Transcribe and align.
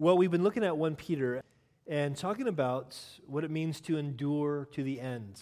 Well, 0.00 0.18
we've 0.18 0.30
been 0.30 0.42
looking 0.42 0.64
at 0.64 0.76
1 0.76 0.96
Peter 0.96 1.40
and 1.86 2.16
talking 2.16 2.48
about 2.48 2.98
what 3.28 3.44
it 3.44 3.50
means 3.52 3.80
to 3.82 3.96
endure 3.96 4.66
to 4.72 4.82
the 4.82 5.00
end, 5.00 5.40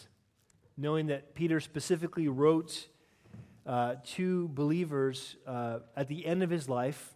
knowing 0.76 1.06
that 1.06 1.34
Peter 1.34 1.58
specifically 1.58 2.28
wrote 2.28 2.88
uh, 3.64 3.94
to 4.04 4.48
believers 4.48 5.36
uh, 5.46 5.78
at 5.96 6.08
the 6.08 6.26
end 6.26 6.42
of 6.42 6.50
his 6.50 6.68
life, 6.68 7.14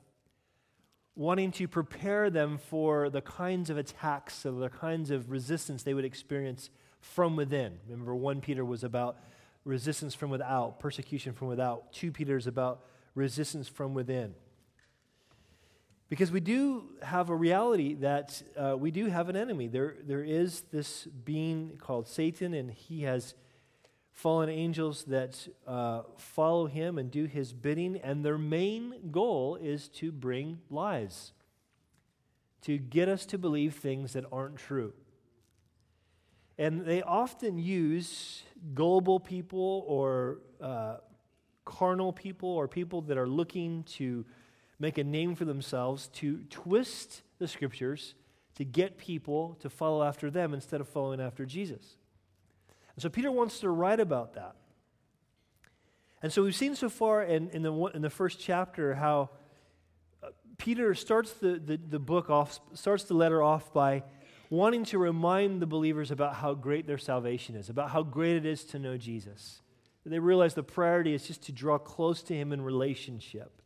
wanting 1.15 1.51
to 1.53 1.69
prepare 1.69 2.31
them 2.31 2.57
for 2.57 3.11
the 3.11 3.21
kinds 3.21 3.69
of 3.69 3.77
attacks, 3.77 4.47
of 4.47 4.57
the 4.57 4.71
kinds 4.71 5.11
of 5.11 5.31
resistance 5.31 5.83
they 5.83 5.93
would 5.93 6.07
experience 6.07 6.71
from 7.01 7.37
within. 7.37 7.79
Remember, 7.87 8.15
1 8.15 8.41
Peter 8.41 8.65
was 8.65 8.83
about 8.83 9.19
resistance 9.67 10.15
from 10.15 10.31
without, 10.31 10.81
persecution 10.81 11.35
from 11.35 11.49
without. 11.49 11.93
2 11.93 12.13
Peter 12.13 12.39
is 12.39 12.47
about 12.47 12.87
resistance 13.15 13.69
from 13.69 13.93
within. 13.93 14.35
Because 16.09 16.31
we 16.31 16.41
do 16.41 16.85
have 17.03 17.31
a 17.31 17.35
reality 17.35 17.95
that 17.95 18.41
uh, 18.57 18.77
we 18.79 18.93
do 18.93 19.07
have 19.07 19.29
an 19.29 19.37
enemy. 19.37 19.67
There, 19.67 19.97
there 20.05 20.23
is 20.23 20.63
this 20.73 21.05
being 21.25 21.79
called 21.79 22.07
Satan, 22.07 22.55
and 22.55 22.71
he 22.71 23.03
has 23.03 23.35
fallen 24.13 24.49
angels 24.49 25.05
that 25.05 25.49
uh, 25.67 26.03
follow 26.17 26.67
him 26.67 26.97
and 26.97 27.11
do 27.11 27.25
his 27.25 27.53
bidding, 27.53 27.97
and 27.97 28.25
their 28.25 28.39
main 28.39 29.11
goal 29.11 29.57
is 29.57 29.89
to 29.89 30.13
bring 30.13 30.61
lies, 30.71 31.33
to 32.63 32.79
get 32.79 33.09
us 33.09 33.27
to 33.27 33.37
believe 33.37 33.75
things 33.75 34.13
that 34.13 34.25
aren't 34.31 34.57
true. 34.57 34.93
And 36.57 36.87
they 36.87 37.03
often 37.03 37.59
use 37.59 38.43
gullible 38.75 39.21
people 39.21 39.85
or 39.87 40.39
uh, 40.61 40.97
carnal 41.65 42.13
people 42.13 42.49
or 42.49 42.69
people 42.69 43.03
that 43.03 43.19
are 43.19 43.29
looking 43.29 43.83
to 43.83 44.25
make 44.79 44.99
a 44.99 45.05
name 45.05 45.35
for 45.35 45.45
themselves 45.45 46.09
to 46.09 46.39
twist 46.51 47.23
the 47.39 47.49
scriptures 47.49 48.15
to 48.57 48.65
get 48.65 48.99
people 48.99 49.57
to 49.61 49.71
follow 49.71 50.03
after 50.03 50.31
them 50.31 50.55
instead 50.55 50.81
of 50.81 50.89
following 50.89 51.21
after 51.21 51.45
Jesus. 51.45 51.97
And 52.95 53.03
so 53.03 53.09
Peter 53.09 53.31
wants 53.31 53.61
to 53.61 53.71
write 53.71 54.01
about 54.01 54.35
that. 54.35 54.57
And 56.23 56.33
so 56.33 56.43
we've 56.43 56.57
seen 56.57 56.75
so 56.75 56.89
far 56.89 57.23
in, 57.23 57.51
in, 57.51 57.63
the, 57.63 57.73
in 57.95 58.03
the 58.03 58.11
first 58.11 58.41
chapter 58.41 58.95
how 58.95 59.31
uh, 60.23 60.29
Peter 60.57 60.95
starts 60.95 61.35
the, 61.35 61.61
the, 61.63 61.77
the 61.77 61.99
book 61.99 62.31
off, 62.31 62.59
starts 62.73 63.05
the 63.05 63.15
letter 63.15 63.43
off 63.43 63.73
by 63.73 64.03
wanting 64.49 64.85
to 64.87 64.99
remind 64.99 65.61
the 65.61 65.67
believers 65.67 66.11
about 66.11 66.37
how 66.37 66.55
great 66.55 66.87
their 66.87 66.99
salvation 66.99 67.55
is, 67.55 67.69
about 67.69 67.91
how 67.91 68.03
great 68.03 68.37
it 68.37 68.47
is 68.47 68.65
to 68.65 68.79
know 68.79 68.97
Jesus. 68.97 69.61
They 70.07 70.19
realize 70.21 70.55
the 70.55 70.63
priority 70.63 71.15
is 71.15 71.27
just 71.27 71.43
to 71.45 71.53
draw 71.53 71.79
close 71.79 72.23
to 72.23 72.35
him 72.35 72.53
in 72.53 72.63
relationship. 72.63 73.61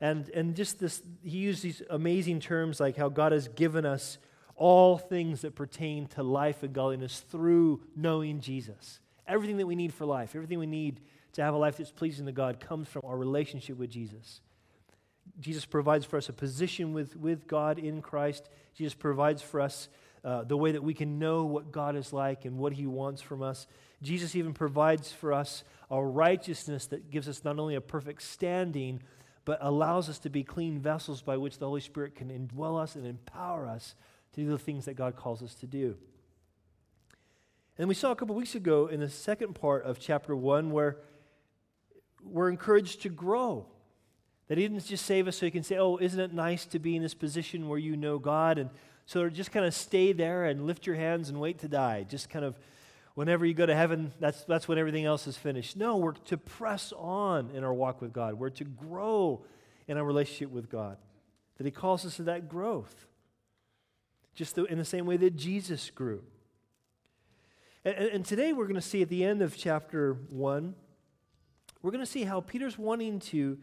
And, 0.00 0.28
and 0.30 0.54
just 0.54 0.80
this, 0.80 1.02
he 1.22 1.38
used 1.38 1.62
these 1.62 1.82
amazing 1.88 2.40
terms 2.40 2.80
like 2.80 2.96
how 2.96 3.08
God 3.08 3.32
has 3.32 3.48
given 3.48 3.86
us 3.86 4.18
all 4.56 4.98
things 4.98 5.42
that 5.42 5.54
pertain 5.54 6.06
to 6.08 6.22
life 6.22 6.62
and 6.62 6.72
godliness 6.72 7.20
through 7.20 7.80
knowing 7.96 8.40
Jesus. 8.40 9.00
Everything 9.26 9.56
that 9.56 9.66
we 9.66 9.74
need 9.74 9.92
for 9.92 10.04
life, 10.04 10.34
everything 10.34 10.58
we 10.58 10.66
need 10.66 11.00
to 11.32 11.42
have 11.42 11.54
a 11.54 11.56
life 11.56 11.76
that's 11.76 11.90
pleasing 11.90 12.26
to 12.26 12.32
God 12.32 12.60
comes 12.60 12.88
from 12.88 13.02
our 13.04 13.16
relationship 13.16 13.76
with 13.78 13.90
Jesus. 13.90 14.40
Jesus 15.40 15.64
provides 15.64 16.04
for 16.04 16.16
us 16.16 16.28
a 16.28 16.32
position 16.32 16.92
with, 16.92 17.16
with 17.16 17.46
God 17.46 17.78
in 17.78 18.02
Christ. 18.02 18.48
Jesus 18.74 18.94
provides 18.94 19.42
for 19.42 19.60
us 19.60 19.88
uh, 20.24 20.44
the 20.44 20.56
way 20.56 20.72
that 20.72 20.82
we 20.82 20.94
can 20.94 21.18
know 21.18 21.44
what 21.44 21.72
God 21.72 21.96
is 21.96 22.12
like 22.12 22.44
and 22.44 22.56
what 22.58 22.72
He 22.72 22.86
wants 22.86 23.20
from 23.20 23.42
us. 23.42 23.66
Jesus 24.02 24.36
even 24.36 24.54
provides 24.54 25.10
for 25.12 25.32
us 25.32 25.64
a 25.90 26.02
righteousness 26.02 26.86
that 26.86 27.10
gives 27.10 27.28
us 27.28 27.44
not 27.44 27.58
only 27.58 27.74
a 27.74 27.80
perfect 27.80 28.22
standing, 28.22 29.00
but 29.44 29.58
allows 29.60 30.08
us 30.08 30.18
to 30.20 30.30
be 30.30 30.42
clean 30.42 30.78
vessels 30.78 31.22
by 31.22 31.36
which 31.36 31.58
the 31.58 31.66
Holy 31.66 31.80
Spirit 31.80 32.14
can 32.14 32.28
indwell 32.28 32.80
us 32.80 32.96
and 32.96 33.06
empower 33.06 33.66
us 33.66 33.94
to 34.32 34.40
do 34.40 34.48
the 34.48 34.58
things 34.58 34.84
that 34.86 34.94
God 34.94 35.16
calls 35.16 35.42
us 35.42 35.54
to 35.56 35.66
do. 35.66 35.96
And 37.76 37.88
we 37.88 37.94
saw 37.94 38.12
a 38.12 38.16
couple 38.16 38.34
weeks 38.34 38.54
ago 38.54 38.86
in 38.86 39.00
the 39.00 39.08
second 39.08 39.54
part 39.54 39.84
of 39.84 39.98
chapter 39.98 40.34
1 40.34 40.70
where 40.70 40.98
we're 42.22 42.48
encouraged 42.48 43.02
to 43.02 43.08
grow. 43.08 43.66
That 44.48 44.58
He 44.58 44.64
didn't 44.64 44.84
just 44.86 45.06
save 45.06 45.26
us 45.26 45.36
so 45.36 45.46
He 45.46 45.50
can 45.50 45.62
say, 45.62 45.76
Oh, 45.76 45.96
isn't 45.96 46.20
it 46.20 46.32
nice 46.32 46.66
to 46.66 46.78
be 46.78 46.96
in 46.96 47.02
this 47.02 47.14
position 47.14 47.68
where 47.68 47.78
you 47.78 47.96
know 47.96 48.18
God? 48.18 48.58
And 48.58 48.70
so 49.06 49.28
just 49.28 49.52
kind 49.52 49.66
of 49.66 49.74
stay 49.74 50.12
there 50.12 50.44
and 50.44 50.66
lift 50.66 50.86
your 50.86 50.96
hands 50.96 51.28
and 51.28 51.40
wait 51.40 51.58
to 51.60 51.68
die. 51.68 52.04
Just 52.08 52.30
kind 52.30 52.44
of 52.44 52.58
whenever 53.14 53.46
you 53.46 53.54
go 53.54 53.66
to 53.66 53.74
heaven, 53.74 54.12
that's, 54.20 54.44
that's 54.44 54.68
when 54.68 54.78
everything 54.78 55.04
else 55.04 55.26
is 55.26 55.36
finished. 55.36 55.76
No, 55.76 55.96
we're 55.96 56.12
to 56.12 56.36
press 56.36 56.92
on 56.96 57.50
in 57.50 57.64
our 57.64 57.72
walk 57.72 58.00
with 58.00 58.12
God. 58.12 58.34
We're 58.34 58.50
to 58.50 58.64
grow 58.64 59.44
in 59.86 59.96
our 59.96 60.04
relationship 60.04 60.50
with 60.50 60.70
God. 60.70 60.98
That 61.56 61.64
He 61.64 61.70
calls 61.70 62.04
us 62.04 62.16
to 62.16 62.24
that 62.24 62.48
growth, 62.48 63.06
just 64.34 64.58
in 64.58 64.78
the 64.78 64.84
same 64.84 65.06
way 65.06 65.16
that 65.16 65.36
Jesus 65.36 65.90
grew. 65.90 66.22
And, 67.84 67.94
and 67.94 68.24
today 68.24 68.52
we're 68.52 68.64
going 68.64 68.74
to 68.74 68.80
see 68.80 69.02
at 69.02 69.08
the 69.08 69.24
end 69.24 69.42
of 69.42 69.56
chapter 69.56 70.14
1, 70.30 70.74
we're 71.82 71.90
going 71.90 72.04
to 72.04 72.10
see 72.10 72.24
how 72.24 72.40
Peter's 72.40 72.78
wanting 72.78 73.20
to 73.20 73.58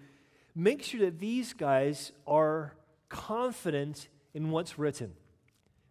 make 0.55 0.83
sure 0.83 1.01
that 1.01 1.19
these 1.19 1.53
guys 1.53 2.11
are 2.27 2.75
confident 3.09 4.07
in 4.33 4.51
what's 4.51 4.77
written. 4.77 5.13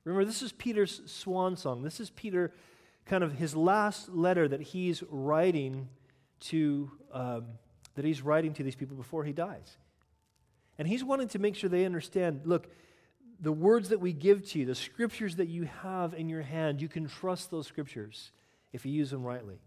Remember, 0.04 0.24
this 0.24 0.40
is 0.40 0.52
Peter's 0.52 1.02
swan 1.06 1.56
song. 1.56 1.82
This 1.82 2.00
is 2.00 2.08
Peter 2.10 2.52
kind 3.10 3.24
of 3.24 3.32
his 3.32 3.56
last 3.56 4.08
letter 4.08 4.46
that 4.46 4.60
he's 4.60 5.02
writing 5.10 5.88
to 6.38 6.92
um, 7.12 7.44
that 7.96 8.04
he's 8.04 8.22
writing 8.22 8.54
to 8.54 8.62
these 8.62 8.76
people 8.76 8.96
before 8.96 9.24
he 9.24 9.32
dies. 9.32 9.76
And 10.78 10.86
he's 10.86 11.02
wanting 11.02 11.26
to 11.30 11.40
make 11.40 11.56
sure 11.56 11.68
they 11.68 11.84
understand 11.84 12.42
look, 12.44 12.70
the 13.40 13.50
words 13.50 13.88
that 13.88 13.98
we 13.98 14.12
give 14.12 14.48
to 14.50 14.60
you, 14.60 14.64
the 14.64 14.76
scriptures 14.76 15.36
that 15.36 15.48
you 15.48 15.68
have 15.82 16.14
in 16.14 16.28
your 16.28 16.42
hand, 16.42 16.80
you 16.80 16.86
can 16.86 17.08
trust 17.08 17.50
those 17.50 17.66
scriptures 17.66 18.30
if 18.72 18.86
you 18.86 18.92
use 18.92 19.10
them 19.10 19.24
rightly. 19.24 19.58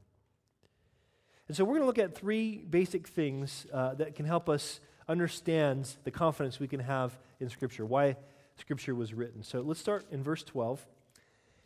And 1.50 1.58
so 1.58 1.66
we're 1.66 1.80
going 1.80 1.82
to 1.82 1.88
look 1.88 2.00
at 2.00 2.16
three 2.16 2.64
basic 2.70 3.10
things 3.10 3.68
uh, 3.74 3.96
that 3.96 4.16
can 4.16 4.26
help 4.26 4.48
us 4.48 4.80
understand 5.10 5.94
the 6.06 6.12
confidence 6.12 6.62
we 6.62 6.70
can 6.70 6.80
have 6.80 7.20
in 7.42 7.50
Scripture, 7.50 7.86
why 7.86 8.16
Scripture 8.56 8.96
was 8.96 9.14
written. 9.14 9.44
So 9.44 9.60
let's 9.60 9.82
start 9.82 10.06
in 10.10 10.24
verse 10.24 10.44
12. 10.44 10.86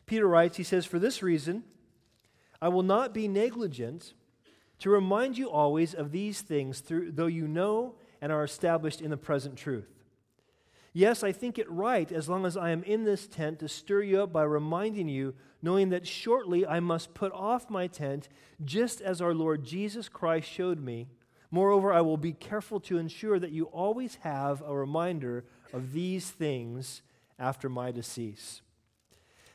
Peter 0.07 0.27
writes, 0.27 0.57
he 0.57 0.63
says, 0.63 0.85
For 0.85 0.97
this 0.97 1.21
reason, 1.21 1.63
I 2.61 2.69
will 2.69 2.83
not 2.83 3.13
be 3.13 3.27
negligent 3.27 4.13
to 4.79 4.89
remind 4.89 5.37
you 5.37 5.49
always 5.49 5.93
of 5.93 6.11
these 6.11 6.41
things, 6.41 6.79
through, 6.79 7.11
though 7.11 7.27
you 7.27 7.47
know 7.47 7.95
and 8.21 8.31
are 8.31 8.43
established 8.43 9.01
in 9.01 9.11
the 9.11 9.17
present 9.17 9.57
truth. 9.57 9.89
Yes, 10.93 11.23
I 11.23 11.31
think 11.31 11.59
it 11.59 11.69
right, 11.69 12.11
as 12.11 12.27
long 12.27 12.45
as 12.45 12.57
I 12.57 12.71
am 12.71 12.81
in 12.83 13.03
this 13.03 13.27
tent, 13.27 13.59
to 13.59 13.67
stir 13.67 14.01
you 14.01 14.23
up 14.23 14.33
by 14.33 14.43
reminding 14.43 15.09
you, 15.09 15.35
knowing 15.61 15.89
that 15.89 16.07
shortly 16.07 16.65
I 16.65 16.79
must 16.79 17.13
put 17.13 17.31
off 17.33 17.69
my 17.69 17.85
tent, 17.85 18.29
just 18.63 19.01
as 19.01 19.21
our 19.21 19.33
Lord 19.33 19.63
Jesus 19.63 20.09
Christ 20.09 20.49
showed 20.49 20.79
me. 20.79 21.07
Moreover, 21.51 21.93
I 21.93 22.01
will 22.01 22.17
be 22.17 22.33
careful 22.33 22.79
to 22.81 22.97
ensure 22.97 23.37
that 23.39 23.51
you 23.51 23.65
always 23.65 24.15
have 24.21 24.63
a 24.65 24.75
reminder 24.75 25.45
of 25.71 25.93
these 25.93 26.31
things 26.31 27.03
after 27.37 27.69
my 27.69 27.91
decease. 27.91 28.61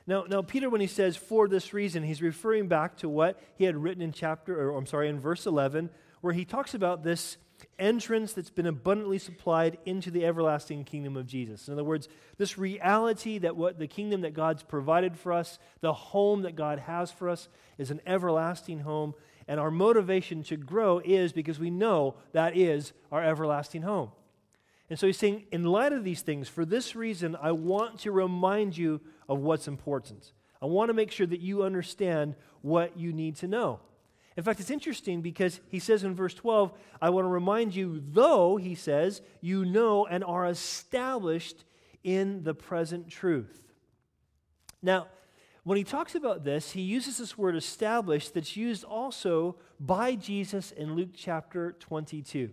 Now, 0.07 0.25
now, 0.29 0.43
Peter, 0.43 0.69
when 0.69 0.81
he 0.81 0.87
says 0.87 1.17
for 1.17 1.47
this 1.47 1.73
reason, 1.73 2.03
he's 2.03 2.23
referring 2.23 2.67
back 2.67 2.97
to 2.99 3.09
what 3.09 3.41
he 3.57 3.65
had 3.65 3.77
written 3.77 4.03
in 4.03 4.13
chapter, 4.13 4.61
or 4.61 4.77
I'm 4.77 4.87
sorry, 4.87 5.09
in 5.09 5.21
verse 5.21 5.47
11, 5.47 5.91
where 6.21 6.33
he 6.33 6.45
talks 6.45 6.75
about 6.75 7.05
this 7.05 7.37
entrance 7.79 8.33
that's 8.33 8.51
been 8.51 8.67
abundantly 8.67 9.19
supplied 9.19 9.79
into 9.85 10.11
the 10.11 10.25
everlasting 10.25 10.85
kingdom 10.85 11.17
of 11.17 11.27
Jesus. 11.27 11.69
In 11.69 11.75
other 11.75 11.85
words, 11.85 12.09
this 12.37 12.59
reality 12.59 13.39
that 13.39 13.57
what 13.57 13.79
the 13.79 13.87
kingdom 13.87 14.23
that 14.23 14.35
God's 14.35 14.63
provided 14.63 15.17
for 15.17 15.33
us, 15.33 15.59
the 15.81 15.93
home 15.93 16.43
that 16.43 16.57
God 16.57 16.81
has 16.81 17.13
for 17.13 17.29
us, 17.29 17.49
is 17.79 17.91
an 17.91 18.01
everlasting 18.07 18.81
home. 18.81 19.15
And 19.49 19.59
our 19.61 19.71
motivation 19.71 20.43
to 20.45 20.57
grow 20.57 21.01
is 21.05 21.33
because 21.33 21.59
we 21.59 21.71
know 21.71 22.17
that 22.33 22.57
is 22.57 22.93
our 23.11 23.23
everlasting 23.23 23.83
home. 23.83 24.11
And 24.89 24.99
so 24.99 25.07
he's 25.07 25.19
saying, 25.19 25.47
in 25.51 25.65
light 25.65 25.93
of 25.93 26.05
these 26.05 26.23
things, 26.23 26.49
for 26.49 26.65
this 26.65 26.95
reason, 26.95 27.37
I 27.41 27.53
want 27.53 28.01
to 28.01 28.13
remind 28.13 28.77
you 28.77 29.01
of 29.29 29.41
what's 29.41 29.69
important. 29.69 30.33
I 30.61 30.67
want 30.67 30.91
to 30.91 30.95
make 30.95 31.11
sure 31.11 31.27
that 31.27 31.41
you 31.41 31.65
understand 31.65 32.35
what 32.61 32.97
you 32.97 33.13
need 33.13 33.37
to 33.37 33.49
know. 33.49 33.81
In 34.37 34.43
fact, 34.45 34.61
it's 34.61 34.71
interesting 34.71 35.21
because 35.21 35.61
he 35.69 35.79
says 35.79 36.05
in 36.05 36.15
verse 36.15 36.35
12, 36.35 36.73
I 37.01 37.11
want 37.11 37.25
to 37.25 37.29
remind 37.29 37.75
you, 37.75 38.03
though, 38.13 38.57
he 38.57 38.75
says, 38.75 39.21
you 39.41 39.65
know 39.65 40.07
and 40.07 40.25
are 40.25 40.47
established 40.47 41.65
in 42.03 42.43
the 42.43 42.55
present 42.55 43.09
truth. 43.09 43.73
Now, 44.83 45.09
when 45.65 45.79
he 45.79 45.85
talks 45.85 46.15
about 46.15 46.45
this, 46.45 46.73
he 46.73 46.81
uses 46.81 47.19
this 47.19 47.39
word 47.39 47.55
established 47.55 48.35
that's 48.35 48.57
used 48.57 48.85
also 48.85 49.57
by 49.79 50.17
Jesus 50.17 50.73
in 50.73 50.97
Luke 50.97 51.11
chapter 51.15 51.73
22. 51.79 52.51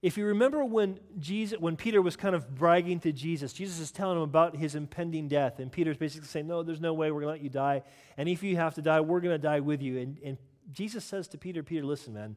If 0.00 0.16
you 0.16 0.26
remember 0.26 0.64
when, 0.64 1.00
Jesus, 1.18 1.58
when 1.58 1.76
Peter 1.76 2.00
was 2.00 2.14
kind 2.14 2.36
of 2.36 2.54
bragging 2.54 3.00
to 3.00 3.12
Jesus, 3.12 3.52
Jesus 3.52 3.80
is 3.80 3.90
telling 3.90 4.16
him 4.16 4.22
about 4.22 4.54
his 4.54 4.76
impending 4.76 5.26
death. 5.26 5.58
And 5.58 5.72
Peter's 5.72 5.96
basically 5.96 6.28
saying, 6.28 6.46
No, 6.46 6.62
there's 6.62 6.80
no 6.80 6.94
way 6.94 7.10
we're 7.10 7.22
going 7.22 7.34
to 7.34 7.38
let 7.38 7.42
you 7.42 7.50
die. 7.50 7.82
And 8.16 8.28
if 8.28 8.42
you 8.42 8.56
have 8.56 8.74
to 8.76 8.82
die, 8.82 9.00
we're 9.00 9.20
going 9.20 9.34
to 9.34 9.42
die 9.42 9.60
with 9.60 9.82
you. 9.82 9.98
And, 9.98 10.18
and 10.24 10.38
Jesus 10.72 11.04
says 11.04 11.26
to 11.28 11.38
Peter, 11.38 11.64
Peter, 11.64 11.84
listen, 11.84 12.14
man, 12.14 12.36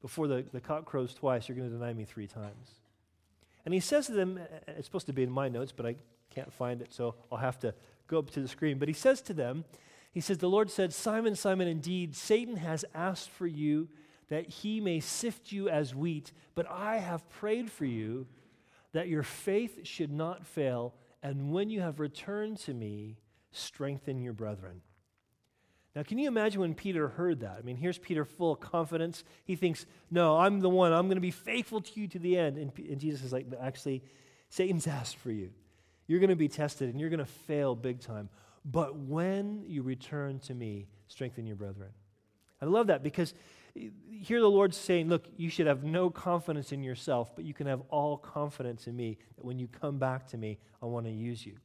before 0.00 0.28
the, 0.28 0.44
the 0.52 0.60
cock 0.60 0.84
crows 0.84 1.12
twice, 1.12 1.48
you're 1.48 1.56
going 1.56 1.68
to 1.68 1.76
deny 1.76 1.92
me 1.92 2.04
three 2.04 2.28
times. 2.28 2.74
And 3.64 3.74
he 3.74 3.80
says 3.80 4.06
to 4.06 4.12
them, 4.12 4.38
uh, 4.38 4.72
it's 4.76 4.86
supposed 4.86 5.06
to 5.06 5.12
be 5.12 5.22
in 5.22 5.30
my 5.30 5.48
notes, 5.48 5.72
but 5.72 5.86
I 5.86 5.96
can't 6.30 6.52
find 6.52 6.80
it, 6.80 6.92
so 6.92 7.16
I'll 7.30 7.38
have 7.38 7.58
to 7.60 7.74
go 8.06 8.18
up 8.18 8.30
to 8.30 8.40
the 8.40 8.48
screen. 8.48 8.78
But 8.78 8.88
he 8.88 8.94
says 8.94 9.20
to 9.22 9.34
them, 9.34 9.64
he 10.12 10.20
says, 10.20 10.38
The 10.38 10.48
Lord 10.48 10.70
said, 10.70 10.92
Simon, 10.92 11.34
Simon, 11.34 11.68
indeed, 11.68 12.14
Satan 12.14 12.56
has 12.56 12.84
asked 12.94 13.30
for 13.30 13.46
you 13.46 13.88
that 14.30 14.48
he 14.48 14.80
may 14.80 15.00
sift 15.00 15.52
you 15.52 15.68
as 15.68 15.94
wheat, 15.94 16.32
but 16.54 16.68
I 16.70 16.96
have 16.96 17.28
prayed 17.28 17.70
for 17.70 17.84
you 17.84 18.26
that 18.92 19.08
your 19.08 19.22
faith 19.22 19.86
should 19.86 20.10
not 20.10 20.46
fail, 20.46 20.94
and 21.22 21.52
when 21.52 21.68
you 21.68 21.80
have 21.80 22.00
returned 22.00 22.58
to 22.58 22.72
me, 22.72 23.18
strengthen 23.52 24.20
your 24.22 24.32
brethren. 24.32 24.80
Now, 25.94 26.04
can 26.04 26.18
you 26.18 26.28
imagine 26.28 26.60
when 26.60 26.74
Peter 26.74 27.08
heard 27.08 27.40
that? 27.40 27.56
I 27.58 27.62
mean, 27.62 27.76
here's 27.76 27.98
Peter 27.98 28.24
full 28.24 28.52
of 28.52 28.60
confidence. 28.60 29.24
He 29.44 29.56
thinks, 29.56 29.86
No, 30.10 30.38
I'm 30.38 30.60
the 30.60 30.68
one. 30.68 30.92
I'm 30.92 31.06
going 31.06 31.16
to 31.16 31.20
be 31.20 31.32
faithful 31.32 31.80
to 31.80 32.00
you 32.00 32.06
to 32.08 32.18
the 32.20 32.38
end. 32.38 32.56
And, 32.56 32.72
and 32.78 33.00
Jesus 33.00 33.24
is 33.24 33.32
like, 33.32 33.46
Actually, 33.60 34.04
Satan's 34.50 34.86
asked 34.86 35.16
for 35.16 35.32
you. 35.32 35.50
You're 36.06 36.20
going 36.20 36.30
to 36.30 36.36
be 36.36 36.48
tested 36.48 36.90
and 36.90 37.00
you're 37.00 37.10
going 37.10 37.18
to 37.18 37.24
fail 37.24 37.74
big 37.74 38.00
time. 38.00 38.28
But 38.64 38.96
when 38.96 39.64
you 39.66 39.82
return 39.82 40.38
to 40.40 40.54
me, 40.54 40.86
strengthen 41.08 41.46
your 41.46 41.56
brethren. 41.56 41.90
I 42.62 42.66
love 42.66 42.88
that 42.88 43.02
because 43.02 43.34
here 43.74 44.40
the 44.40 44.50
Lord's 44.50 44.76
saying, 44.76 45.08
Look, 45.08 45.26
you 45.36 45.48
should 45.50 45.66
have 45.66 45.84
no 45.84 46.10
confidence 46.10 46.72
in 46.72 46.82
yourself, 46.82 47.34
but 47.34 47.44
you 47.44 47.54
can 47.54 47.66
have 47.66 47.82
all 47.88 48.16
confidence 48.16 48.86
in 48.86 48.96
me 48.96 49.18
that 49.36 49.44
when 49.44 49.58
you 49.58 49.68
come 49.68 49.98
back 49.98 50.26
to 50.28 50.36
me, 50.36 50.58
I 50.82 50.86
want 50.86 51.06
to 51.06 51.12
use 51.12 51.44
you. 51.44 51.56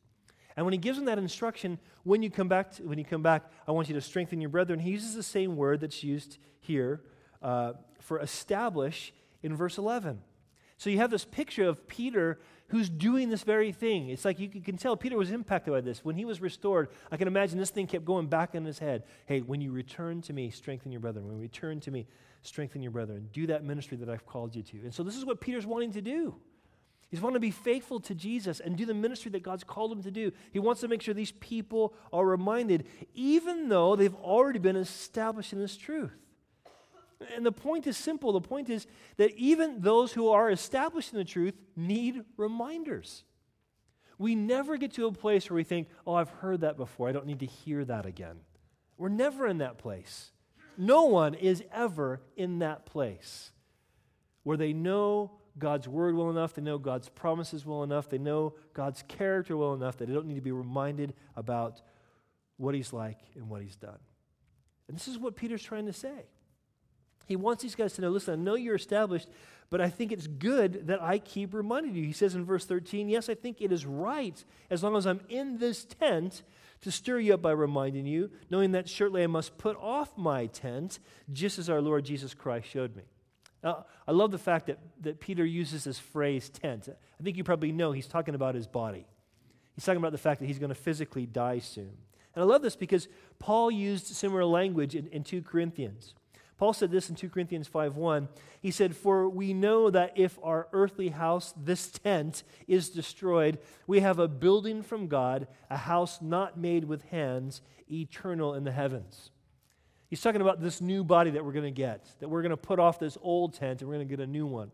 And 0.55 0.65
when 0.65 0.71
he 0.71 0.77
gives 0.77 0.97
them 0.97 1.05
that 1.05 1.17
instruction, 1.17 1.79
when 2.03 2.23
you 2.23 2.29
come 2.29 2.47
back, 2.47 2.71
to, 2.75 2.83
when 2.83 2.97
you 2.97 3.05
come 3.05 3.21
back, 3.21 3.51
I 3.67 3.71
want 3.71 3.89
you 3.89 3.95
to 3.95 4.01
strengthen 4.01 4.39
your 4.39 4.49
brethren. 4.49 4.79
He 4.79 4.91
uses 4.91 5.13
the 5.13 5.23
same 5.23 5.57
word 5.57 5.81
that's 5.81 6.03
used 6.03 6.37
here 6.59 7.01
uh, 7.41 7.73
for 7.99 8.19
establish 8.19 9.13
in 9.43 9.55
verse 9.55 9.77
11. 9.77 10.21
So 10.77 10.89
you 10.89 10.97
have 10.97 11.11
this 11.11 11.25
picture 11.25 11.67
of 11.67 11.87
Peter 11.87 12.39
who's 12.69 12.89
doing 12.89 13.29
this 13.29 13.43
very 13.43 13.71
thing. 13.71 14.09
It's 14.09 14.25
like 14.25 14.39
you 14.39 14.49
can 14.49 14.77
tell 14.77 14.97
Peter 14.97 15.17
was 15.17 15.31
impacted 15.31 15.71
by 15.73 15.81
this. 15.81 16.03
When 16.03 16.15
he 16.15 16.25
was 16.25 16.41
restored, 16.41 16.89
I 17.11 17.17
can 17.17 17.27
imagine 17.27 17.57
this 17.59 17.69
thing 17.69 17.87
kept 17.87 18.05
going 18.05 18.27
back 18.27 18.55
in 18.55 18.65
his 18.65 18.79
head. 18.79 19.03
Hey, 19.25 19.41
when 19.41 19.61
you 19.61 19.71
return 19.71 20.21
to 20.23 20.33
me, 20.33 20.49
strengthen 20.49 20.91
your 20.91 21.01
brethren. 21.01 21.27
When 21.27 21.35
you 21.35 21.41
return 21.41 21.79
to 21.81 21.91
me, 21.91 22.07
strengthen 22.41 22.81
your 22.81 22.91
brethren. 22.91 23.29
Do 23.31 23.47
that 23.47 23.63
ministry 23.63 23.97
that 23.97 24.09
I've 24.09 24.25
called 24.25 24.55
you 24.55 24.63
to. 24.63 24.77
And 24.77 24.93
so 24.93 25.03
this 25.03 25.15
is 25.15 25.25
what 25.25 25.39
Peter's 25.39 25.65
wanting 25.65 25.91
to 25.93 26.01
do. 26.01 26.35
He's 27.09 27.21
wanting 27.21 27.35
to 27.35 27.39
be 27.39 27.51
faithful 27.51 27.99
to 28.01 28.15
Jesus 28.15 28.59
and 28.59 28.75
do 28.75 28.85
the 28.85 28.93
ministry 28.93 29.31
that 29.31 29.43
God's 29.43 29.63
called 29.63 29.91
him 29.91 30.01
to 30.03 30.11
do. 30.11 30.31
He 30.51 30.59
wants 30.59 30.81
to 30.81 30.87
make 30.87 31.01
sure 31.01 31.13
these 31.13 31.31
people 31.33 31.93
are 32.11 32.25
reminded, 32.25 32.87
even 33.13 33.69
though 33.69 33.95
they've 33.95 34.15
already 34.15 34.59
been 34.59 34.75
established 34.75 35.53
in 35.53 35.59
this 35.59 35.77
truth. 35.77 36.11
And 37.35 37.45
the 37.45 37.51
point 37.51 37.87
is 37.87 37.97
simple. 37.97 38.31
The 38.33 38.41
point 38.41 38.69
is 38.69 38.87
that 39.17 39.31
even 39.35 39.81
those 39.81 40.13
who 40.13 40.29
are 40.29 40.49
established 40.49 41.13
in 41.13 41.17
the 41.17 41.25
truth 41.25 41.55
need 41.75 42.23
reminders. 42.37 43.23
We 44.17 44.35
never 44.35 44.77
get 44.77 44.93
to 44.93 45.07
a 45.07 45.11
place 45.11 45.49
where 45.49 45.55
we 45.55 45.63
think, 45.63 45.89
oh, 46.05 46.13
I've 46.13 46.29
heard 46.29 46.61
that 46.61 46.77
before. 46.77 47.09
I 47.09 47.11
don't 47.11 47.25
need 47.25 47.39
to 47.41 47.45
hear 47.45 47.83
that 47.85 48.05
again. 48.05 48.37
We're 48.97 49.09
never 49.09 49.47
in 49.47 49.57
that 49.59 49.77
place. 49.77 50.31
No 50.77 51.05
one 51.05 51.33
is 51.33 51.63
ever 51.73 52.21
in 52.35 52.59
that 52.59 52.85
place 52.85 53.51
where 54.43 54.57
they 54.57 54.73
know 54.73 55.31
God's 55.57 55.87
word 55.87 56.15
well 56.15 56.29
enough, 56.29 56.53
they 56.53 56.61
know 56.61 56.77
God's 56.77 57.09
promises 57.09 57.65
well 57.65 57.83
enough, 57.83 58.09
they 58.09 58.17
know 58.17 58.55
God's 58.73 59.03
character 59.07 59.55
well 59.55 59.73
enough 59.73 59.97
that 59.97 60.07
they 60.07 60.13
don't 60.13 60.27
need 60.27 60.35
to 60.35 60.41
be 60.41 60.51
reminded 60.51 61.13
about 61.35 61.81
what 62.57 62.75
he's 62.75 62.91
like 62.91 63.19
and 63.35 63.49
what 63.49 63.61
he's 63.61 63.75
done. 63.75 63.99
And 64.87 64.97
this 64.97 65.07
is 65.07 65.17
what 65.17 65.35
Peter's 65.35 65.63
trying 65.63 65.85
to 65.85 65.93
say. 65.93 66.25
He 67.25 67.35
wants 67.35 67.63
these 67.63 67.75
guys 67.75 67.93
to 67.93 68.01
know 68.01 68.09
listen, 68.09 68.33
I 68.33 68.43
know 68.43 68.55
you're 68.55 68.75
established, 68.75 69.27
but 69.69 69.81
I 69.81 69.89
think 69.89 70.11
it's 70.11 70.27
good 70.27 70.87
that 70.87 71.01
I 71.01 71.17
keep 71.17 71.53
reminding 71.53 71.95
you. 71.95 72.03
He 72.03 72.13
says 72.13 72.35
in 72.35 72.45
verse 72.45 72.65
13, 72.65 73.09
Yes, 73.09 73.29
I 73.29 73.35
think 73.35 73.61
it 73.61 73.71
is 73.71 73.85
right, 73.85 74.43
as 74.69 74.83
long 74.83 74.95
as 74.95 75.07
I'm 75.07 75.21
in 75.29 75.57
this 75.57 75.85
tent, 75.85 76.43
to 76.81 76.91
stir 76.91 77.19
you 77.19 77.33
up 77.33 77.41
by 77.41 77.51
reminding 77.51 78.05
you, 78.05 78.29
knowing 78.49 78.71
that 78.73 78.87
shortly 78.87 79.23
I 79.23 79.27
must 79.27 79.57
put 79.57 79.75
off 79.77 80.17
my 80.17 80.45
tent, 80.47 80.99
just 81.31 81.57
as 81.57 81.69
our 81.69 81.81
Lord 81.81 82.05
Jesus 82.05 82.33
Christ 82.33 82.67
showed 82.67 82.95
me. 82.95 83.03
Now, 83.63 83.87
I 84.07 84.11
love 84.11 84.29
the 84.29 84.37
fact 84.37 84.67
that, 84.67 84.77
that 85.01 85.19
Peter 85.19 85.43
uses 85.43 85.85
this 85.85 85.97
phrase 85.97 86.49
tent. 86.49 86.87
I 86.87 87.23
think 87.23 87.37
you 87.37 87.43
probably 87.43 87.71
know 87.71 87.91
he's 87.91 88.07
talking 88.07 88.35
about 88.35 88.53
his 88.53 88.67
body. 88.67 89.07
He's 89.73 89.83
talking 89.83 89.97
about 89.97 90.11
the 90.11 90.19
fact 90.19 90.39
that 90.41 90.45
he's 90.45 90.59
going 90.59 90.69
to 90.69 90.75
physically 90.75 91.25
die 91.25 91.59
soon. 91.59 91.91
And 92.35 92.43
I 92.43 92.45
love 92.45 92.61
this 92.61 92.75
because 92.75 93.07
Paul 93.39 93.71
used 93.71 94.05
similar 94.07 94.45
language 94.45 94.93
in, 94.93 95.07
in 95.07 95.23
2 95.23 95.41
Corinthians. 95.41 96.13
Paul 96.57 96.73
said 96.73 96.89
this 96.89 97.09
in 97.09 97.15
2 97.15 97.29
Corinthians 97.29 97.67
5:1. 97.67 98.29
He 98.61 98.71
said, 98.71 98.95
"For 98.95 99.27
we 99.27 99.53
know 99.53 99.89
that 99.89 100.13
if 100.15 100.39
our 100.41 100.67
earthly 100.71 101.09
house, 101.09 101.53
this 101.57 101.91
tent, 101.91 102.43
is 102.67 102.89
destroyed, 102.89 103.59
we 103.87 103.99
have 103.99 104.19
a 104.19 104.27
building 104.27 104.81
from 104.81 105.07
God, 105.07 105.47
a 105.69 105.77
house 105.77 106.21
not 106.21 106.57
made 106.57 106.85
with 106.85 107.03
hands, 107.05 107.61
eternal 107.91 108.53
in 108.53 108.63
the 108.63 108.71
heavens." 108.71 109.31
He's 110.07 110.21
talking 110.21 110.41
about 110.41 110.61
this 110.61 110.79
new 110.79 111.03
body 111.03 111.31
that 111.31 111.43
we're 111.43 111.51
going 111.51 111.65
to 111.65 111.71
get, 111.71 112.05
that 112.19 112.29
we're 112.29 112.41
going 112.41 112.51
to 112.51 112.57
put 112.57 112.79
off 112.79 112.99
this 112.99 113.17
old 113.21 113.53
tent 113.53 113.81
and 113.81 113.89
we're 113.89 113.95
going 113.95 114.07
to 114.07 114.15
get 114.15 114.23
a 114.23 114.27
new 114.27 114.45
one. 114.45 114.71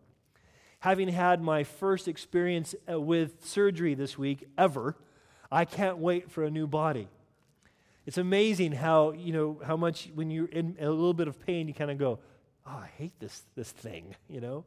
Having 0.82 1.10
had 1.10 1.42
my 1.42 1.64
first 1.64 2.08
experience 2.08 2.76
uh, 2.92 3.00
with 3.00 3.46
surgery 3.46 3.94
this 3.94 4.18
week 4.18 4.48
ever, 4.58 4.98
I 5.52 5.66
can't 5.66 5.98
wait 5.98 6.30
for 6.30 6.44
a 6.44 6.52
new 6.52 6.68
body. 6.68 7.08
It's 8.12 8.18
amazing 8.18 8.74
how, 8.74 9.14
you 9.14 9.32
know, 9.32 9.62
how 9.66 9.78
much 9.78 10.10
when 10.14 10.30
you're 10.30 10.50
in 10.50 10.76
a 10.82 10.90
little 10.90 11.14
bit 11.14 11.30
of 11.30 11.40
pain, 11.46 11.70
you 11.70 11.74
kind 11.74 11.90
of 11.90 11.98
go, 11.98 12.20
oh, 12.68 12.70
I 12.84 12.90
hate 12.98 13.18
this, 13.22 13.44
this 13.56 13.72
thing, 13.72 14.16
you 14.28 14.42
know? 14.42 14.66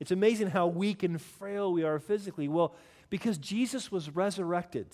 It's 0.00 0.12
amazing 0.12 0.48
how 0.48 0.68
weak 0.68 1.02
and 1.02 1.20
frail 1.20 1.70
we 1.74 1.84
are 1.84 1.98
physically. 1.98 2.48
Well, 2.48 2.74
because 3.10 3.36
Jesus 3.36 3.92
was 3.92 4.16
resurrected, 4.16 4.86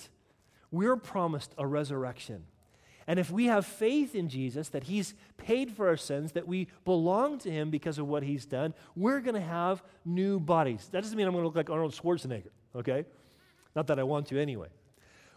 we're 0.72 0.96
promised 0.96 1.55
a 1.58 1.64
resurrection. 1.64 2.43
And 3.06 3.20
if 3.20 3.31
we 3.31 3.44
have 3.44 3.64
faith 3.64 4.16
in 4.16 4.28
Jesus, 4.28 4.70
that 4.70 4.82
He's 4.82 5.14
paid 5.37 5.70
for 5.70 5.87
our 5.87 5.96
sins, 5.96 6.32
that 6.32 6.49
we 6.49 6.66
belong 6.84 7.38
to 7.38 7.52
Him 7.52 7.70
because 7.70 7.99
of 7.99 8.08
what 8.08 8.25
He's 8.25 8.46
done, 8.46 8.75
we're 8.96 9.20
going 9.20 9.37
to 9.37 9.40
have 9.40 9.84
new 10.05 10.40
bodies. 10.40 10.88
That 10.90 11.05
doesn't 11.05 11.16
mean 11.16 11.28
I'm 11.28 11.32
going 11.32 11.44
to 11.44 11.46
look 11.46 11.55
like 11.55 11.70
Arnold 11.70 11.93
Schwarzenegger, 11.93 12.50
okay? 12.75 13.05
Not 13.76 13.87
that 13.87 14.00
I 14.00 14.02
want 14.02 14.26
to 14.26 14.40
anyway. 14.40 14.70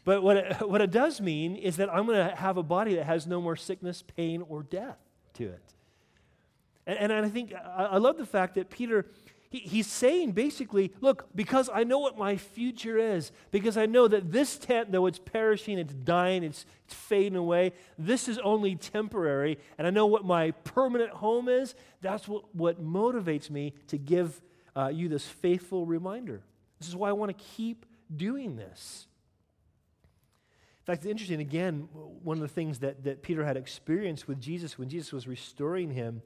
But 0.05 0.23
what 0.23 0.37
it, 0.37 0.61
what 0.69 0.81
it 0.81 0.91
does 0.91 1.21
mean 1.21 1.55
is 1.55 1.77
that 1.77 1.93
I'm 1.93 2.05
going 2.05 2.29
to 2.29 2.35
have 2.35 2.57
a 2.57 2.63
body 2.63 2.95
that 2.95 3.05
has 3.05 3.27
no 3.27 3.41
more 3.41 3.55
sickness, 3.55 4.03
pain, 4.15 4.43
or 4.47 4.63
death 4.63 4.97
to 5.35 5.45
it. 5.45 5.73
And, 6.85 7.11
and 7.11 7.25
I 7.25 7.29
think, 7.29 7.53
I, 7.53 7.85
I 7.91 7.97
love 7.97 8.17
the 8.17 8.25
fact 8.25 8.55
that 8.55 8.69
Peter, 8.69 9.05
he, 9.49 9.59
he's 9.59 9.87
saying 9.87 10.33
basically, 10.33 10.91
look, 10.99 11.27
because 11.33 11.69
I 11.73 11.83
know 11.83 11.99
what 11.99 12.17
my 12.17 12.35
future 12.35 12.97
is, 12.97 13.31
because 13.51 13.77
I 13.77 13.85
know 13.85 14.07
that 14.07 14.31
this 14.31 14.57
tent, 14.57 14.91
though 14.91 15.05
it's 15.05 15.19
perishing, 15.19 15.77
it's 15.79 15.93
dying, 15.93 16.43
it's, 16.43 16.65
it's 16.85 16.93
fading 16.93 17.37
away, 17.37 17.71
this 17.97 18.27
is 18.27 18.37
only 18.39 18.75
temporary, 18.75 19.57
and 19.77 19.87
I 19.87 19.91
know 19.91 20.07
what 20.07 20.25
my 20.25 20.51
permanent 20.51 21.11
home 21.11 21.47
is, 21.47 21.75
that's 22.01 22.27
what, 22.27 22.53
what 22.53 22.83
motivates 22.83 23.49
me 23.49 23.73
to 23.87 23.97
give 23.97 24.41
uh, 24.75 24.87
you 24.87 25.07
this 25.07 25.25
faithful 25.25 25.85
reminder. 25.85 26.41
This 26.79 26.89
is 26.89 26.95
why 26.95 27.09
I 27.09 27.13
want 27.13 27.37
to 27.37 27.43
keep 27.55 27.85
doing 28.13 28.57
this. 28.57 29.07
In 30.83 30.87
fact, 30.87 31.05
it's 31.05 31.11
interesting, 31.11 31.39
again, 31.39 31.87
one 32.23 32.35
of 32.35 32.41
the 32.41 32.49
things 32.49 32.79
that, 32.79 33.05
that 33.05 33.21
Peter 33.21 33.45
had 33.45 33.55
experienced 33.55 34.27
with 34.27 34.41
Jesus 34.41 34.77
when 34.77 34.89
Jesus 34.89 35.13
was 35.13 35.29
restoring 35.29 35.91
him 35.91 36.21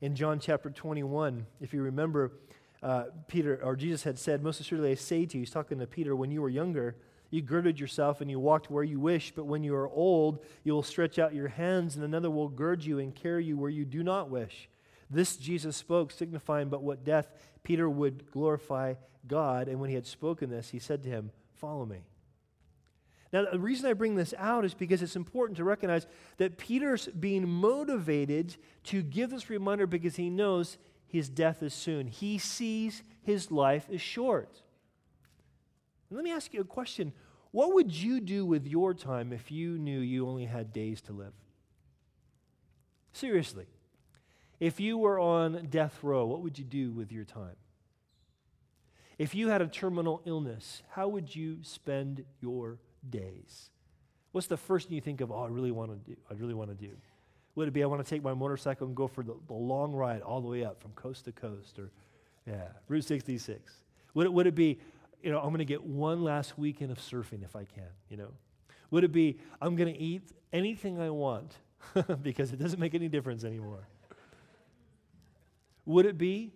in 0.00 0.14
John 0.14 0.38
chapter 0.40 0.70
21. 0.70 1.44
If 1.60 1.74
you 1.74 1.82
remember, 1.82 2.32
uh, 2.82 3.04
Peter, 3.26 3.60
or 3.62 3.76
Jesus 3.76 4.04
had 4.04 4.18
said, 4.18 4.42
Most 4.42 4.60
assuredly 4.60 4.92
I 4.92 4.94
say 4.94 5.26
to 5.26 5.36
you, 5.36 5.42
he's 5.42 5.50
talking 5.50 5.78
to 5.78 5.86
Peter, 5.86 6.16
when 6.16 6.30
you 6.30 6.40
were 6.40 6.48
younger, 6.48 6.96
you 7.28 7.42
girded 7.42 7.78
yourself 7.78 8.22
and 8.22 8.30
you 8.30 8.40
walked 8.40 8.70
where 8.70 8.82
you 8.82 8.98
wish, 8.98 9.34
but 9.36 9.44
when 9.44 9.62
you 9.62 9.74
are 9.74 9.90
old, 9.90 10.42
you 10.64 10.72
will 10.72 10.82
stretch 10.82 11.18
out 11.18 11.34
your 11.34 11.48
hands, 11.48 11.94
and 11.94 12.02
another 12.02 12.30
will 12.30 12.48
gird 12.48 12.82
you 12.82 13.00
and 13.00 13.14
carry 13.14 13.44
you 13.44 13.58
where 13.58 13.68
you 13.68 13.84
do 13.84 14.02
not 14.02 14.30
wish. 14.30 14.70
This 15.10 15.36
Jesus 15.36 15.76
spoke, 15.76 16.12
signifying 16.12 16.70
but 16.70 16.82
what 16.82 17.04
death 17.04 17.30
Peter 17.62 17.90
would 17.90 18.30
glorify 18.30 18.94
God. 19.26 19.68
And 19.68 19.80
when 19.80 19.90
he 19.90 19.94
had 19.94 20.06
spoken 20.06 20.48
this, 20.48 20.70
he 20.70 20.78
said 20.78 21.02
to 21.02 21.10
him, 21.10 21.30
Follow 21.52 21.84
me. 21.84 22.04
Now, 23.32 23.44
the 23.50 23.58
reason 23.58 23.88
I 23.88 23.92
bring 23.92 24.14
this 24.14 24.32
out 24.38 24.64
is 24.64 24.72
because 24.72 25.02
it's 25.02 25.16
important 25.16 25.58
to 25.58 25.64
recognize 25.64 26.06
that 26.38 26.56
Peter's 26.56 27.06
being 27.08 27.46
motivated 27.48 28.56
to 28.84 29.02
give 29.02 29.30
this 29.30 29.50
reminder 29.50 29.86
because 29.86 30.16
he 30.16 30.30
knows 30.30 30.78
his 31.06 31.28
death 31.28 31.62
is 31.62 31.74
soon. 31.74 32.06
He 32.06 32.38
sees 32.38 33.02
his 33.22 33.50
life 33.50 33.86
is 33.90 34.00
short. 34.00 34.62
And 36.08 36.16
let 36.16 36.24
me 36.24 36.32
ask 36.32 36.54
you 36.54 36.60
a 36.60 36.64
question 36.64 37.12
What 37.50 37.74
would 37.74 37.92
you 37.92 38.20
do 38.20 38.46
with 38.46 38.66
your 38.66 38.94
time 38.94 39.32
if 39.32 39.50
you 39.50 39.78
knew 39.78 40.00
you 40.00 40.26
only 40.26 40.46
had 40.46 40.72
days 40.72 41.02
to 41.02 41.12
live? 41.12 41.34
Seriously. 43.12 43.66
If 44.60 44.80
you 44.80 44.98
were 44.98 45.20
on 45.20 45.68
death 45.70 45.98
row, 46.02 46.26
what 46.26 46.42
would 46.42 46.58
you 46.58 46.64
do 46.64 46.90
with 46.90 47.12
your 47.12 47.24
time? 47.24 47.56
If 49.18 49.34
you 49.34 49.48
had 49.48 49.62
a 49.62 49.66
terminal 49.66 50.22
illness, 50.24 50.82
how 50.90 51.08
would 51.08 51.34
you 51.34 51.58
spend 51.62 52.24
your 52.40 52.78
days. 53.10 53.70
What's 54.32 54.46
the 54.46 54.56
first 54.56 54.88
thing 54.88 54.94
you 54.94 55.00
think 55.00 55.20
of, 55.20 55.30
oh, 55.32 55.42
I 55.42 55.48
really 55.48 55.70
want 55.70 55.90
to 55.90 56.10
do? 56.10 56.16
I 56.30 56.34
really 56.34 56.54
want 56.54 56.70
to 56.70 56.76
do. 56.86 56.92
Would 57.54 57.68
it 57.68 57.70
be 57.72 57.82
I 57.82 57.86
want 57.86 58.04
to 58.04 58.08
take 58.08 58.22
my 58.22 58.34
motorcycle 58.34 58.86
and 58.86 58.94
go 58.94 59.08
for 59.08 59.24
the, 59.24 59.34
the 59.46 59.54
long 59.54 59.92
ride 59.92 60.22
all 60.22 60.40
the 60.40 60.48
way 60.48 60.64
up 60.64 60.80
from 60.80 60.92
coast 60.92 61.24
to 61.24 61.32
coast 61.32 61.78
or, 61.78 61.90
yeah, 62.46 62.68
Route 62.88 63.04
66? 63.04 63.72
Would 64.14 64.26
it, 64.26 64.32
would 64.32 64.46
it 64.46 64.54
be, 64.54 64.78
you 65.22 65.32
know, 65.32 65.38
I'm 65.38 65.48
going 65.48 65.58
to 65.58 65.64
get 65.64 65.82
one 65.82 66.22
last 66.22 66.58
weekend 66.58 66.92
of 66.92 66.98
surfing 66.98 67.42
if 67.42 67.56
I 67.56 67.64
can, 67.64 67.88
you 68.08 68.16
know? 68.16 68.30
Would 68.90 69.04
it 69.04 69.12
be, 69.12 69.38
I'm 69.60 69.76
going 69.76 69.92
to 69.92 69.98
eat 69.98 70.30
anything 70.52 71.00
I 71.00 71.10
want 71.10 71.52
because 72.22 72.52
it 72.52 72.58
doesn't 72.58 72.78
make 72.78 72.94
any 72.94 73.08
difference 73.08 73.44
anymore? 73.44 73.88
Would 75.84 76.06
it 76.06 76.18
be, 76.18 76.52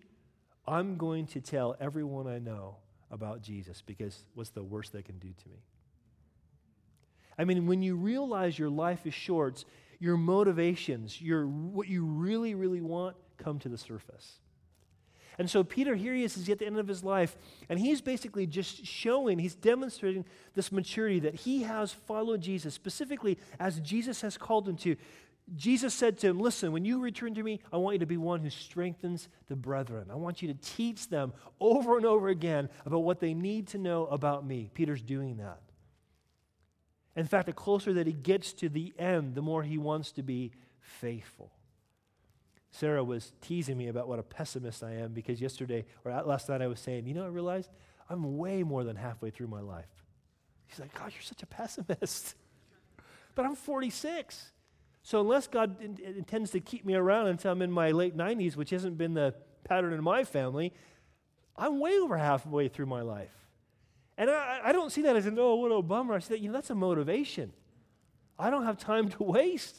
I'm 0.67 0.97
going 0.97 1.27
to 1.29 1.41
tell 1.41 1.75
everyone 1.81 2.27
I 2.27 2.39
know 2.39 2.77
about 3.11 3.43
Jesus 3.43 3.83
because 3.85 4.25
what's 4.35 4.51
the 4.51 4.63
worst 4.63 4.93
they 4.93 5.03
can 5.03 5.19
do 5.19 5.29
to 5.29 5.49
me? 5.49 5.57
I 7.39 7.45
mean, 7.45 7.67
when 7.67 7.83
you 7.83 7.97
realize 7.97 8.59
your 8.59 8.71
life 8.71 9.07
is 9.07 9.15
short, 9.15 9.65
your 9.99 10.17
motivations, 10.17 11.21
your, 11.21 11.47
what 11.47 11.89
you 11.89 12.05
really, 12.05 12.55
really 12.55 12.81
want 12.81 13.17
come 13.39 13.59
to 13.61 13.69
the 13.69 13.79
surface. 13.79 14.39
And 15.39 15.49
so 15.49 15.65
Peter, 15.65 15.95
here 15.95 16.15
he 16.15 16.25
is, 16.25 16.35
he's 16.35 16.49
at 16.51 16.59
the 16.59 16.67
end 16.67 16.79
of 16.79 16.87
his 16.87 17.03
life, 17.03 17.37
and 17.69 17.79
he's 17.79 18.01
basically 18.01 18.47
just 18.47 18.85
showing, 18.85 19.39
he's 19.39 19.55
demonstrating 19.55 20.25
this 20.55 20.71
maturity 20.71 21.21
that 21.21 21.35
he 21.35 21.63
has 21.63 21.93
followed 21.93 22.43
Jesus, 22.43 22.75
specifically 22.75 23.39
as 23.59 23.81
Jesus 23.81 24.21
has 24.21 24.37
called 24.37 24.69
him 24.69 24.77
to. 24.79 24.97
Jesus 25.57 25.95
said 25.95 26.19
to 26.19 26.29
him, 26.29 26.39
Listen, 26.39 26.71
when 26.73 26.85
you 26.85 27.01
return 27.01 27.35
to 27.35 27.43
me, 27.43 27.61
I 27.73 27.77
want 27.79 27.95
you 27.95 27.99
to 28.01 28.07
be 28.07 28.17
one 28.17 28.41
who 28.41 28.51
strengthens 28.51 29.29
the 29.49 29.57
brethren. 29.57 30.09
I 30.11 30.15
want 30.15 30.43
you 30.43 30.53
to 30.53 30.55
teach 30.55 31.09
them 31.09 31.33
over 31.61 31.97
and 31.97 32.07
over 32.07 32.29
again 32.29 32.69
about 32.87 33.01
what 33.01 33.19
they 33.19 33.35
need 33.35 33.69
to 33.69 33.79
know 33.79 34.07
about 34.07 34.47
me. 34.47 34.71
Peter's 34.73 35.03
doing 35.03 35.39
that. 35.39 35.61
In 37.15 37.27
fact, 37.27 37.47
the 37.47 37.53
closer 37.53 37.93
that 37.95 38.07
he 38.07 38.13
gets 38.13 38.53
to 38.55 38.69
the 38.69 38.93
end, 38.99 39.35
the 39.35 39.43
more 39.43 39.63
he 39.63 39.79
wants 39.79 40.13
to 40.13 40.23
be 40.23 40.53
faithful. 40.81 41.53
Sarah 42.71 43.05
was 43.05 43.33
teasing 43.43 43.77
me 43.77 43.89
about 43.89 44.09
what 44.09 44.19
a 44.19 44.23
pessimist 44.23 44.83
I 44.83 44.93
am 44.93 45.13
because 45.13 45.41
yesterday 45.41 45.85
or 46.05 46.23
last 46.23 46.49
night 46.49 46.63
I 46.63 46.67
was 46.69 46.81
saying, 46.81 47.07
you 47.07 47.13
know, 47.13 47.25
I 47.25 47.29
realized 47.29 47.71
I'm 48.09 48.39
way 48.39 48.63
more 48.63 48.83
than 48.83 48.97
halfway 48.97 49.31
through 49.31 49.49
my 49.49 49.61
life. 49.61 50.05
She's 50.69 50.81
like, 50.81 50.95
God, 50.95 51.13
you're 51.13 51.23
such 51.23 51.43
a 51.43 51.47
pessimist. 51.47 52.35
but 53.35 53.45
I'm 53.45 53.55
46. 53.55 54.53
So 55.03 55.21
unless 55.21 55.47
God 55.49 55.83
in- 55.83 55.99
intends 56.17 56.51
to 56.53 56.61
keep 56.61 56.87
me 56.87 56.95
around 56.95 57.27
until 57.27 57.53
I'm 57.53 57.61
in 57.61 57.71
my 57.71 57.91
late 57.91 58.17
90s, 58.17 58.57
which 58.57 58.71
hasn't 58.71 58.97
been 58.97 59.13
the 59.13 59.35
pattern 59.65 59.93
in 59.93 60.03
my 60.03 60.25
family, 60.25 60.73
I'm 61.57 61.79
way 61.79 61.99
over 61.99 62.17
halfway 62.17 62.69
through 62.69 62.87
my 62.87 63.03
life. 63.03 63.42
And 64.19 64.31
I, 64.31 64.61
I 64.65 64.73
don't 64.73 64.93
see 64.93 65.03
that 65.03 65.17
as 65.17 65.27
an, 65.27 65.39
oh, 65.39 65.57
what 65.57 65.71
a 65.71 65.83
bummer. 65.83 66.15
I 66.15 66.19
see 66.19 66.35
that, 66.35 66.41
you 66.41 66.49
know, 66.49 66.55
that's 66.55 66.71
a 66.71 66.75
motivation. 66.75 67.53
I 68.39 68.51
don't 68.51 68.65
have 68.65 68.79
time 68.79 69.09
to 69.11 69.23
waste. 69.23 69.77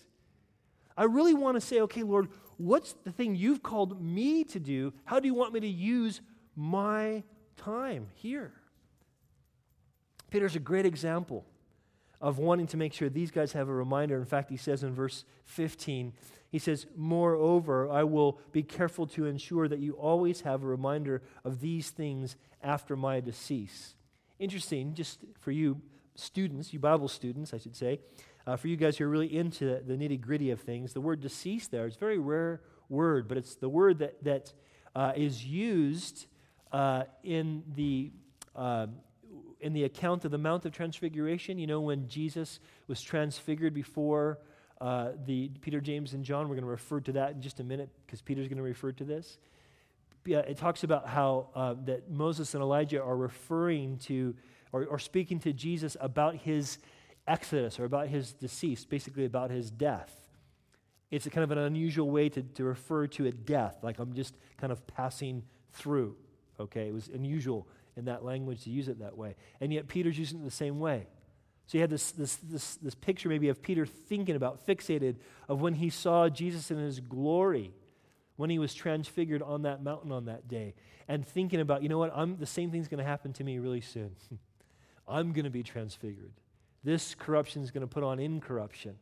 I 0.95 1.05
really 1.05 1.33
want 1.33 1.55
to 1.55 1.61
say, 1.61 1.81
okay, 1.81 2.03
Lord, 2.03 2.29
what's 2.57 2.93
the 3.03 3.11
thing 3.11 3.35
you've 3.35 3.63
called 3.63 4.01
me 4.01 4.43
to 4.45 4.59
do? 4.59 4.93
How 5.05 5.19
do 5.19 5.27
you 5.27 5.33
want 5.33 5.53
me 5.53 5.59
to 5.61 5.67
use 5.67 6.21
my 6.55 7.23
time 7.57 8.07
here? 8.15 8.53
Peter's 10.29 10.55
a 10.55 10.59
great 10.59 10.85
example 10.85 11.45
of 12.19 12.37
wanting 12.39 12.67
to 12.67 12.77
make 12.77 12.93
sure 12.93 13.09
these 13.09 13.31
guys 13.31 13.51
have 13.51 13.69
a 13.69 13.73
reminder. 13.73 14.17
In 14.17 14.25
fact, 14.25 14.49
he 14.49 14.57
says 14.57 14.83
in 14.83 14.93
verse 14.93 15.25
15, 15.45 16.13
he 16.49 16.57
says, 16.59 16.85
Moreover, 16.95 17.91
I 17.91 18.03
will 18.03 18.39
be 18.51 18.63
careful 18.63 19.05
to 19.07 19.25
ensure 19.25 19.67
that 19.67 19.79
you 19.79 19.93
always 19.93 20.41
have 20.41 20.63
a 20.63 20.67
reminder 20.67 21.21
of 21.43 21.59
these 21.59 21.89
things 21.89 22.35
after 22.63 22.95
my 22.95 23.19
decease. 23.19 23.95
Interesting, 24.43 24.93
just 24.93 25.19
for 25.39 25.51
you 25.51 25.79
students, 26.15 26.73
you 26.73 26.79
Bible 26.79 27.07
students, 27.07 27.53
I 27.53 27.59
should 27.59 27.77
say, 27.77 28.01
uh, 28.45 28.57
for 28.57 28.67
you 28.67 28.75
guys 28.75 28.97
who 28.97 29.05
are 29.05 29.09
really 29.09 29.33
into 29.33 29.63
the, 29.63 29.81
the 29.87 29.93
nitty 29.93 30.19
gritty 30.19 30.51
of 30.51 30.59
things, 30.59 30.91
the 30.91 30.99
word 30.99 31.21
deceased 31.21 31.71
there 31.71 31.87
is 31.87 31.95
a 31.95 31.99
very 31.99 32.17
rare 32.17 32.59
word, 32.89 33.29
but 33.29 33.37
it's 33.37 33.55
the 33.55 33.69
word 33.69 33.99
that, 33.99 34.21
that 34.25 34.51
uh, 34.95 35.13
is 35.15 35.45
used 35.45 36.25
uh, 36.73 37.03
in, 37.23 37.63
the, 37.73 38.11
um, 38.53 38.95
in 39.61 39.71
the 39.71 39.85
account 39.85 40.25
of 40.25 40.31
the 40.31 40.37
Mount 40.37 40.65
of 40.65 40.73
Transfiguration. 40.73 41.57
You 41.57 41.67
know, 41.67 41.79
when 41.79 42.09
Jesus 42.09 42.59
was 42.87 43.01
transfigured 43.01 43.73
before 43.73 44.39
uh, 44.81 45.11
the 45.25 45.49
Peter, 45.61 45.79
James, 45.79 46.13
and 46.13 46.25
John. 46.25 46.49
We're 46.49 46.55
going 46.55 46.65
to 46.65 46.69
refer 46.69 46.99
to 46.99 47.13
that 47.13 47.31
in 47.31 47.41
just 47.41 47.61
a 47.61 47.63
minute 47.63 47.87
because 48.05 48.21
Peter's 48.21 48.49
going 48.49 48.57
to 48.57 48.63
refer 48.63 48.91
to 48.91 49.05
this. 49.05 49.37
It 50.25 50.57
talks 50.57 50.83
about 50.83 51.07
how 51.07 51.49
uh, 51.55 51.75
that 51.85 52.09
Moses 52.09 52.53
and 52.53 52.63
Elijah 52.63 53.01
are 53.01 53.15
referring 53.15 53.97
to 53.99 54.35
or, 54.71 54.85
or 54.85 54.99
speaking 54.99 55.39
to 55.41 55.53
Jesus 55.53 55.95
about 55.99 56.35
his 56.35 56.79
exodus 57.27 57.79
or 57.79 57.85
about 57.85 58.07
his 58.07 58.33
decease, 58.33 58.85
basically 58.85 59.25
about 59.25 59.51
his 59.51 59.71
death. 59.71 60.13
It's 61.11 61.27
kind 61.27 61.43
of 61.43 61.51
an 61.51 61.59
unusual 61.59 62.09
way 62.09 62.29
to, 62.29 62.41
to 62.41 62.63
refer 62.63 63.07
to 63.07 63.27
a 63.27 63.31
death, 63.31 63.77
like 63.83 63.99
I'm 63.99 64.13
just 64.13 64.35
kind 64.57 64.73
of 64.73 64.85
passing 64.87 65.43
through. 65.73 66.15
Okay, 66.59 66.87
it 66.87 66.93
was 66.93 67.07
unusual 67.07 67.67
in 67.95 68.05
that 68.05 68.25
language 68.25 68.63
to 68.63 68.71
use 68.71 68.87
it 68.87 68.99
that 68.99 69.15
way. 69.15 69.35
And 69.61 69.71
yet 69.71 69.87
Peter's 69.87 70.17
using 70.17 70.39
it 70.39 70.43
the 70.43 70.51
same 70.51 70.79
way. 70.79 71.07
So 71.67 71.77
you 71.77 71.81
had 71.81 71.89
this, 71.89 72.11
this, 72.11 72.35
this, 72.37 72.75
this 72.75 72.95
picture 72.95 73.29
maybe 73.29 73.49
of 73.49 73.61
Peter 73.61 73.85
thinking 73.85 74.35
about, 74.35 74.65
fixated, 74.65 75.17
of 75.47 75.61
when 75.61 75.75
he 75.75 75.89
saw 75.89 76.29
Jesus 76.29 76.71
in 76.71 76.77
his 76.77 76.99
glory, 76.99 77.71
when 78.35 78.49
he 78.49 78.59
was 78.59 78.73
transfigured 78.73 79.41
on 79.41 79.63
that 79.63 79.83
mountain 79.83 80.11
on 80.11 80.25
that 80.25 80.47
day, 80.47 80.73
and 81.07 81.25
thinking 81.25 81.59
about, 81.59 81.83
you 81.83 81.89
know 81.89 81.97
what, 81.97 82.11
I'm, 82.15 82.37
the 82.37 82.45
same 82.45 82.71
thing's 82.71 82.87
going 82.87 82.99
to 82.99 83.03
happen 83.03 83.33
to 83.33 83.43
me 83.43 83.59
really 83.59 83.81
soon. 83.81 84.15
I'm 85.07 85.33
going 85.33 85.45
to 85.45 85.51
be 85.51 85.63
transfigured. 85.63 86.31
This 86.83 87.15
corruption 87.15 87.61
is 87.61 87.71
going 87.71 87.81
to 87.81 87.87
put 87.87 88.03
on 88.03 88.19
incorruption. 88.19 88.95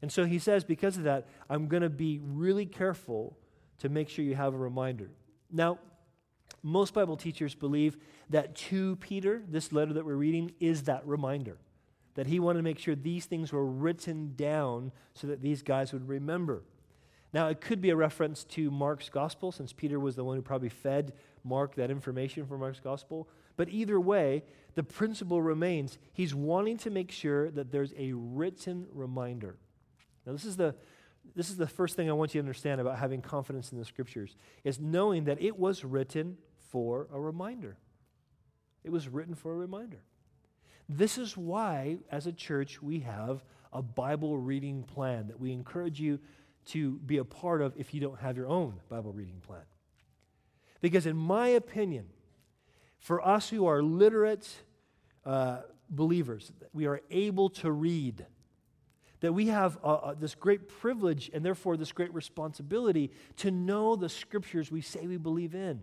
And 0.00 0.12
so 0.12 0.24
he 0.24 0.38
says, 0.38 0.64
because 0.64 0.96
of 0.96 1.04
that, 1.04 1.26
I'm 1.50 1.66
going 1.66 1.82
to 1.82 1.90
be 1.90 2.20
really 2.22 2.66
careful 2.66 3.36
to 3.78 3.88
make 3.88 4.08
sure 4.08 4.24
you 4.24 4.34
have 4.34 4.54
a 4.54 4.58
reminder. 4.58 5.10
Now, 5.50 5.78
most 6.62 6.94
Bible 6.94 7.16
teachers 7.16 7.54
believe 7.54 7.96
that 8.30 8.54
to 8.54 8.96
Peter, 8.96 9.42
this 9.48 9.72
letter 9.72 9.92
that 9.94 10.04
we're 10.04 10.14
reading, 10.14 10.52
is 10.60 10.84
that 10.84 11.06
reminder. 11.06 11.56
That 12.14 12.26
he 12.26 12.40
wanted 12.40 12.58
to 12.58 12.64
make 12.64 12.78
sure 12.78 12.94
these 12.94 13.26
things 13.26 13.52
were 13.52 13.64
written 13.64 14.34
down 14.34 14.92
so 15.14 15.26
that 15.28 15.40
these 15.40 15.62
guys 15.62 15.92
would 15.92 16.08
remember. 16.08 16.62
Now, 17.32 17.48
it 17.48 17.60
could 17.60 17.80
be 17.80 17.90
a 17.90 17.96
reference 17.96 18.44
to 18.44 18.70
Mark's 18.70 19.10
gospel, 19.10 19.52
since 19.52 19.72
Peter 19.72 20.00
was 20.00 20.16
the 20.16 20.24
one 20.24 20.36
who 20.36 20.42
probably 20.42 20.70
fed 20.70 21.12
Mark 21.44 21.74
that 21.74 21.90
information 21.90 22.46
from 22.46 22.60
Mark's 22.60 22.80
gospel. 22.80 23.28
But 23.56 23.68
either 23.68 24.00
way, 24.00 24.44
the 24.74 24.82
principle 24.82 25.42
remains 25.42 25.98
he's 26.12 26.34
wanting 26.34 26.78
to 26.78 26.90
make 26.90 27.10
sure 27.10 27.50
that 27.50 27.70
there's 27.70 27.92
a 27.98 28.12
written 28.12 28.86
reminder. 28.92 29.56
Now, 30.24 30.32
this 30.32 30.44
is 30.44 30.56
the 30.56 30.74
this 31.34 31.50
is 31.50 31.56
the 31.56 31.66
first 31.66 31.94
thing 31.94 32.08
I 32.08 32.14
want 32.14 32.34
you 32.34 32.40
to 32.40 32.42
understand 32.42 32.80
about 32.80 32.98
having 32.98 33.20
confidence 33.20 33.70
in 33.70 33.78
the 33.78 33.84
scriptures 33.84 34.34
is 34.64 34.80
knowing 34.80 35.24
that 35.24 35.40
it 35.42 35.58
was 35.58 35.84
written 35.84 36.38
for 36.70 37.06
a 37.12 37.20
reminder. 37.20 37.76
It 38.82 38.90
was 38.90 39.08
written 39.08 39.34
for 39.34 39.52
a 39.52 39.56
reminder. 39.56 40.02
This 40.88 41.18
is 41.18 41.36
why, 41.36 41.98
as 42.10 42.26
a 42.26 42.32
church, 42.32 42.80
we 42.80 43.00
have 43.00 43.44
a 43.72 43.82
Bible 43.82 44.38
reading 44.38 44.82
plan 44.82 45.26
that 45.28 45.38
we 45.38 45.52
encourage 45.52 46.00
you 46.00 46.18
to 46.68 46.98
be 46.98 47.18
a 47.18 47.24
part 47.24 47.62
of 47.62 47.74
if 47.76 47.94
you 47.94 48.00
don't 48.00 48.18
have 48.20 48.36
your 48.36 48.46
own 48.46 48.74
Bible 48.88 49.12
reading 49.12 49.40
plan. 49.46 49.62
Because, 50.80 51.06
in 51.06 51.16
my 51.16 51.48
opinion, 51.48 52.06
for 52.98 53.26
us 53.26 53.48
who 53.48 53.66
are 53.66 53.82
literate 53.82 54.48
uh, 55.24 55.58
believers, 55.90 56.52
we 56.72 56.86
are 56.86 57.00
able 57.10 57.48
to 57.50 57.70
read, 57.70 58.26
that 59.20 59.32
we 59.32 59.48
have 59.48 59.78
uh, 59.82 59.94
uh, 59.94 60.14
this 60.14 60.34
great 60.34 60.68
privilege 60.68 61.30
and 61.32 61.44
therefore 61.44 61.76
this 61.76 61.92
great 61.92 62.12
responsibility 62.14 63.10
to 63.36 63.50
know 63.50 63.96
the 63.96 64.08
scriptures 64.08 64.70
we 64.70 64.80
say 64.80 65.06
we 65.06 65.16
believe 65.16 65.54
in. 65.54 65.80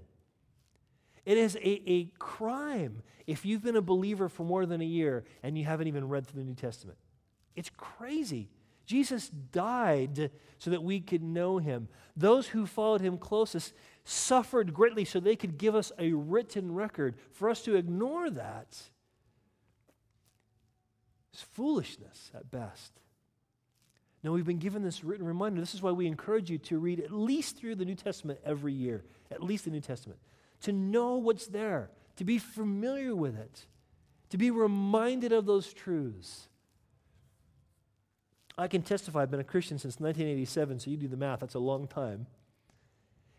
It 1.25 1.37
is 1.37 1.55
a, 1.57 1.89
a 1.89 2.05
crime 2.19 3.01
if 3.25 3.45
you've 3.45 3.63
been 3.63 3.75
a 3.75 3.81
believer 3.81 4.29
for 4.29 4.43
more 4.43 4.65
than 4.65 4.79
a 4.81 4.85
year 4.85 5.25
and 5.43 5.57
you 5.57 5.65
haven't 5.65 5.87
even 5.87 6.07
read 6.07 6.27
through 6.27 6.41
the 6.41 6.47
New 6.47 6.55
Testament. 6.55 6.97
It's 7.55 7.71
crazy. 7.75 8.49
Jesus 8.85 9.29
died 9.29 10.31
so 10.59 10.69
that 10.69 10.83
we 10.83 10.99
could 10.99 11.23
know 11.23 11.57
him. 11.57 11.87
Those 12.15 12.47
who 12.47 12.65
followed 12.65 13.01
him 13.01 13.17
closest 13.17 13.73
suffered 14.03 14.73
greatly 14.73 15.05
so 15.05 15.19
they 15.19 15.35
could 15.35 15.57
give 15.57 15.75
us 15.75 15.91
a 15.97 16.11
written 16.13 16.73
record. 16.73 17.15
For 17.31 17.49
us 17.49 17.61
to 17.63 17.75
ignore 17.75 18.29
that 18.29 18.77
is 21.33 21.41
foolishness 21.53 22.31
at 22.33 22.51
best. 22.51 22.93
Now, 24.23 24.31
we've 24.31 24.45
been 24.45 24.57
given 24.57 24.81
this 24.81 25.03
written 25.03 25.25
reminder. 25.25 25.59
This 25.59 25.75
is 25.75 25.83
why 25.83 25.91
we 25.91 26.07
encourage 26.07 26.49
you 26.49 26.57
to 26.59 26.79
read 26.79 26.99
at 26.99 27.11
least 27.11 27.57
through 27.57 27.75
the 27.75 27.85
New 27.85 27.93
Testament 27.93 28.39
every 28.43 28.73
year, 28.73 29.03
at 29.29 29.43
least 29.43 29.65
the 29.65 29.71
New 29.71 29.81
Testament, 29.81 30.19
to 30.61 30.71
know 30.71 31.17
what's 31.17 31.45
there, 31.45 31.91
to 32.15 32.23
be 32.23 32.39
familiar 32.39 33.15
with 33.15 33.37
it, 33.37 33.67
to 34.31 34.37
be 34.37 34.49
reminded 34.49 35.31
of 35.31 35.45
those 35.45 35.71
truths. 35.73 36.47
I 38.57 38.67
can 38.67 38.81
testify 38.81 39.21
I've 39.21 39.31
been 39.31 39.39
a 39.39 39.43
Christian 39.43 39.77
since 39.77 39.99
1987, 39.99 40.79
so 40.79 40.89
you 40.89 40.97
do 40.97 41.07
the 41.07 41.17
math, 41.17 41.41
that's 41.41 41.55
a 41.55 41.59
long 41.59 41.87
time. 41.87 42.27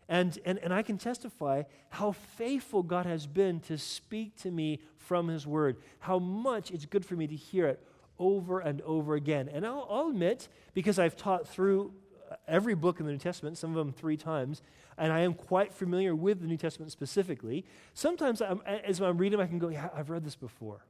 And, 0.09 0.37
and, 0.45 0.57
and 0.59 0.73
I 0.73 0.83
can 0.83 0.97
testify 0.97 1.63
how 1.89 2.13
faithful 2.13 2.83
God 2.83 3.05
has 3.05 3.27
been 3.27 3.59
to 3.61 3.77
speak 3.77 4.37
to 4.37 4.51
me 4.51 4.79
from 4.95 5.27
His 5.27 5.45
Word, 5.45 5.77
how 5.99 6.19
much 6.19 6.71
it's 6.71 6.85
good 6.85 7.05
for 7.05 7.15
me 7.15 7.27
to 7.27 7.35
hear 7.35 7.67
it 7.67 7.83
over 8.19 8.59
and 8.59 8.81
over 8.81 9.15
again. 9.15 9.49
And 9.51 9.65
I'll, 9.65 9.87
I'll 9.89 10.09
admit, 10.09 10.47
because 10.73 10.97
I've 10.97 11.17
taught 11.17 11.47
through 11.47 11.93
uh, 12.31 12.35
every 12.47 12.73
book 12.73 12.99
in 12.99 13.05
the 13.05 13.11
New 13.11 13.17
Testament, 13.17 13.57
some 13.57 13.71
of 13.71 13.75
them 13.75 13.91
three 13.91 14.17
times, 14.17 14.61
and 14.97 15.11
I 15.11 15.19
am 15.19 15.33
quite 15.33 15.73
familiar 15.73 16.15
with 16.15 16.41
the 16.41 16.47
New 16.47 16.57
Testament 16.57 16.91
specifically. 16.91 17.65
Sometimes, 17.93 18.41
I'm, 18.41 18.61
as 18.65 19.01
I'm 19.01 19.17
reading, 19.17 19.39
I 19.39 19.45
can 19.45 19.59
go, 19.59 19.67
Yeah, 19.67 19.89
I've 19.93 20.09
read 20.09 20.23
this 20.23 20.35
before. 20.35 20.85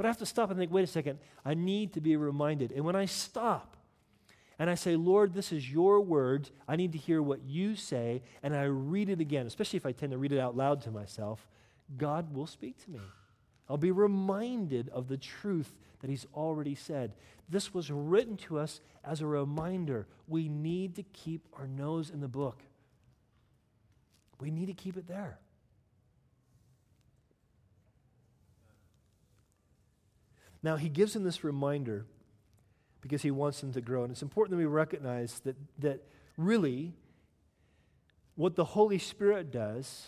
But 0.00 0.06
I 0.06 0.08
have 0.08 0.18
to 0.20 0.24
stop 0.24 0.48
and 0.48 0.58
think, 0.58 0.72
Wait 0.72 0.82
a 0.82 0.86
second, 0.86 1.18
I 1.44 1.52
need 1.52 1.92
to 1.92 2.00
be 2.00 2.16
reminded. 2.16 2.72
And 2.72 2.86
when 2.86 2.96
I 2.96 3.04
stop 3.04 3.76
and 4.58 4.70
I 4.70 4.74
say, 4.74 4.96
Lord, 4.96 5.34
this 5.34 5.52
is 5.52 5.70
your 5.70 6.00
word, 6.00 6.48
I 6.66 6.76
need 6.76 6.92
to 6.92 6.98
hear 6.98 7.20
what 7.20 7.42
you 7.44 7.76
say, 7.76 8.22
and 8.42 8.56
I 8.56 8.62
read 8.62 9.10
it 9.10 9.20
again, 9.20 9.46
especially 9.46 9.76
if 9.76 9.84
I 9.84 9.92
tend 9.92 10.12
to 10.12 10.16
read 10.16 10.32
it 10.32 10.38
out 10.38 10.56
loud 10.56 10.80
to 10.84 10.90
myself, 10.90 11.46
God 11.98 12.32
will 12.32 12.46
speak 12.46 12.82
to 12.86 12.90
me. 12.90 13.00
I'll 13.68 13.76
be 13.76 13.90
reminded 13.90 14.88
of 14.88 15.08
the 15.08 15.18
truth 15.18 15.76
that 16.00 16.08
He's 16.08 16.26
already 16.34 16.74
said. 16.74 17.12
This 17.50 17.74
was 17.74 17.90
written 17.90 18.38
to 18.38 18.58
us 18.58 18.80
as 19.04 19.20
a 19.20 19.26
reminder. 19.26 20.06
We 20.26 20.48
need 20.48 20.96
to 20.96 21.02
keep 21.02 21.46
our 21.58 21.66
nose 21.66 22.08
in 22.08 22.20
the 22.20 22.26
book, 22.26 22.62
we 24.40 24.50
need 24.50 24.68
to 24.68 24.72
keep 24.72 24.96
it 24.96 25.06
there. 25.06 25.40
Now, 30.62 30.76
He 30.76 30.88
gives 30.88 31.14
them 31.14 31.24
this 31.24 31.44
reminder 31.44 32.06
because 33.00 33.22
He 33.22 33.30
wants 33.30 33.60
them 33.60 33.72
to 33.72 33.80
grow. 33.80 34.02
And 34.02 34.12
it's 34.12 34.22
important 34.22 34.52
that 34.52 34.58
we 34.58 34.66
recognize 34.66 35.40
that, 35.40 35.56
that 35.78 36.02
really, 36.36 36.94
what 38.34 38.56
the 38.56 38.64
Holy 38.64 38.98
Spirit 38.98 39.50
does 39.50 40.06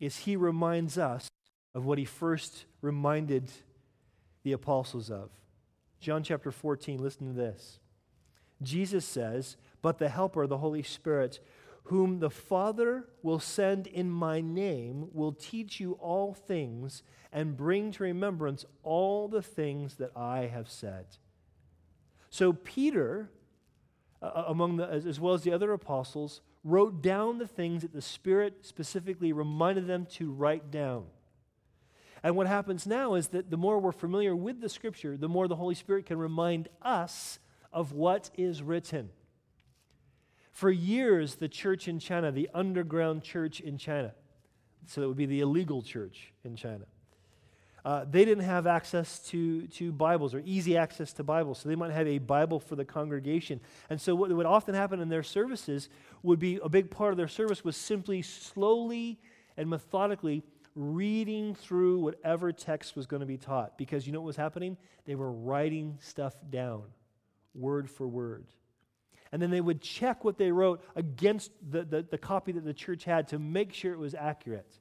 is 0.00 0.18
He 0.18 0.36
reminds 0.36 0.98
us 0.98 1.28
of 1.74 1.84
what 1.84 1.98
He 1.98 2.04
first 2.04 2.66
reminded 2.80 3.50
the 4.42 4.52
apostles 4.52 5.10
of. 5.10 5.30
John 6.00 6.22
chapter 6.22 6.50
14, 6.50 7.02
listen 7.02 7.26
to 7.26 7.32
this. 7.32 7.78
Jesus 8.62 9.04
says, 9.04 9.56
But 9.82 9.98
the 9.98 10.08
Helper, 10.08 10.46
the 10.46 10.58
Holy 10.58 10.82
Spirit, 10.82 11.40
whom 11.84 12.18
the 12.18 12.30
Father 12.30 13.04
will 13.22 13.38
send 13.38 13.86
in 13.86 14.10
my 14.10 14.40
name, 14.40 15.08
will 15.12 15.32
teach 15.32 15.80
you 15.80 15.92
all 16.00 16.32
things 16.32 17.02
and 17.30 17.56
bring 17.56 17.90
to 17.92 18.02
remembrance 18.02 18.64
all 18.82 19.28
the 19.28 19.42
things 19.42 19.96
that 19.96 20.10
I 20.16 20.46
have 20.46 20.68
said. 20.68 21.04
So, 22.30 22.52
Peter, 22.52 23.30
uh, 24.22 24.44
among 24.46 24.76
the, 24.76 24.88
as 24.88 25.20
well 25.20 25.34
as 25.34 25.42
the 25.42 25.52
other 25.52 25.72
apostles, 25.72 26.40
wrote 26.64 27.02
down 27.02 27.38
the 27.38 27.46
things 27.46 27.82
that 27.82 27.92
the 27.92 28.00
Spirit 28.00 28.64
specifically 28.64 29.32
reminded 29.32 29.86
them 29.86 30.06
to 30.06 30.32
write 30.32 30.70
down. 30.70 31.04
And 32.22 32.34
what 32.34 32.46
happens 32.46 32.86
now 32.86 33.14
is 33.14 33.28
that 33.28 33.50
the 33.50 33.58
more 33.58 33.78
we're 33.78 33.92
familiar 33.92 34.34
with 34.34 34.62
the 34.62 34.70
scripture, 34.70 35.18
the 35.18 35.28
more 35.28 35.46
the 35.46 35.56
Holy 35.56 35.74
Spirit 35.74 36.06
can 36.06 36.16
remind 36.16 36.70
us 36.80 37.38
of 37.70 37.92
what 37.92 38.30
is 38.38 38.62
written. 38.62 39.10
For 40.54 40.70
years, 40.70 41.34
the 41.34 41.48
church 41.48 41.88
in 41.88 41.98
China, 41.98 42.30
the 42.30 42.48
underground 42.54 43.24
church 43.24 43.58
in 43.58 43.76
China, 43.76 44.14
so 44.86 45.02
it 45.02 45.08
would 45.08 45.16
be 45.16 45.26
the 45.26 45.40
illegal 45.40 45.82
church 45.82 46.32
in 46.44 46.54
China, 46.54 46.84
uh, 47.84 48.04
they 48.08 48.24
didn't 48.24 48.44
have 48.44 48.64
access 48.64 49.18
to, 49.30 49.66
to 49.66 49.90
Bibles 49.90 50.32
or 50.32 50.40
easy 50.44 50.76
access 50.76 51.12
to 51.14 51.24
Bibles, 51.24 51.58
so 51.58 51.68
they 51.68 51.74
might 51.74 51.90
have 51.90 52.06
a 52.06 52.18
Bible 52.18 52.60
for 52.60 52.76
the 52.76 52.84
congregation. 52.84 53.60
And 53.90 54.00
so, 54.00 54.14
what 54.14 54.30
would 54.30 54.46
often 54.46 54.76
happen 54.76 55.00
in 55.00 55.08
their 55.08 55.24
services 55.24 55.88
would 56.22 56.38
be 56.38 56.60
a 56.62 56.68
big 56.68 56.88
part 56.88 57.10
of 57.10 57.16
their 57.16 57.26
service 57.26 57.64
was 57.64 57.76
simply 57.76 58.22
slowly 58.22 59.18
and 59.56 59.68
methodically 59.68 60.44
reading 60.76 61.56
through 61.56 61.98
whatever 61.98 62.52
text 62.52 62.94
was 62.94 63.08
going 63.08 63.20
to 63.20 63.26
be 63.26 63.38
taught 63.38 63.76
because 63.76 64.06
you 64.06 64.12
know 64.12 64.20
what 64.20 64.26
was 64.26 64.36
happening? 64.36 64.76
They 65.04 65.16
were 65.16 65.32
writing 65.32 65.98
stuff 66.00 66.36
down, 66.48 66.84
word 67.56 67.90
for 67.90 68.06
word. 68.06 68.46
And 69.34 69.42
then 69.42 69.50
they 69.50 69.60
would 69.60 69.80
check 69.80 70.22
what 70.22 70.38
they 70.38 70.52
wrote 70.52 70.80
against 70.94 71.50
the, 71.68 71.82
the, 71.82 72.06
the 72.08 72.16
copy 72.16 72.52
that 72.52 72.64
the 72.64 72.72
church 72.72 73.02
had 73.02 73.26
to 73.30 73.38
make 73.40 73.72
sure 73.72 73.92
it 73.92 73.98
was 73.98 74.14
accurate. 74.14 74.78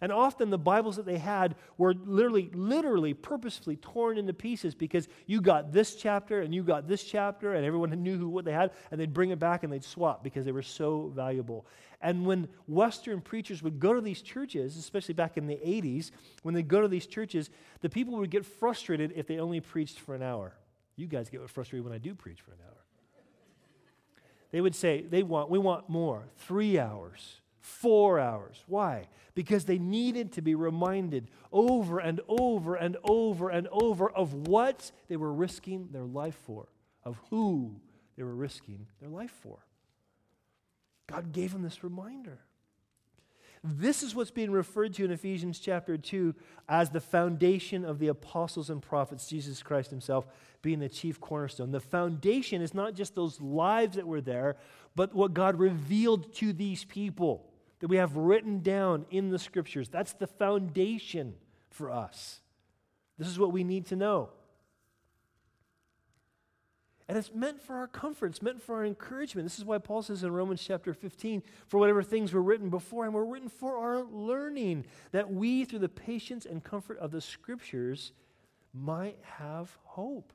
And 0.00 0.10
often 0.10 0.50
the 0.50 0.58
Bibles 0.58 0.96
that 0.96 1.06
they 1.06 1.18
had 1.18 1.54
were 1.78 1.94
literally, 1.94 2.50
literally, 2.52 3.14
purposefully 3.14 3.76
torn 3.76 4.18
into 4.18 4.32
pieces 4.32 4.74
because 4.74 5.06
you 5.28 5.40
got 5.40 5.70
this 5.70 5.94
chapter 5.94 6.40
and 6.40 6.52
you 6.52 6.64
got 6.64 6.88
this 6.88 7.04
chapter, 7.04 7.54
and 7.54 7.64
everyone 7.64 7.90
knew 7.90 8.18
who, 8.18 8.28
what 8.28 8.44
they 8.44 8.50
had, 8.50 8.72
and 8.90 9.00
they'd 9.00 9.14
bring 9.14 9.30
it 9.30 9.38
back 9.38 9.62
and 9.62 9.72
they'd 9.72 9.84
swap 9.84 10.24
because 10.24 10.44
they 10.44 10.50
were 10.50 10.62
so 10.62 11.12
valuable. 11.14 11.64
And 12.00 12.26
when 12.26 12.48
Western 12.66 13.20
preachers 13.20 13.62
would 13.62 13.78
go 13.78 13.94
to 13.94 14.00
these 14.00 14.20
churches, 14.20 14.78
especially 14.78 15.14
back 15.14 15.36
in 15.36 15.46
the 15.46 15.54
80s, 15.54 16.10
when 16.42 16.56
they 16.56 16.64
go 16.64 16.80
to 16.80 16.88
these 16.88 17.06
churches, 17.06 17.50
the 17.82 17.88
people 17.88 18.16
would 18.16 18.30
get 18.30 18.44
frustrated 18.44 19.12
if 19.14 19.28
they 19.28 19.38
only 19.38 19.60
preached 19.60 20.00
for 20.00 20.16
an 20.16 20.24
hour. 20.24 20.56
You 20.96 21.06
guys 21.06 21.30
get 21.30 21.48
frustrated 21.48 21.84
when 21.84 21.94
I 21.94 21.98
do 21.98 22.16
preach 22.16 22.40
for 22.40 22.50
an 22.50 22.58
hour. 22.66 22.79
They 24.50 24.60
would 24.60 24.74
say, 24.74 25.02
they 25.02 25.22
want, 25.22 25.50
we 25.50 25.58
want 25.58 25.88
more, 25.88 26.24
three 26.36 26.78
hours 26.78 27.40
four 27.60 28.18
hours. 28.18 28.62
Why? 28.66 29.08
Because 29.34 29.64
they 29.64 29.78
needed 29.78 30.32
to 30.32 30.42
be 30.42 30.54
reminded 30.54 31.30
over 31.52 31.98
and 31.98 32.20
over 32.28 32.74
and 32.74 32.96
over 33.04 33.48
and 33.48 33.68
over 33.70 34.10
of 34.10 34.34
what 34.34 34.90
they 35.08 35.16
were 35.16 35.32
risking 35.32 35.88
their 35.92 36.04
life 36.04 36.36
for, 36.44 36.68
of 37.04 37.18
who 37.30 37.80
they 38.16 38.22
were 38.22 38.34
risking 38.34 38.86
their 39.00 39.08
life 39.08 39.34
for. 39.42 39.58
God 41.06 41.32
gave 41.32 41.52
them 41.52 41.62
this 41.62 41.84
reminder. 41.84 42.40
This 43.62 44.02
is 44.02 44.14
what's 44.14 44.30
being 44.30 44.50
referred 44.50 44.94
to 44.94 45.04
in 45.04 45.10
Ephesians 45.10 45.58
chapter 45.58 45.98
2 45.98 46.34
as 46.68 46.90
the 46.90 47.00
foundation 47.00 47.84
of 47.84 47.98
the 47.98 48.08
apostles 48.08 48.70
and 48.70 48.80
prophets, 48.80 49.28
Jesus 49.28 49.62
Christ 49.62 49.90
himself 49.90 50.26
being 50.62 50.78
the 50.78 50.88
chief 50.88 51.20
cornerstone. 51.20 51.70
The 51.70 51.80
foundation 51.80 52.62
is 52.62 52.72
not 52.72 52.94
just 52.94 53.14
those 53.14 53.40
lives 53.40 53.96
that 53.96 54.06
were 54.06 54.22
there, 54.22 54.56
but 54.96 55.14
what 55.14 55.34
God 55.34 55.58
revealed 55.58 56.32
to 56.36 56.54
these 56.54 56.84
people 56.84 57.50
that 57.80 57.88
we 57.88 57.96
have 57.96 58.16
written 58.16 58.60
down 58.60 59.04
in 59.10 59.30
the 59.30 59.38
scriptures. 59.38 59.88
That's 59.88 60.14
the 60.14 60.26
foundation 60.26 61.34
for 61.70 61.90
us. 61.90 62.40
This 63.18 63.28
is 63.28 63.38
what 63.38 63.52
we 63.52 63.64
need 63.64 63.86
to 63.86 63.96
know. 63.96 64.30
And 67.10 67.18
it's 67.18 67.34
meant 67.34 67.60
for 67.60 67.74
our 67.74 67.88
comfort, 67.88 68.26
it's 68.26 68.40
meant 68.40 68.62
for 68.62 68.76
our 68.76 68.84
encouragement. 68.84 69.44
This 69.44 69.58
is 69.58 69.64
why 69.64 69.78
Paul 69.78 70.00
says 70.00 70.22
in 70.22 70.30
Romans 70.30 70.62
chapter 70.64 70.94
15, 70.94 71.42
for 71.66 71.80
whatever 71.80 72.04
things 72.04 72.32
were 72.32 72.40
written 72.40 72.70
before 72.70 73.04
and 73.04 73.12
were 73.12 73.24
written 73.24 73.48
for 73.48 73.78
our 73.78 74.04
learning, 74.04 74.84
that 75.10 75.28
we, 75.28 75.64
through 75.64 75.80
the 75.80 75.88
patience 75.88 76.46
and 76.46 76.62
comfort 76.62 76.98
of 76.98 77.10
the 77.10 77.20
scriptures, 77.20 78.12
might 78.72 79.18
have 79.22 79.76
hope. 79.82 80.32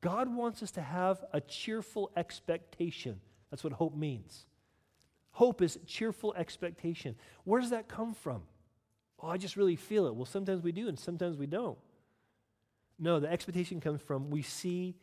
God 0.00 0.34
wants 0.34 0.60
us 0.60 0.72
to 0.72 0.82
have 0.82 1.24
a 1.32 1.40
cheerful 1.40 2.10
expectation. 2.16 3.20
That's 3.52 3.62
what 3.62 3.74
hope 3.74 3.94
means. 3.94 4.44
Hope 5.30 5.62
is 5.62 5.78
cheerful 5.86 6.34
expectation. 6.34 7.14
Where 7.44 7.60
does 7.60 7.70
that 7.70 7.86
come 7.86 8.12
from? 8.12 8.42
Oh, 9.22 9.28
I 9.28 9.36
just 9.36 9.56
really 9.56 9.76
feel 9.76 10.08
it. 10.08 10.16
Well, 10.16 10.26
sometimes 10.26 10.64
we 10.64 10.72
do 10.72 10.88
and 10.88 10.98
sometimes 10.98 11.36
we 11.36 11.46
don't. 11.46 11.78
No, 12.98 13.20
the 13.20 13.30
expectation 13.30 13.80
comes 13.80 14.00
from 14.00 14.30
we 14.30 14.42
see, 14.42 14.96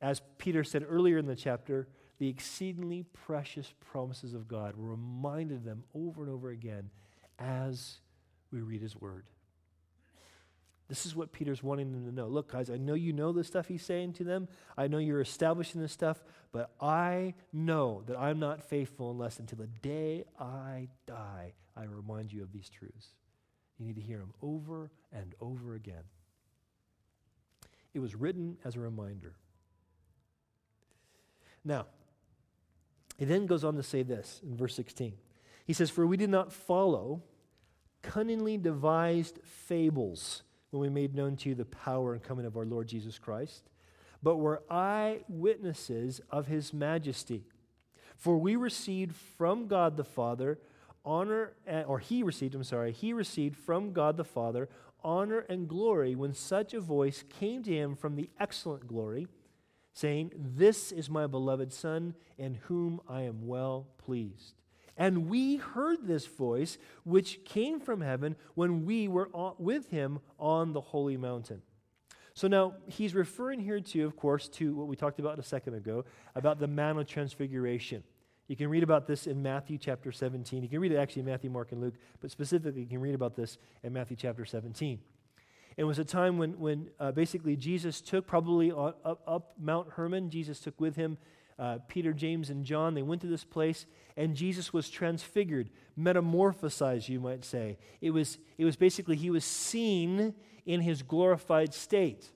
as 0.00 0.22
Peter 0.38 0.64
said 0.64 0.84
earlier 0.88 1.18
in 1.18 1.26
the 1.26 1.36
chapter, 1.36 1.88
the 2.18 2.28
exceedingly 2.28 3.04
precious 3.12 3.72
promises 3.80 4.34
of 4.34 4.46
God. 4.46 4.76
We're 4.76 4.90
reminded 4.90 5.64
them 5.64 5.84
over 5.94 6.22
and 6.22 6.30
over 6.30 6.50
again 6.50 6.90
as 7.38 7.98
we 8.52 8.60
read 8.60 8.82
his 8.82 8.96
word. 8.96 9.24
This 10.88 11.06
is 11.06 11.14
what 11.14 11.32
Peter's 11.32 11.62
wanting 11.62 11.92
them 11.92 12.04
to 12.04 12.12
know. 12.12 12.26
Look, 12.26 12.50
guys, 12.50 12.68
I 12.68 12.76
know 12.76 12.94
you 12.94 13.12
know 13.12 13.32
the 13.32 13.44
stuff 13.44 13.68
he's 13.68 13.84
saying 13.84 14.14
to 14.14 14.24
them. 14.24 14.48
I 14.76 14.88
know 14.88 14.98
you're 14.98 15.20
establishing 15.20 15.80
this 15.80 15.92
stuff, 15.92 16.22
but 16.50 16.72
I 16.80 17.34
know 17.52 18.02
that 18.06 18.18
I'm 18.18 18.40
not 18.40 18.64
faithful 18.64 19.12
unless 19.12 19.38
until 19.38 19.58
the 19.58 19.68
day 19.68 20.24
I 20.38 20.88
die, 21.06 21.54
I 21.76 21.84
remind 21.84 22.32
you 22.32 22.42
of 22.42 22.52
these 22.52 22.68
truths. 22.68 23.14
You 23.78 23.86
need 23.86 23.96
to 23.96 24.02
hear 24.02 24.18
them 24.18 24.34
over 24.42 24.90
and 25.12 25.34
over 25.40 25.74
again. 25.74 26.02
It 27.94 28.00
was 28.00 28.16
written 28.16 28.58
as 28.64 28.74
a 28.74 28.80
reminder. 28.80 29.36
Now, 31.64 31.86
he 33.18 33.24
then 33.24 33.46
goes 33.46 33.64
on 33.64 33.76
to 33.76 33.82
say 33.82 34.02
this 34.02 34.40
in 34.42 34.56
verse 34.56 34.74
16. 34.74 35.12
He 35.66 35.72
says, 35.72 35.90
For 35.90 36.06
we 36.06 36.16
did 36.16 36.30
not 36.30 36.52
follow 36.52 37.22
cunningly 38.02 38.56
devised 38.56 39.38
fables 39.44 40.42
when 40.70 40.80
we 40.80 40.88
made 40.88 41.14
known 41.14 41.36
to 41.36 41.50
you 41.50 41.54
the 41.54 41.64
power 41.64 42.14
and 42.14 42.22
coming 42.22 42.46
of 42.46 42.56
our 42.56 42.64
Lord 42.64 42.88
Jesus 42.88 43.18
Christ, 43.18 43.68
but 44.22 44.36
were 44.36 44.62
eyewitnesses 44.70 46.20
of 46.30 46.46
his 46.46 46.72
majesty. 46.72 47.44
For 48.16 48.38
we 48.38 48.56
received 48.56 49.14
from 49.14 49.66
God 49.66 49.96
the 49.96 50.04
Father 50.04 50.58
honor, 51.04 51.54
or 51.86 51.98
he 51.98 52.22
received, 52.22 52.54
I'm 52.54 52.64
sorry, 52.64 52.92
he 52.92 53.12
received 53.12 53.56
from 53.56 53.92
God 53.92 54.16
the 54.16 54.24
Father 54.24 54.68
honor 55.02 55.40
and 55.48 55.68
glory 55.68 56.14
when 56.14 56.34
such 56.34 56.74
a 56.74 56.80
voice 56.80 57.24
came 57.38 57.62
to 57.62 57.74
him 57.74 57.96
from 57.96 58.16
the 58.16 58.28
excellent 58.38 58.86
glory, 58.86 59.26
saying, 60.00 60.32
This 60.34 60.92
is 60.92 61.10
my 61.10 61.26
beloved 61.26 61.72
Son, 61.72 62.14
in 62.38 62.54
whom 62.62 63.00
I 63.08 63.22
am 63.22 63.46
well 63.46 63.86
pleased. 63.98 64.54
And 64.96 65.28
we 65.28 65.56
heard 65.56 66.06
this 66.06 66.26
voice 66.26 66.78
which 67.04 67.44
came 67.44 67.80
from 67.80 68.00
heaven 68.00 68.36
when 68.54 68.84
we 68.84 69.08
were 69.08 69.30
with 69.58 69.90
him 69.90 70.20
on 70.38 70.72
the 70.72 70.80
holy 70.80 71.16
mountain. 71.16 71.62
So 72.34 72.48
now 72.48 72.74
he's 72.86 73.14
referring 73.14 73.60
here 73.60 73.80
to, 73.80 74.04
of 74.04 74.16
course, 74.16 74.48
to 74.50 74.74
what 74.74 74.88
we 74.88 74.96
talked 74.96 75.18
about 75.18 75.38
a 75.38 75.42
second 75.42 75.74
ago 75.74 76.04
about 76.34 76.58
the 76.58 76.66
Mount 76.66 76.98
of 76.98 77.06
Transfiguration. 77.06 78.02
You 78.46 78.56
can 78.56 78.68
read 78.68 78.82
about 78.82 79.06
this 79.06 79.26
in 79.26 79.42
Matthew 79.42 79.78
chapter 79.78 80.10
17. 80.10 80.62
You 80.62 80.68
can 80.68 80.80
read 80.80 80.92
it 80.92 80.96
actually 80.96 81.20
in 81.20 81.26
Matthew, 81.26 81.50
Mark, 81.50 81.72
and 81.72 81.80
Luke, 81.80 81.94
but 82.20 82.30
specifically, 82.30 82.82
you 82.82 82.88
can 82.88 83.00
read 83.00 83.14
about 83.14 83.36
this 83.36 83.58
in 83.82 83.92
Matthew 83.92 84.16
chapter 84.16 84.44
17. 84.44 84.98
It 85.76 85.84
was 85.84 85.98
a 85.98 86.04
time 86.04 86.38
when, 86.38 86.58
when 86.58 86.90
uh, 86.98 87.12
basically 87.12 87.56
Jesus 87.56 88.00
took, 88.00 88.26
probably 88.26 88.72
up, 88.72 89.22
up, 89.26 89.54
Mount 89.58 89.90
Hermon, 89.92 90.30
Jesus 90.30 90.60
took 90.60 90.80
with 90.80 90.96
him 90.96 91.16
uh, 91.58 91.78
Peter, 91.88 92.12
James, 92.12 92.50
and 92.50 92.64
John. 92.64 92.94
They 92.94 93.02
went 93.02 93.20
to 93.20 93.26
this 93.26 93.44
place, 93.44 93.86
and 94.16 94.34
Jesus 94.34 94.72
was 94.72 94.88
transfigured, 94.88 95.70
metamorphosized, 95.98 97.08
you 97.08 97.20
might 97.20 97.44
say. 97.44 97.78
It 98.00 98.10
was, 98.10 98.38
it 98.58 98.64
was 98.64 98.76
basically, 98.76 99.16
he 99.16 99.30
was 99.30 99.44
seen 99.44 100.34
in 100.64 100.80
his 100.80 101.02
glorified 101.02 101.74
state. 101.74 102.30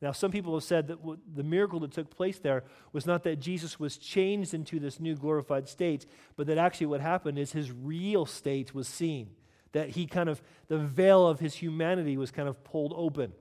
Now, 0.00 0.10
some 0.10 0.32
people 0.32 0.54
have 0.54 0.64
said 0.64 0.88
that 0.88 0.98
the 1.32 1.44
miracle 1.44 1.78
that 1.80 1.92
took 1.92 2.10
place 2.10 2.38
there 2.38 2.64
was 2.92 3.06
not 3.06 3.22
that 3.22 3.38
Jesus 3.38 3.78
was 3.78 3.96
changed 3.96 4.52
into 4.52 4.80
this 4.80 4.98
new 4.98 5.14
glorified 5.14 5.68
state, 5.68 6.06
but 6.34 6.48
that 6.48 6.58
actually 6.58 6.88
what 6.88 7.00
happened 7.00 7.38
is 7.38 7.52
his 7.52 7.70
real 7.70 8.26
state 8.26 8.74
was 8.74 8.88
seen. 8.88 9.30
That 9.72 9.90
he 9.90 10.06
kind 10.06 10.28
of, 10.28 10.42
the 10.68 10.78
veil 10.78 11.26
of 11.26 11.40
his 11.40 11.54
humanity 11.54 12.16
was 12.16 12.30
kind 12.30 12.48
of 12.48 12.62
pulled 12.62 12.92
open. 12.96 13.32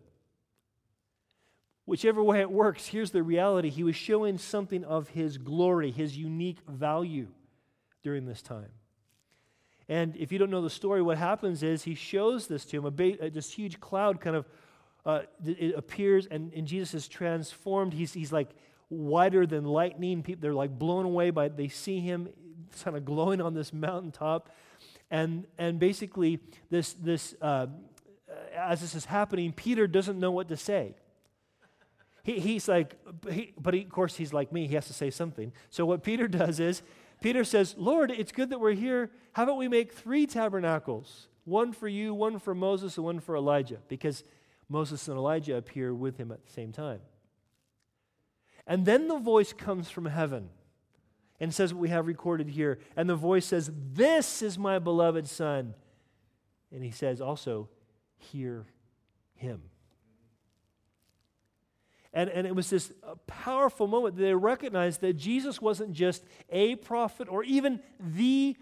Whichever 1.85 2.23
way 2.23 2.39
it 2.39 2.51
works, 2.51 2.87
here's 2.87 3.11
the 3.11 3.23
reality. 3.23 3.69
He 3.69 3.83
was 3.83 3.95
showing 3.95 4.37
something 4.37 4.83
of 4.85 5.09
his 5.09 5.37
glory, 5.37 5.91
his 5.91 6.17
unique 6.17 6.59
value 6.67 7.27
during 8.03 8.25
this 8.25 8.41
time. 8.41 8.69
And 9.89 10.15
if 10.15 10.31
you 10.31 10.37
don't 10.37 10.51
know 10.51 10.61
the 10.61 10.69
story, 10.69 11.01
what 11.01 11.17
happens 11.17 11.63
is 11.63 11.83
he 11.83 11.95
shows 11.95 12.47
this 12.47 12.63
to 12.65 12.77
him. 12.77 12.85
A 12.85 12.91
ba- 12.91 13.29
this 13.29 13.51
huge 13.51 13.79
cloud 13.81 14.21
kind 14.21 14.37
of 14.37 14.45
uh, 15.05 15.21
it 15.45 15.75
appears 15.75 16.27
and, 16.27 16.53
and 16.53 16.67
Jesus 16.67 16.93
is 16.93 17.07
transformed. 17.07 17.93
He's, 17.93 18.13
he's 18.13 18.31
like 18.31 18.49
whiter 18.89 19.45
than 19.45 19.65
lightning. 19.65 20.21
People, 20.21 20.41
they're 20.41 20.53
like 20.53 20.77
blown 20.77 21.05
away 21.05 21.31
by 21.31 21.49
They 21.49 21.67
see 21.67 21.99
him 21.99 22.29
kind 22.83 22.95
of 22.95 23.03
glowing 23.03 23.41
on 23.41 23.53
this 23.53 23.73
mountaintop. 23.73 24.49
And, 25.11 25.45
and 25.57 25.77
basically, 25.77 26.39
this, 26.69 26.93
this, 26.93 27.35
uh, 27.41 27.67
as 28.55 28.79
this 28.79 28.95
is 28.95 29.05
happening, 29.05 29.51
Peter 29.51 29.85
doesn't 29.85 30.17
know 30.17 30.31
what 30.31 30.47
to 30.47 30.57
say. 30.57 30.95
He, 32.23 32.39
he's 32.39 32.67
like, 32.69 32.95
he, 33.29 33.53
but 33.59 33.73
he, 33.73 33.81
of 33.81 33.89
course, 33.89 34.15
he's 34.15 34.31
like 34.31 34.53
me. 34.53 34.67
He 34.67 34.75
has 34.75 34.87
to 34.87 34.93
say 34.93 35.09
something. 35.09 35.51
So 35.69 35.85
what 35.85 36.03
Peter 36.03 36.27
does 36.29 36.61
is, 36.61 36.81
Peter 37.21 37.43
says, 37.43 37.75
Lord, 37.77 38.09
it's 38.09 38.31
good 38.31 38.49
that 38.49 38.59
we're 38.59 38.73
here. 38.73 39.11
How 39.33 39.43
about 39.43 39.57
we 39.57 39.67
make 39.67 39.91
three 39.91 40.25
tabernacles? 40.25 41.27
One 41.43 41.73
for 41.73 41.89
you, 41.89 42.13
one 42.13 42.39
for 42.39 42.55
Moses, 42.55 42.97
and 42.97 43.05
one 43.05 43.19
for 43.19 43.35
Elijah. 43.35 43.79
Because 43.89 44.23
Moses 44.69 45.07
and 45.09 45.17
Elijah 45.17 45.57
appear 45.57 45.93
with 45.93 46.17
him 46.17 46.31
at 46.31 46.45
the 46.45 46.51
same 46.51 46.71
time. 46.71 47.01
And 48.65 48.85
then 48.85 49.07
the 49.09 49.19
voice 49.19 49.51
comes 49.51 49.89
from 49.89 50.05
heaven 50.05 50.49
and 51.41 51.51
says 51.51 51.73
what 51.73 51.81
we 51.81 51.89
have 51.89 52.05
recorded 52.05 52.47
here. 52.47 52.77
And 52.95 53.09
the 53.09 53.15
voice 53.15 53.47
says, 53.47 53.71
This 53.93 54.43
is 54.43 54.59
my 54.59 54.77
beloved 54.77 55.27
Son. 55.27 55.73
And 56.71 56.83
he 56.83 56.91
says 56.91 57.19
also, 57.19 57.67
Hear 58.17 58.67
him. 59.33 59.63
And, 62.13 62.29
and 62.29 62.45
it 62.45 62.55
was 62.55 62.69
this 62.69 62.93
uh, 63.03 63.15
powerful 63.25 63.87
moment 63.87 64.17
that 64.17 64.21
they 64.21 64.35
recognized 64.35 65.01
that 65.01 65.13
Jesus 65.13 65.59
wasn't 65.59 65.93
just 65.93 66.23
a 66.49 66.75
prophet 66.75 67.27
or 67.27 67.43
even 67.43 67.79
the 67.99 68.55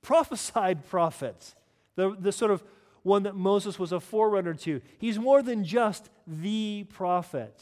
prophesied 0.00 0.86
prophet, 0.86 1.54
the, 1.96 2.14
the 2.16 2.30
sort 2.30 2.52
of 2.52 2.62
one 3.02 3.24
that 3.24 3.34
Moses 3.34 3.78
was 3.78 3.90
a 3.90 3.98
forerunner 3.98 4.54
to. 4.54 4.80
He's 4.98 5.18
more 5.18 5.42
than 5.42 5.64
just 5.64 6.10
the 6.28 6.84
prophet, 6.90 7.60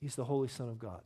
he's 0.00 0.14
the 0.14 0.24
Holy 0.24 0.48
Son 0.48 0.68
of 0.68 0.78
God. 0.78 1.00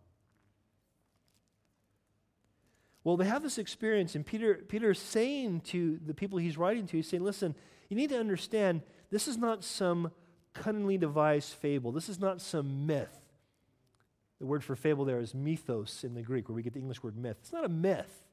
Well, 3.03 3.17
they 3.17 3.25
have 3.25 3.43
this 3.43 3.59
experience, 3.59 4.15
and 4.15 4.27
Peter, 4.27 4.55
Peter 4.69 4.91
is 4.91 4.99
saying 4.99 5.63
to 5.63 5.99
the 6.05 6.13
people 6.13 6.39
he's 6.39 6.59
writing 6.59 6.87
to, 6.87 6.97
he's 6.97 7.09
saying, 7.09 7.25
listen, 7.25 7.55
you 7.89 7.97
need 7.97 8.11
to 8.11 8.19
understand 8.19 8.83
this 9.11 9.27
is 9.27 9.39
not 9.39 9.65
some 9.65 10.11
cunningly 10.53 10.99
devised 10.99 11.55
fable. 11.55 11.93
This 11.93 12.09
is 12.09 12.21
not 12.21 12.41
some 12.41 12.87
myth. 12.87 13.17
The 14.39 14.47
word 14.47 14.63
for 14.63 14.77
fable 14.77 15.05
there 15.05 15.21
is 15.21 15.35
mythos 15.35 16.05
in 16.05 16.15
the 16.15 16.23
Greek, 16.23 16.49
where 16.49 16.57
we 16.57 16.63
get 16.63 16.75
the 16.75 16.81
English 16.81 17.03
word 17.03 17.17
myth. 17.17 17.37
It's 17.41 17.53
not 17.53 17.65
a 17.65 17.69
myth. 17.69 18.25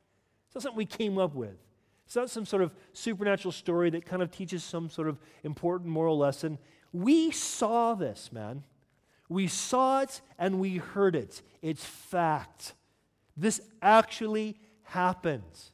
It's 0.47 0.55
not 0.55 0.63
something 0.63 0.77
we 0.77 0.85
came 0.85 1.17
up 1.17 1.33
with. 1.33 1.57
It's 2.05 2.15
not 2.15 2.29
some 2.29 2.45
sort 2.45 2.61
of 2.61 2.71
supernatural 2.93 3.51
story 3.51 3.89
that 3.89 4.05
kind 4.05 4.21
of 4.21 4.31
teaches 4.31 4.63
some 4.63 4.89
sort 4.89 5.09
of 5.09 5.19
important 5.43 5.89
moral 5.89 6.17
lesson. 6.17 6.57
We 6.93 7.31
saw 7.31 7.95
this, 7.95 8.31
man. 8.31 8.63
We 9.27 9.47
saw 9.47 10.01
it 10.01 10.21
and 10.39 10.59
we 10.59 10.77
heard 10.77 11.15
it. 11.15 11.41
It's 11.61 11.83
fact. 11.83 12.73
This 13.37 13.61
actually 13.81 14.59
happens. 14.83 15.71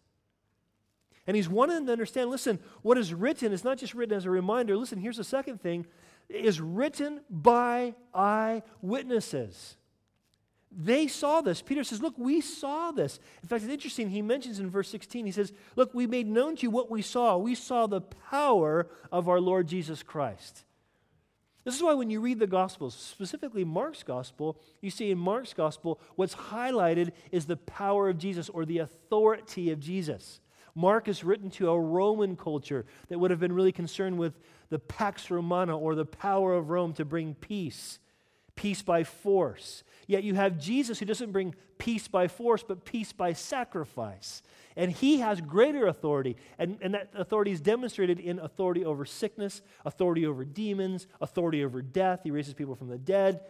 And 1.26 1.36
he's 1.38 1.47
wanting 1.47 1.86
to 1.86 1.91
understand 1.91 2.30
listen, 2.30 2.60
what 2.82 2.97
is 2.97 3.13
written 3.13 3.54
is 3.54 3.63
not 3.63 3.78
just 3.78 3.93
written 3.93 4.15
as 4.15 4.26
a 4.26 4.30
reminder. 4.30 4.76
Listen, 4.76 4.99
here's 4.99 5.17
the 5.17 5.23
second 5.23 5.62
thing 5.62 5.86
is 6.30 6.60
written 6.60 7.21
by 7.30 7.93
eyewitnesses. 8.13 9.78
They 10.76 11.08
saw 11.08 11.41
this. 11.41 11.62
Peter 11.62 11.84
says, 11.84 12.02
Look, 12.02 12.17
we 12.17 12.41
saw 12.41 12.91
this. 12.91 13.19
In 13.41 13.47
fact, 13.47 13.63
it's 13.63 13.71
interesting. 13.71 14.10
He 14.10 14.21
mentions 14.21 14.60
in 14.60 14.69
verse 14.69 14.89
16, 14.89 15.26
he 15.26 15.32
says, 15.32 15.54
Look, 15.76 15.93
we 15.93 16.08
made 16.08 16.28
known 16.28 16.56
to 16.56 16.63
you 16.63 16.71
what 16.71 16.89
we 16.89 17.02
saw. 17.02 17.38
We 17.38 17.56
saw 17.56 17.88
the 17.88 18.02
power 18.02 18.88
of 19.12 19.30
our 19.30 19.39
Lord 19.39 19.67
Jesus 19.67 20.02
Christ. 20.02 20.65
This 21.63 21.76
is 21.76 21.84
why 21.84 21.93
when 21.93 22.10
you 22.10 22.19
read 22.19 22.39
the 22.39 22.47
Gospels, 22.47 22.93
specifically 22.93 23.63
Mark's 23.63 24.04
Gospel, 24.04 24.58
you 24.82 24.89
see 24.89 25.12
in 25.12 25.17
Mark's 25.17 25.54
Gospel, 25.54 25.99
what's 26.15 26.36
highlighted 26.36 27.12
is 27.32 27.45
the 27.45 27.56
power 27.56 28.10
of 28.10 28.17
Jesus 28.17 28.49
or 28.49 28.65
the 28.65 28.80
authority 28.80 29.71
of 29.71 29.80
Jesus. 29.80 30.41
Mark 30.76 31.08
is 31.08 31.23
written 31.23 31.49
to 31.52 31.69
a 31.69 31.80
Roman 31.80 32.36
culture 32.36 32.86
that 33.08 33.19
would 33.19 33.32
have 33.32 33.39
been 33.39 33.54
really 33.54 33.71
concerned 33.71 34.17
with 34.17 34.39
the 34.69 34.80
Pax 34.80 35.30
Romana 35.30 35.78
or 35.78 35.95
the 35.95 36.06
power 36.06 36.54
of 36.54 36.69
Rome 36.69 36.93
to 36.93 37.06
bring 37.06 37.36
peace, 37.36 37.99
peace 38.55 38.81
by 38.81 39.03
force. 39.03 39.83
Yet 40.07 40.23
you 40.23 40.35
have 40.35 40.59
Jesus 40.59 40.99
who 40.99 41.05
doesn't 41.05 41.31
bring 41.31 41.55
peace 41.77 42.07
by 42.07 42.27
force, 42.27 42.63
but 42.63 42.85
peace 42.85 43.11
by 43.11 43.33
sacrifice. 43.33 44.41
And 44.75 44.91
he 44.91 45.19
has 45.19 45.39
greater 45.41 45.87
authority. 45.87 46.35
And, 46.57 46.77
and 46.81 46.93
that 46.93 47.09
authority 47.13 47.51
is 47.51 47.61
demonstrated 47.61 48.19
in 48.19 48.39
authority 48.39 48.83
over 48.85 49.05
sickness, 49.05 49.61
authority 49.85 50.25
over 50.25 50.45
demons, 50.45 51.07
authority 51.21 51.63
over 51.63 51.81
death. 51.81 52.21
He 52.23 52.31
raises 52.31 52.53
people 52.53 52.75
from 52.75 52.89
the 52.89 52.97
dead, 52.97 53.41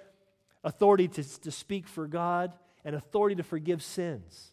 authority 0.64 1.08
to, 1.08 1.42
to 1.42 1.52
speak 1.52 1.88
for 1.88 2.08
God, 2.08 2.54
and 2.86 2.96
authority 2.96 3.36
to 3.36 3.44
forgive 3.44 3.82
sins. 3.82 4.52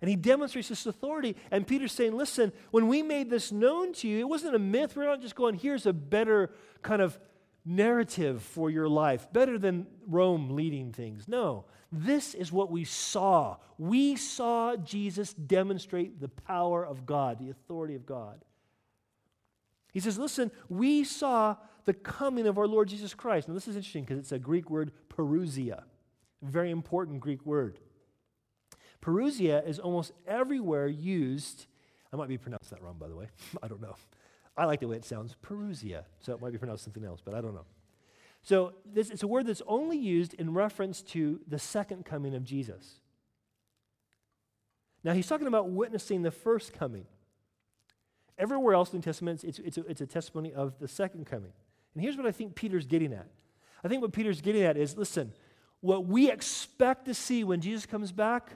And 0.00 0.08
he 0.08 0.16
demonstrates 0.16 0.68
this 0.68 0.86
authority. 0.86 1.36
And 1.50 1.66
Peter's 1.66 1.92
saying, 1.92 2.16
listen, 2.16 2.52
when 2.70 2.88
we 2.88 3.02
made 3.02 3.28
this 3.28 3.52
known 3.52 3.92
to 3.94 4.08
you, 4.08 4.18
it 4.18 4.28
wasn't 4.28 4.56
a 4.56 4.58
myth. 4.58 4.96
We're 4.96 5.04
not 5.04 5.20
just 5.20 5.34
going, 5.34 5.56
here's 5.56 5.86
a 5.86 5.92
better 5.92 6.50
kind 6.82 7.02
of 7.02 7.18
narrative 7.64 8.42
for 8.42 8.70
your 8.70 8.88
life, 8.88 9.32
better 9.32 9.58
than 9.58 9.86
Rome 10.06 10.50
leading 10.50 10.92
things. 10.92 11.28
No, 11.28 11.66
this 11.92 12.34
is 12.34 12.52
what 12.52 12.70
we 12.70 12.84
saw. 12.84 13.56
We 13.78 14.16
saw 14.16 14.76
Jesus 14.76 15.32
demonstrate 15.34 16.20
the 16.20 16.28
power 16.28 16.84
of 16.84 17.06
God, 17.06 17.38
the 17.38 17.50
authority 17.50 17.94
of 17.94 18.06
God. 18.06 18.44
He 19.92 20.00
says, 20.00 20.18
Listen, 20.18 20.50
we 20.68 21.04
saw 21.04 21.56
the 21.84 21.94
coming 21.94 22.46
of 22.46 22.58
our 22.58 22.68
Lord 22.68 22.88
Jesus 22.88 23.14
Christ. 23.14 23.48
Now, 23.48 23.54
this 23.54 23.68
is 23.68 23.76
interesting 23.76 24.04
because 24.04 24.18
it's 24.18 24.32
a 24.32 24.38
Greek 24.38 24.70
word, 24.70 24.92
parousia, 25.08 25.82
a 25.82 26.50
very 26.50 26.70
important 26.70 27.20
Greek 27.20 27.44
word. 27.44 27.78
Parousia 29.02 29.66
is 29.66 29.78
almost 29.78 30.12
everywhere 30.26 30.86
used. 30.86 31.66
I 32.12 32.16
might 32.16 32.28
be 32.28 32.38
pronouncing 32.38 32.76
that 32.76 32.84
wrong, 32.84 32.96
by 32.98 33.08
the 33.08 33.16
way. 33.16 33.28
I 33.62 33.68
don't 33.68 33.80
know. 33.80 33.96
I 34.60 34.66
like 34.66 34.80
the 34.80 34.88
way 34.88 34.96
it 34.96 35.06
sounds, 35.06 35.34
Perusia. 35.42 36.04
So 36.20 36.34
it 36.34 36.42
might 36.42 36.52
be 36.52 36.58
pronounced 36.58 36.84
something 36.84 37.02
else, 37.02 37.22
but 37.24 37.32
I 37.32 37.40
don't 37.40 37.54
know. 37.54 37.64
So 38.42 38.74
this, 38.84 39.08
it's 39.08 39.22
a 39.22 39.26
word 39.26 39.46
that's 39.46 39.62
only 39.66 39.96
used 39.96 40.34
in 40.34 40.52
reference 40.52 41.00
to 41.02 41.40
the 41.48 41.58
second 41.58 42.04
coming 42.04 42.34
of 42.34 42.44
Jesus. 42.44 43.00
Now 45.02 45.14
he's 45.14 45.26
talking 45.26 45.46
about 45.46 45.70
witnessing 45.70 46.20
the 46.20 46.30
first 46.30 46.74
coming. 46.74 47.06
Everywhere 48.36 48.74
else 48.74 48.90
in 48.90 48.92
the 48.92 48.98
New 48.98 49.04
Testament, 49.04 49.44
it's, 49.44 49.58
it's, 49.60 49.78
a, 49.78 49.86
it's 49.86 50.02
a 50.02 50.06
testimony 50.06 50.52
of 50.52 50.78
the 50.78 50.88
second 50.88 51.24
coming. 51.24 51.52
And 51.94 52.02
here's 52.02 52.18
what 52.18 52.26
I 52.26 52.30
think 52.30 52.54
Peter's 52.54 52.86
getting 52.86 53.14
at. 53.14 53.28
I 53.82 53.88
think 53.88 54.02
what 54.02 54.12
Peter's 54.12 54.42
getting 54.42 54.62
at 54.62 54.76
is 54.76 54.94
listen, 54.94 55.32
what 55.80 56.04
we 56.04 56.30
expect 56.30 57.06
to 57.06 57.14
see 57.14 57.44
when 57.44 57.62
Jesus 57.62 57.86
comes 57.86 58.12
back 58.12 58.50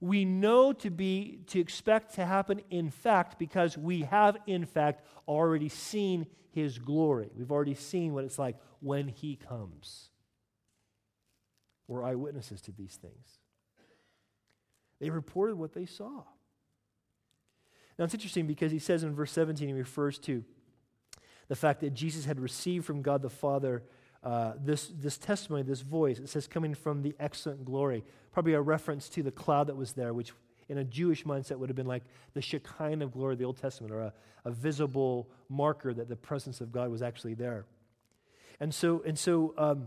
we 0.00 0.24
know 0.24 0.72
to 0.72 0.90
be 0.90 1.40
to 1.48 1.60
expect 1.60 2.14
to 2.14 2.24
happen 2.24 2.60
in 2.70 2.90
fact 2.90 3.38
because 3.38 3.76
we 3.78 4.02
have 4.02 4.36
in 4.46 4.66
fact 4.66 5.04
already 5.26 5.68
seen 5.68 6.26
his 6.50 6.78
glory. 6.78 7.30
We've 7.36 7.52
already 7.52 7.74
seen 7.74 8.14
what 8.14 8.24
it's 8.24 8.38
like 8.38 8.56
when 8.80 9.08
he 9.08 9.36
comes. 9.36 10.10
We're 11.88 12.04
eyewitnesses 12.04 12.60
to 12.62 12.72
these 12.72 12.96
things. 12.96 13.38
They 15.00 15.10
reported 15.10 15.56
what 15.56 15.74
they 15.74 15.86
saw. 15.86 16.22
Now 17.98 18.04
it's 18.04 18.14
interesting 18.14 18.46
because 18.46 18.72
he 18.72 18.78
says 18.78 19.02
in 19.02 19.14
verse 19.14 19.32
17, 19.32 19.68
he 19.68 19.74
refers 19.74 20.18
to 20.20 20.44
the 21.48 21.56
fact 21.56 21.80
that 21.80 21.94
Jesus 21.94 22.24
had 22.24 22.40
received 22.40 22.84
from 22.84 23.02
God 23.02 23.22
the 23.22 23.30
Father 23.30 23.84
uh, 24.26 24.54
this, 24.58 24.90
this 25.00 25.16
testimony, 25.18 25.62
this 25.62 25.82
voice. 25.82 26.18
It 26.18 26.28
says, 26.28 26.48
coming 26.48 26.74
from 26.74 27.02
the 27.02 27.14
excellent 27.20 27.64
glory. 27.64 28.02
Probably 28.32 28.54
a 28.54 28.60
reference 28.60 29.08
to 29.10 29.22
the 29.22 29.30
cloud 29.30 29.68
that 29.68 29.76
was 29.76 29.92
there, 29.92 30.12
which 30.12 30.32
in 30.68 30.78
a 30.78 30.84
Jewish 30.84 31.22
mindset 31.22 31.58
would 31.58 31.68
have 31.68 31.76
been 31.76 31.86
like 31.86 32.02
the 32.34 32.42
Shekinah 32.42 33.04
of 33.04 33.12
glory 33.12 33.34
of 33.34 33.38
the 33.38 33.44
Old 33.44 33.56
Testament, 33.56 33.94
or 33.94 34.00
a, 34.00 34.12
a 34.44 34.50
visible 34.50 35.28
marker 35.48 35.94
that 35.94 36.08
the 36.08 36.16
presence 36.16 36.60
of 36.60 36.72
God 36.72 36.90
was 36.90 37.02
actually 37.02 37.34
there. 37.34 37.66
And 38.58 38.74
so, 38.74 39.00
and 39.06 39.16
so 39.16 39.54
um, 39.56 39.86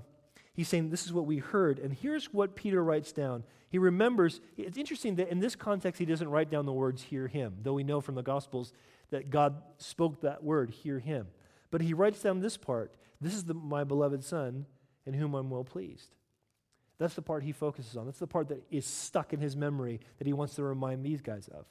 he's 0.54 0.70
saying, 0.70 0.90
This 0.90 1.06
is 1.06 1.12
what 1.12 1.26
we 1.26 1.40
heard. 1.40 1.78
And 1.78 1.92
here's 1.92 2.34
what 2.34 2.56
Peter 2.56 2.82
writes 2.82 3.12
down. 3.12 3.44
He 3.70 3.78
remembers, 3.78 4.40
it's 4.56 4.78
interesting 4.78 5.16
that 5.16 5.28
in 5.28 5.42
this 5.42 5.58
context, 5.58 6.00
he 6.00 6.06
doesn't 6.06 6.30
write 6.30 6.50
down 6.50 6.66
the 6.66 6.72
words, 6.72 7.02
hear 7.02 7.28
him, 7.28 7.56
though 7.62 7.74
we 7.74 7.84
know 7.84 8.00
from 8.00 8.16
the 8.16 8.24
Gospels 8.24 8.72
that 9.10 9.32
God 9.32 9.62
spoke 9.80 10.22
that 10.22 10.46
word, 10.46 10.70
hear 10.70 11.00
him. 11.00 11.28
But 11.72 11.82
he 11.82 11.94
writes 11.94 12.22
down 12.22 12.40
this 12.40 12.56
part 12.56 12.96
this 13.22 13.34
is 13.34 13.44
the, 13.44 13.54
my 13.54 13.84
beloved 13.84 14.24
Son, 14.24 14.66
in 15.06 15.14
whom 15.14 15.34
I'm 15.34 15.50
well 15.50 15.64
pleased. 15.64 16.16
That's 16.98 17.16
the 17.16 17.22
part 17.22 17.44
he 17.44 17.52
focuses 17.52 17.96
on. 17.96 18.06
That's 18.06 18.20
the 18.20 18.28
part 18.28 18.50
that 18.50 18.64
is 18.70 18.86
stuck 18.86 19.34
in 19.34 19.40
his 19.40 19.56
memory 19.56 20.02
that 20.18 20.28
he 20.28 20.34
wants 20.34 20.56
to 20.56 20.64
remind 20.64 21.04
these 21.04 21.22
guys 21.22 21.48
of. 21.48 21.66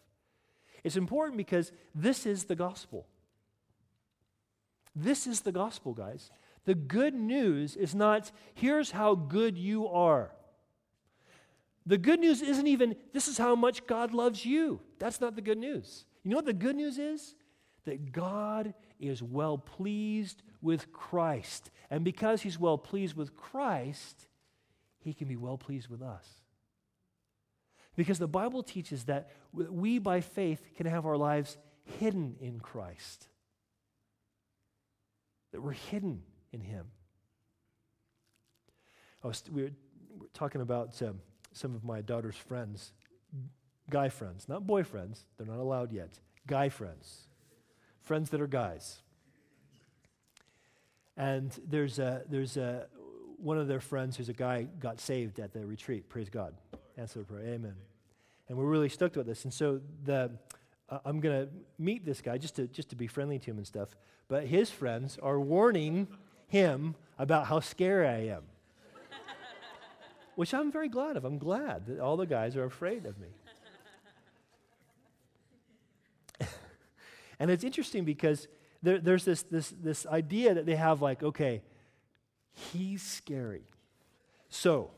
It's 0.85 0.97
important 0.97 1.37
because 1.37 1.71
this 1.95 2.25
is 2.25 2.45
the 2.45 2.55
gospel. 2.55 3.07
This 4.97 5.27
is 5.27 5.41
the 5.41 5.53
gospel, 5.53 5.93
guys. 5.93 6.31
The 6.65 6.75
good 6.75 7.15
news 7.15 7.77
is 7.77 7.95
not, 7.95 8.33
here's 8.55 8.91
how 8.91 9.15
good 9.15 9.57
you 9.57 9.87
are. 9.89 10.33
The 11.87 11.99
good 11.99 12.21
news 12.21 12.43
isn't 12.43 12.67
even, 12.67 12.97
this 13.13 13.29
is 13.29 13.39
how 13.39 13.55
much 13.55 13.87
God 13.87 14.13
loves 14.13 14.45
you. 14.45 14.81
That's 14.99 15.21
not 15.21 15.37
the 15.37 15.43
good 15.43 15.59
news. 15.59 16.05
You 16.23 16.31
know 16.31 16.37
what 16.37 16.47
the 16.47 16.53
good 16.53 16.77
news 16.77 16.99
is? 16.99 17.35
That 17.85 18.13
God 18.13 18.75
is 19.01 19.23
well 19.23 19.57
pleased 19.57 20.43
with 20.61 20.93
Christ. 20.93 21.71
And 21.91 22.05
because 22.05 22.43
he's 22.43 22.59
well 22.59 22.79
pleased 22.79 23.17
with 23.17 23.37
Christ, 23.37 24.27
he 25.01 25.15
can 25.15 25.29
be 25.29 25.37
well 25.37 25.57
pleased 25.57 25.89
with 25.89 26.03
us. 26.03 26.27
Because 27.97 28.19
the 28.19 28.29
Bible 28.29 28.63
teaches 28.63 29.05
that 29.05 29.31
we, 29.53 29.99
by 29.99 30.21
faith, 30.21 30.63
can 30.77 30.87
have 30.87 31.05
our 31.05 31.17
lives 31.17 31.57
hidden 31.99 32.37
in 32.41 32.61
Christ, 32.61 33.27
that 35.53 35.61
we're 35.61 35.73
hidden 35.73 36.23
in 36.53 36.61
Him. 36.61 36.87
I 39.25 39.27
was, 39.27 39.43
we, 39.51 39.63
were, 39.63 39.71
we 40.13 40.21
were 40.21 40.31
talking 40.33 40.61
about 40.61 41.01
um, 41.03 41.21
some 41.53 41.75
of 41.75 41.83
my 41.83 42.01
daughter's 42.01 42.37
friends, 42.37 42.93
guy 43.91 44.09
friends, 44.09 44.49
not 44.49 44.63
boyfriends, 44.63 45.25
they're 45.37 45.47
not 45.47 45.59
allowed 45.59 45.93
yet, 45.93 46.21
guy 46.47 46.69
friends, 46.69 47.27
friends 48.01 48.31
that 48.31 48.41
are 48.41 48.47
guys. 48.47 49.03
And 51.19 51.51
there's 51.69 51.99
a, 51.99 52.23
there's 52.31 52.57
a, 52.57 52.87
one 53.39 53.59
of 53.59 53.67
their 53.67 53.81
friends 53.81 54.17
who's 54.17 54.29
a 54.29 54.33
guy 54.33 54.69
got 54.79 55.01
saved 55.01 55.41
at 55.41 55.53
the 55.53 55.67
retreat. 55.67 56.09
Praise 56.09 56.31
God. 56.31 56.55
Answer 56.97 57.25
prayer. 57.25 57.43
Amen. 57.43 57.75
And 58.49 58.57
we're 58.57 58.67
really 58.67 58.89
stoked 58.89 59.17
about 59.17 59.27
this. 59.27 59.43
And 59.43 59.53
so 59.53 59.81
the, 60.05 60.31
uh, 60.89 60.99
I'm 61.05 61.19
going 61.19 61.47
to 61.47 61.53
meet 61.77 62.07
this 62.07 62.21
guy 62.21 62.39
just 62.39 62.55
to, 62.57 62.69
just 62.69 62.91
to 62.91 62.97
be 62.97 63.09
friendly 63.09 63.41
to 63.41 63.51
him 63.51 63.59
and 63.59 63.67
stuff. 63.67 63.89
But 64.29 64.47
his 64.47 64.71
friends 64.71 65.19
are 65.21 65.41
warning 65.41 66.07
him 66.47 66.95
about 67.19 67.47
how 67.47 67.59
scary 67.59 68.07
I 68.07 68.37
am. 68.37 68.45
Which 70.37 70.55
I'm 70.55 70.71
very 70.71 70.89
glad 70.89 71.17
of. 71.17 71.25
I'm 71.25 71.39
glad 71.39 71.87
that 71.87 71.99
all 71.99 72.17
the 72.17 72.27
guys 72.27 72.55
are 72.57 72.65
afraid 72.65 73.07
of 73.07 73.19
me. 73.19 73.27
and 77.41 77.51
it's 77.51 77.65
interesting 77.65 78.05
because 78.05 78.47
there, 78.83 78.99
there's 78.99 79.25
this, 79.25 79.43
this, 79.43 79.71
this 79.71 80.07
idea 80.07 80.55
that 80.55 80.67
they 80.67 80.77
have 80.77 81.03
like, 81.03 81.23
okay, 81.23 81.63
He's 82.73 83.03
scary. 83.03 83.65
So, 84.49 84.91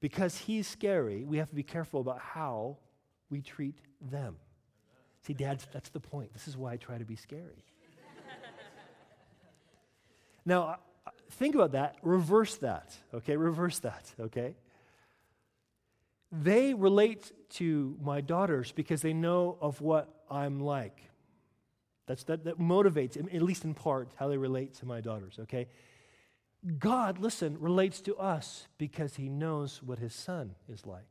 because 0.00 0.36
he's 0.36 0.66
scary, 0.66 1.24
we 1.24 1.38
have 1.38 1.48
to 1.48 1.54
be 1.54 1.62
careful 1.62 2.00
about 2.00 2.18
how 2.18 2.76
we 3.30 3.40
treat 3.40 3.78
them. 4.00 4.36
See, 5.22 5.32
Dad, 5.32 5.64
that's 5.72 5.88
the 5.88 6.00
point. 6.00 6.32
This 6.34 6.46
is 6.46 6.56
why 6.56 6.72
I 6.72 6.76
try 6.76 6.98
to 6.98 7.04
be 7.04 7.16
scary. 7.16 7.64
now, 10.44 10.78
think 11.32 11.54
about 11.54 11.72
that. 11.72 11.96
Reverse 12.02 12.56
that, 12.56 12.94
okay? 13.14 13.36
Reverse 13.36 13.78
that, 13.78 14.12
okay? 14.20 14.54
They 16.30 16.74
relate 16.74 17.32
to 17.50 17.96
my 18.02 18.20
daughters 18.20 18.72
because 18.72 19.00
they 19.00 19.14
know 19.14 19.56
of 19.60 19.80
what 19.80 20.12
I'm 20.30 20.60
like. 20.60 21.00
That's, 22.06 22.24
that, 22.24 22.44
that 22.44 22.58
motivates, 22.58 23.16
at 23.16 23.42
least 23.42 23.64
in 23.64 23.74
part, 23.74 24.10
how 24.16 24.28
they 24.28 24.36
relate 24.36 24.74
to 24.74 24.86
my 24.86 25.00
daughters, 25.00 25.38
okay? 25.40 25.68
God, 26.78 27.18
listen, 27.18 27.58
relates 27.60 28.00
to 28.02 28.16
us 28.16 28.66
because 28.78 29.16
he 29.16 29.28
knows 29.28 29.82
what 29.82 29.98
his 29.98 30.14
son 30.14 30.54
is 30.68 30.86
like. 30.86 31.06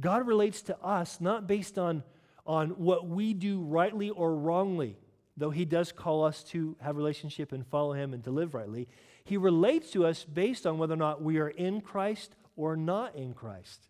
God 0.00 0.26
relates 0.26 0.62
to 0.62 0.78
us 0.80 1.20
not 1.20 1.46
based 1.46 1.78
on, 1.78 2.02
on 2.46 2.70
what 2.70 3.06
we 3.06 3.32
do 3.34 3.60
rightly 3.60 4.10
or 4.10 4.34
wrongly, 4.34 4.98
though 5.36 5.50
he 5.50 5.64
does 5.64 5.92
call 5.92 6.24
us 6.24 6.42
to 6.44 6.76
have 6.80 6.96
relationship 6.96 7.52
and 7.52 7.66
follow 7.66 7.92
him 7.92 8.12
and 8.12 8.22
to 8.24 8.30
live 8.30 8.54
rightly. 8.54 8.88
He 9.24 9.36
relates 9.36 9.90
to 9.92 10.06
us 10.06 10.24
based 10.24 10.66
on 10.66 10.78
whether 10.78 10.94
or 10.94 10.98
not 10.98 11.22
we 11.22 11.38
are 11.38 11.48
in 11.48 11.80
Christ 11.80 12.34
or 12.56 12.76
not 12.76 13.14
in 13.14 13.34
Christ. 13.34 13.88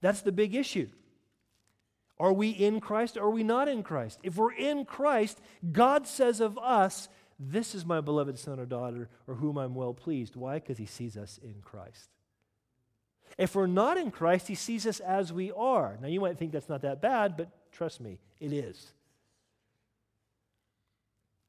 That's 0.00 0.22
the 0.22 0.32
big 0.32 0.54
issue. 0.54 0.88
Are 2.24 2.32
we 2.32 2.48
in 2.48 2.80
Christ 2.80 3.18
or 3.18 3.24
are 3.24 3.30
we 3.30 3.42
not 3.42 3.68
in 3.68 3.82
Christ? 3.82 4.18
If 4.22 4.36
we're 4.36 4.54
in 4.54 4.86
Christ, 4.86 5.42
God 5.72 6.06
says 6.06 6.40
of 6.40 6.56
us 6.56 7.10
this 7.38 7.74
is 7.74 7.84
my 7.84 8.00
beloved 8.00 8.38
son 8.38 8.58
or 8.58 8.64
daughter, 8.64 9.10
or 9.26 9.34
whom 9.34 9.58
I'm 9.58 9.74
well 9.74 9.92
pleased. 9.92 10.34
Why? 10.34 10.54
Because 10.54 10.78
he 10.78 10.86
sees 10.86 11.18
us 11.18 11.38
in 11.42 11.56
Christ. 11.60 12.08
If 13.36 13.54
we're 13.54 13.66
not 13.66 13.98
in 13.98 14.10
Christ, 14.10 14.48
he 14.48 14.54
sees 14.54 14.86
us 14.86 15.00
as 15.00 15.34
we 15.34 15.52
are. 15.52 15.98
Now, 16.00 16.08
you 16.08 16.18
might 16.18 16.38
think 16.38 16.52
that's 16.52 16.70
not 16.70 16.80
that 16.80 17.02
bad, 17.02 17.36
but 17.36 17.50
trust 17.72 18.00
me, 18.00 18.20
it 18.40 18.54
is. 18.54 18.94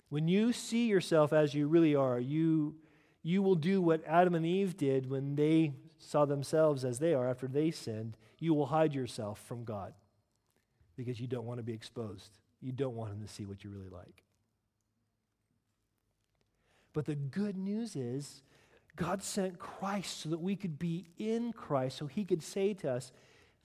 When 0.10 0.28
you 0.28 0.52
see 0.52 0.88
yourself 0.88 1.32
as 1.32 1.54
you 1.54 1.68
really 1.68 1.96
are, 1.96 2.20
you, 2.20 2.76
you 3.24 3.42
will 3.42 3.56
do 3.56 3.82
what 3.82 4.04
Adam 4.06 4.36
and 4.36 4.46
Eve 4.46 4.76
did 4.76 5.10
when 5.10 5.38
they 5.38 5.72
saw 6.00 6.26
themselves 6.26 6.84
as 6.84 7.00
they 7.00 7.14
are 7.14 7.30
after 7.30 7.48
they 7.48 7.72
sinned. 7.72 8.18
You 8.40 8.54
will 8.54 8.66
hide 8.66 8.94
yourself 8.94 9.40
from 9.48 9.64
God 9.64 9.94
because 10.96 11.20
you 11.20 11.28
don't 11.28 11.46
want 11.46 11.60
to 11.60 11.64
be 11.64 11.74
exposed. 11.74 12.30
You 12.62 12.72
don't 12.72 12.96
want 12.96 13.12
him 13.12 13.22
to 13.22 13.28
see 13.28 13.46
what 13.46 13.64
you're 13.64 13.74
really 13.74 13.90
like. 13.90 14.24
But 16.94 17.06
the 17.06 17.16
good 17.16 17.58
news 17.58 17.96
is, 17.96 18.42
God 18.96 19.22
sent 19.22 19.60
Christ 19.60 20.22
so 20.22 20.30
that 20.30 20.40
we 20.40 20.56
could 20.56 20.80
be 20.80 21.08
in 21.18 21.52
Christ, 21.52 21.98
so 21.98 22.08
he 22.08 22.24
could 22.24 22.42
say 22.42 22.74
to 22.76 22.92
us, 22.92 23.12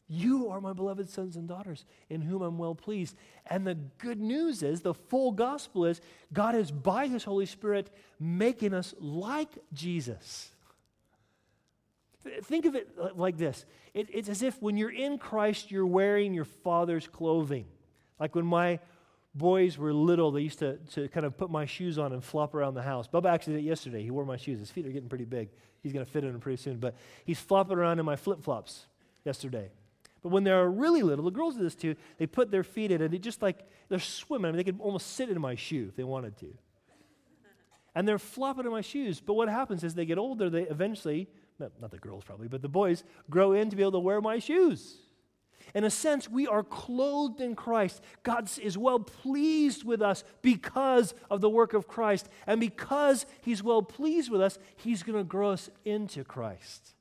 You 0.08 0.48
are 0.50 0.60
my 0.60 0.72
beloved 0.72 1.08
sons 1.08 1.36
and 1.36 1.46
daughters, 1.46 1.84
in 2.08 2.22
whom 2.22 2.42
I'm 2.42 2.58
well 2.58 2.74
pleased. 2.74 3.14
And 3.46 3.64
the 3.64 3.76
good 3.98 4.20
news 4.20 4.64
is, 4.64 4.80
the 4.80 4.94
full 4.94 5.30
gospel 5.30 5.84
is, 5.84 6.00
God 6.32 6.56
is 6.56 6.72
by 6.72 7.06
his 7.06 7.22
Holy 7.22 7.46
Spirit 7.46 7.90
making 8.18 8.74
us 8.74 8.92
like 8.98 9.50
Jesus. 9.72 10.50
Think 12.42 12.66
of 12.66 12.74
it 12.74 13.16
like 13.16 13.38
this 13.38 13.64
it, 13.94 14.08
it's 14.12 14.28
as 14.28 14.42
if 14.42 14.60
when 14.60 14.76
you're 14.76 14.92
in 14.92 15.18
Christ, 15.18 15.70
you're 15.70 15.86
wearing 15.86 16.34
your 16.34 16.44
father's 16.44 17.06
clothing. 17.06 17.66
Like 18.18 18.34
when 18.34 18.46
my 18.46 18.78
boys 19.34 19.78
were 19.78 19.92
little, 19.92 20.30
they 20.30 20.42
used 20.42 20.58
to, 20.58 20.76
to 20.92 21.08
kind 21.08 21.24
of 21.24 21.36
put 21.36 21.50
my 21.50 21.64
shoes 21.64 21.98
on 21.98 22.12
and 22.12 22.22
flop 22.22 22.54
around 22.54 22.74
the 22.74 22.82
house. 22.82 23.08
Bubba 23.08 23.30
actually 23.32 23.54
did 23.54 23.64
it 23.64 23.68
yesterday. 23.68 24.02
He 24.02 24.10
wore 24.10 24.24
my 24.24 24.36
shoes. 24.36 24.58
His 24.58 24.70
feet 24.70 24.86
are 24.86 24.90
getting 24.90 25.08
pretty 25.08 25.24
big. 25.24 25.48
He's 25.82 25.92
going 25.92 26.04
to 26.04 26.10
fit 26.10 26.24
in 26.24 26.32
them 26.32 26.40
pretty 26.40 26.60
soon. 26.60 26.78
But 26.78 26.94
he's 27.24 27.38
flopping 27.38 27.78
around 27.78 27.98
in 27.98 28.04
my 28.04 28.16
flip 28.16 28.42
flops 28.42 28.86
yesterday. 29.24 29.70
But 30.22 30.28
when 30.28 30.44
they're 30.44 30.68
really 30.68 31.02
little, 31.02 31.24
the 31.24 31.30
girls 31.30 31.56
do 31.56 31.62
this 31.62 31.74
too, 31.74 31.96
they 32.18 32.26
put 32.26 32.50
their 32.50 32.64
feet 32.64 32.90
in 32.90 33.00
it. 33.00 33.10
They 33.10 33.18
just 33.18 33.40
like, 33.40 33.66
they're 33.88 33.98
swimming. 33.98 34.48
I 34.48 34.52
mean, 34.52 34.56
they 34.58 34.64
could 34.64 34.80
almost 34.80 35.14
sit 35.14 35.30
in 35.30 35.40
my 35.40 35.54
shoe 35.54 35.86
if 35.88 35.96
they 35.96 36.04
wanted 36.04 36.36
to. 36.38 36.52
And 37.94 38.06
they're 38.06 38.18
flopping 38.18 38.66
in 38.66 38.70
my 38.70 38.82
shoes. 38.82 39.20
But 39.20 39.34
what 39.34 39.48
happens 39.48 39.82
is 39.82 39.94
they 39.94 40.04
get 40.04 40.18
older, 40.18 40.50
they 40.50 40.62
eventually, 40.62 41.28
not 41.60 41.90
the 41.90 41.98
girls 41.98 42.24
probably, 42.24 42.48
but 42.48 42.62
the 42.62 42.68
boys 42.68 43.04
grow 43.28 43.52
in 43.52 43.70
to 43.70 43.76
be 43.76 43.82
able 43.82 43.92
to 43.92 43.98
wear 43.98 44.20
my 44.20 44.38
shoes. 44.38 44.96
In 45.74 45.84
a 45.84 45.90
sense, 45.90 46.28
we 46.28 46.46
are 46.46 46.62
clothed 46.62 47.40
in 47.40 47.54
Christ. 47.54 48.02
God 48.22 48.50
is 48.58 48.76
well 48.76 48.98
pleased 48.98 49.84
with 49.84 50.02
us 50.02 50.24
because 50.42 51.14
of 51.30 51.40
the 51.40 51.50
work 51.50 51.74
of 51.74 51.86
Christ. 51.86 52.28
And 52.46 52.60
because 52.60 53.26
He's 53.42 53.62
well 53.62 53.82
pleased 53.82 54.30
with 54.30 54.40
us, 54.40 54.58
He's 54.76 55.02
going 55.02 55.18
to 55.18 55.24
grow 55.24 55.50
us 55.50 55.70
into 55.84 56.24
Christ. 56.24 56.94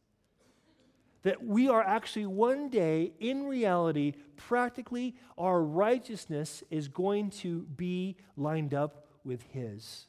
That 1.24 1.44
we 1.44 1.68
are 1.68 1.82
actually 1.82 2.28
one 2.28 2.70
day, 2.70 3.14
in 3.20 3.46
reality, 3.46 4.14
practically, 4.38 5.16
our 5.38 5.62
righteousness 5.62 6.64
is 6.70 6.88
going 6.88 7.32
to 7.32 7.64
be 7.64 8.18
lined 8.38 8.74
up 8.74 9.08
with 9.24 9.42
His. 9.52 10.06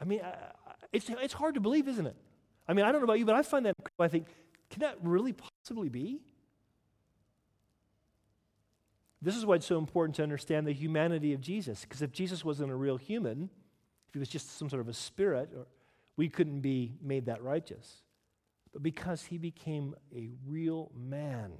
I 0.00 0.04
mean, 0.04 0.20
it's, 0.92 1.08
it's 1.08 1.34
hard 1.34 1.54
to 1.54 1.60
believe, 1.60 1.88
isn't 1.88 2.06
it? 2.06 2.16
I 2.68 2.74
mean, 2.74 2.84
I 2.84 2.92
don't 2.92 3.00
know 3.00 3.04
about 3.04 3.18
you, 3.18 3.26
but 3.26 3.34
I 3.34 3.42
find 3.42 3.66
that 3.66 3.74
I 3.98 4.08
think, 4.08 4.26
can 4.70 4.80
that 4.80 4.96
really 5.02 5.32
possibly 5.32 5.88
be? 5.88 6.20
This 9.20 9.36
is 9.36 9.46
why 9.46 9.54
it's 9.56 9.66
so 9.66 9.78
important 9.78 10.16
to 10.16 10.22
understand 10.22 10.66
the 10.66 10.72
humanity 10.72 11.32
of 11.32 11.40
Jesus, 11.40 11.82
because 11.82 12.02
if 12.02 12.12
Jesus 12.12 12.44
wasn't 12.44 12.72
a 12.72 12.74
real 12.74 12.96
human, 12.96 13.50
if 14.08 14.14
he 14.14 14.18
was 14.18 14.28
just 14.28 14.58
some 14.58 14.68
sort 14.68 14.80
of 14.80 14.88
a 14.88 14.94
spirit, 14.94 15.48
we 16.16 16.28
couldn't 16.28 16.60
be 16.60 16.94
made 17.00 17.26
that 17.26 17.42
righteous. 17.42 18.02
But 18.72 18.82
because 18.82 19.22
he 19.22 19.38
became 19.38 19.94
a 20.14 20.28
real 20.46 20.90
man 20.96 21.52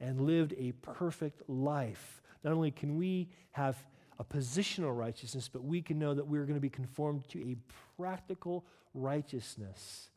and 0.00 0.22
lived 0.22 0.54
a 0.56 0.72
perfect 0.72 1.42
life, 1.48 2.22
not 2.42 2.52
only 2.52 2.70
can 2.70 2.96
we 2.96 3.28
have 3.50 3.76
a 4.18 4.24
positional 4.24 4.96
righteousness, 4.96 5.48
but 5.52 5.62
we 5.62 5.80
can 5.80 5.98
know 5.98 6.14
that 6.14 6.26
we're 6.26 6.44
going 6.44 6.54
to 6.54 6.60
be 6.60 6.68
conformed 6.68 7.28
to 7.28 7.40
a 7.40 7.56
practical 7.96 8.64
righteousness. 8.94 10.10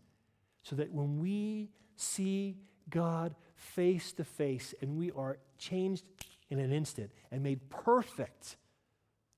So 0.63 0.75
that 0.75 0.91
when 0.91 1.19
we 1.19 1.69
see 1.95 2.57
God 2.89 3.35
face 3.55 4.11
to 4.13 4.23
face 4.23 4.73
and 4.81 4.97
we 4.97 5.11
are 5.11 5.37
changed 5.57 6.03
in 6.49 6.59
an 6.59 6.71
instant 6.71 7.11
and 7.31 7.43
made 7.43 7.69
perfect, 7.69 8.57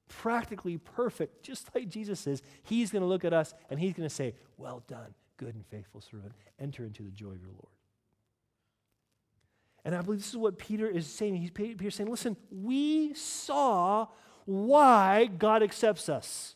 practically 0.08 0.78
perfect, 0.78 1.43
just 1.43 1.73
like 1.76 1.89
Jesus 1.89 2.26
is, 2.28 2.41
He's 2.63 2.89
going 2.89 3.02
to 3.02 3.08
look 3.08 3.26
at 3.26 3.34
us 3.34 3.54
and 3.69 3.80
He's 3.80 3.93
going 3.93 4.08
to 4.08 4.13
say, 4.13 4.34
Well 4.58 4.84
done, 4.88 5.13
good 5.38 5.56
and 5.56 5.65
faithful 5.65 6.02
servant. 6.02 6.34
Enter 6.60 6.86
into 6.86 7.04
the 7.04 7.12
joy 7.12 7.32
of 7.32 7.41
your 7.41 7.52
Lord. 7.52 7.67
And 9.86 9.93
I 9.93 10.02
believe 10.02 10.21
this 10.21 10.30
is 10.30 10.38
what 10.38 10.58
Peter 10.58 10.88
is 10.88 11.08
saying. 11.08 11.36
He's 11.36 11.52
Peter's 11.52 11.95
saying, 11.95 12.10
Listen, 12.10 12.38
we 12.49 13.13
saw 13.13 14.08
why 14.46 15.26
God 15.26 15.64
accepts 15.64 16.10
us. 16.10 16.56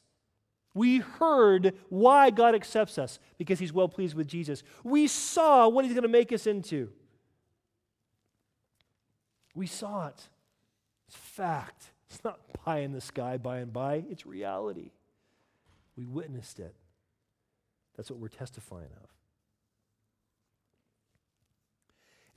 We 0.73 0.99
heard 0.99 1.73
why 1.89 2.29
God 2.29 2.53
accepts 2.53 2.97
us 2.97 3.19
because 3.37 3.57
he's 3.59 3.73
well 3.73 3.89
pleased 3.89 4.15
with 4.15 4.27
Jesus. 4.27 4.61
We 4.83 5.07
saw 5.07 5.67
what 5.67 5.85
he's 5.85 5.93
going 5.93 6.03
to 6.03 6.07
make 6.07 6.31
us 6.31 6.45
into. 6.45 6.89
We 9.55 9.65
saw 9.65 10.07
it. 10.07 10.29
It's 11.07 11.17
fact. 11.17 11.91
It's 12.09 12.23
not 12.23 12.53
pie 12.53 12.79
in 12.79 12.91
the 12.91 13.01
sky 13.01 13.37
by 13.37 13.57
and 13.57 13.73
by, 13.73 14.03
it's 14.09 14.25
reality. 14.25 14.91
We 15.95 16.05
witnessed 16.05 16.59
it. 16.59 16.75
That's 17.95 18.11
what 18.11 18.19
we're 18.19 18.27
testifying 18.27 18.91
of. 19.03 19.16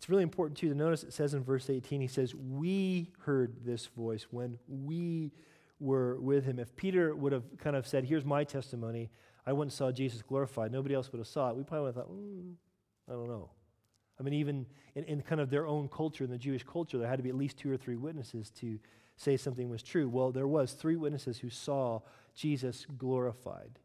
It's 0.01 0.09
really 0.09 0.23
important, 0.23 0.57
too, 0.57 0.71
to 0.71 0.75
notice 0.75 1.03
it 1.03 1.13
says 1.13 1.35
in 1.35 1.45
verse 1.45 1.69
18, 1.69 2.01
he 2.01 2.07
says, 2.07 2.35
We 2.35 3.11
heard 3.19 3.67
this 3.67 3.85
voice 3.85 4.29
when 4.31 4.59
we 4.67 5.31
were 5.79 6.19
with 6.19 6.47
him. 6.47 6.59
If 6.59 6.75
Peter 6.75 7.15
would 7.15 7.33
have 7.33 7.45
kind 7.59 7.77
of 7.77 7.87
said, 7.87 8.07
Here's 8.07 8.25
my 8.25 8.45
testimony, 8.45 9.11
I 9.47 9.53
went 9.53 9.73
and 9.73 9.73
saw 9.75 9.93
Jesus 9.93 10.23
glorified, 10.23 10.73
nobody 10.73 10.95
else 10.95 11.13
would 11.13 11.19
have 11.19 11.29
saw 11.29 11.51
it, 11.51 11.57
we 11.57 11.65
probably 11.65 11.89
would 11.89 11.97
have 11.97 12.07
thought, 12.07 12.15
mm, 12.15 12.55
I 13.11 13.13
don't 13.13 13.29
know. 13.29 13.51
I 14.19 14.23
mean, 14.23 14.33
even 14.33 14.65
in, 14.95 15.05
in 15.05 15.21
kind 15.21 15.39
of 15.39 15.51
their 15.51 15.67
own 15.67 15.87
culture, 15.89 16.25
in 16.25 16.31
the 16.31 16.39
Jewish 16.39 16.65
culture, 16.65 16.97
there 16.97 17.07
had 17.07 17.19
to 17.19 17.23
be 17.23 17.29
at 17.29 17.37
least 17.37 17.59
two 17.59 17.71
or 17.71 17.77
three 17.77 17.97
witnesses 17.97 18.49
to 18.53 18.79
say 19.17 19.37
something 19.37 19.69
was 19.69 19.83
true. 19.83 20.09
Well, 20.09 20.33
there 20.33 20.49
was 20.49 20.73
three 20.73 20.97
witnesses 20.97 21.37
who 21.37 21.51
saw 21.51 22.01
Jesus 22.35 22.87
glorified. 22.97 23.79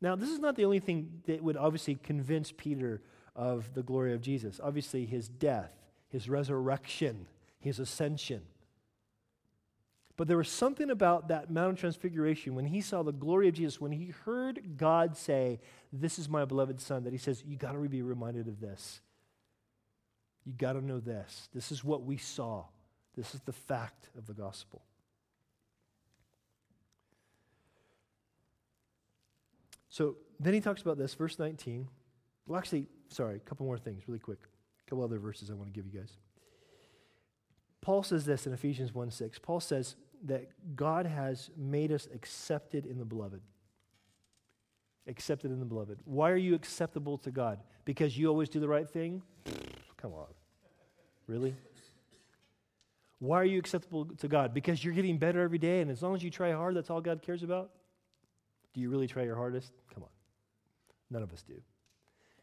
Now, 0.00 0.14
this 0.14 0.28
is 0.28 0.38
not 0.38 0.54
the 0.54 0.64
only 0.64 0.78
thing 0.78 1.22
that 1.26 1.42
would 1.42 1.56
obviously 1.56 1.96
convince 1.96 2.52
Peter 2.56 3.02
of 3.38 3.72
the 3.72 3.84
glory 3.84 4.12
of 4.12 4.20
Jesus. 4.20 4.60
Obviously, 4.62 5.06
his 5.06 5.28
death, 5.28 5.70
his 6.08 6.28
resurrection, 6.28 7.28
his 7.60 7.78
ascension. 7.78 8.42
But 10.16 10.26
there 10.26 10.36
was 10.36 10.48
something 10.48 10.90
about 10.90 11.28
that 11.28 11.48
Mount 11.48 11.74
of 11.74 11.78
Transfiguration 11.78 12.56
when 12.56 12.66
he 12.66 12.80
saw 12.80 13.04
the 13.04 13.12
glory 13.12 13.46
of 13.46 13.54
Jesus, 13.54 13.80
when 13.80 13.92
he 13.92 14.12
heard 14.24 14.76
God 14.76 15.16
say, 15.16 15.60
This 15.92 16.18
is 16.18 16.28
my 16.28 16.44
beloved 16.44 16.80
Son, 16.80 17.04
that 17.04 17.12
he 17.12 17.18
says, 17.18 17.44
You 17.46 17.56
got 17.56 17.72
to 17.72 17.78
be 17.78 18.02
reminded 18.02 18.48
of 18.48 18.60
this. 18.60 19.00
You 20.44 20.52
got 20.52 20.72
to 20.72 20.84
know 20.84 20.98
this. 20.98 21.48
This 21.54 21.70
is 21.70 21.84
what 21.84 22.02
we 22.02 22.16
saw. 22.16 22.64
This 23.14 23.34
is 23.34 23.40
the 23.42 23.52
fact 23.52 24.10
of 24.18 24.26
the 24.26 24.34
gospel. 24.34 24.82
So 29.88 30.16
then 30.40 30.54
he 30.54 30.60
talks 30.60 30.82
about 30.82 30.98
this, 30.98 31.14
verse 31.14 31.38
19. 31.38 31.86
Well, 32.46 32.58
actually, 32.58 32.86
sorry, 33.08 33.36
a 33.36 33.40
couple 33.40 33.66
more 33.66 33.78
things 33.78 34.02
really 34.06 34.18
quick. 34.18 34.38
A 34.86 34.90
couple 34.90 35.04
other 35.04 35.18
verses 35.18 35.50
I 35.50 35.54
want 35.54 35.72
to 35.72 35.72
give 35.72 35.86
you 35.92 35.98
guys. 35.98 36.12
Paul 37.80 38.02
says 38.02 38.24
this 38.24 38.46
in 38.46 38.52
Ephesians 38.52 38.92
1 38.94 39.10
6. 39.10 39.38
Paul 39.38 39.60
says 39.60 39.96
that 40.24 40.50
God 40.76 41.06
has 41.06 41.50
made 41.56 41.92
us 41.92 42.08
accepted 42.14 42.86
in 42.86 42.98
the 42.98 43.04
beloved. 43.04 43.40
Accepted 45.06 45.50
in 45.50 45.58
the 45.58 45.64
beloved. 45.64 45.98
Why 46.04 46.30
are 46.30 46.36
you 46.36 46.54
acceptable 46.54 47.18
to 47.18 47.30
God? 47.30 47.60
Because 47.84 48.18
you 48.18 48.28
always 48.28 48.48
do 48.48 48.60
the 48.60 48.68
right 48.68 48.88
thing? 48.88 49.22
Come 49.96 50.12
on. 50.12 50.26
Really? 51.26 51.54
Why 53.20 53.40
are 53.40 53.44
you 53.44 53.58
acceptable 53.58 54.06
to 54.06 54.28
God? 54.28 54.54
Because 54.54 54.84
you're 54.84 54.94
getting 54.94 55.18
better 55.18 55.40
every 55.40 55.58
day, 55.58 55.80
and 55.80 55.90
as 55.90 56.02
long 56.02 56.14
as 56.14 56.22
you 56.22 56.30
try 56.30 56.52
hard, 56.52 56.76
that's 56.76 56.90
all 56.90 57.00
God 57.00 57.22
cares 57.22 57.42
about? 57.42 57.70
Do 58.74 58.80
you 58.80 58.90
really 58.90 59.08
try 59.08 59.24
your 59.24 59.34
hardest? 59.34 59.72
Come 59.92 60.04
on. 60.04 60.10
None 61.10 61.22
of 61.22 61.32
us 61.32 61.42
do. 61.42 61.54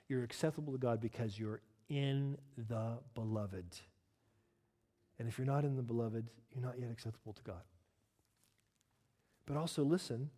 You're 0.07 0.23
acceptable 0.23 0.73
to 0.73 0.79
God 0.79 1.01
because 1.01 1.39
you're 1.39 1.61
in 1.89 2.37
the 2.69 2.97
beloved. 3.13 3.65
And 5.17 5.27
if 5.27 5.37
you're 5.37 5.47
not 5.47 5.63
in 5.63 5.75
the 5.75 5.81
beloved, 5.81 6.29
you're 6.53 6.63
not 6.63 6.79
yet 6.79 6.91
acceptable 6.91 7.33
to 7.33 7.41
God. 7.43 7.61
But 9.45 9.57
also, 9.57 9.83
listen, 9.83 10.29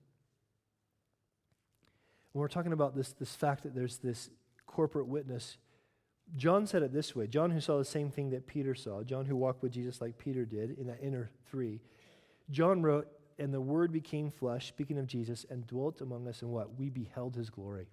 when 2.33 2.41
we're 2.41 2.47
talking 2.47 2.73
about 2.73 2.95
this, 2.95 3.13
this 3.13 3.35
fact 3.35 3.63
that 3.63 3.73
there's 3.73 3.97
this 3.97 4.29
corporate 4.65 5.07
witness, 5.07 5.57
John 6.35 6.67
said 6.67 6.83
it 6.83 6.93
this 6.93 7.15
way 7.15 7.27
John, 7.27 7.51
who 7.51 7.61
saw 7.61 7.77
the 7.77 7.85
same 7.85 8.11
thing 8.11 8.29
that 8.31 8.47
Peter 8.47 8.75
saw, 8.75 9.03
John, 9.03 9.25
who 9.25 9.35
walked 9.35 9.63
with 9.63 9.71
Jesus 9.71 10.01
like 10.01 10.17
Peter 10.17 10.45
did 10.45 10.77
in 10.77 10.87
that 10.87 10.99
inner 11.01 11.29
three, 11.49 11.81
John 12.51 12.81
wrote, 12.81 13.07
And 13.39 13.53
the 13.53 13.61
Word 13.61 13.91
became 13.91 14.29
flesh, 14.29 14.67
speaking 14.67 14.97
of 14.97 15.07
Jesus, 15.07 15.45
and 15.49 15.65
dwelt 15.65 16.01
among 16.01 16.27
us, 16.27 16.41
and 16.41 16.51
what? 16.51 16.77
We 16.77 16.89
beheld 16.89 17.35
his 17.35 17.49
glory 17.49 17.87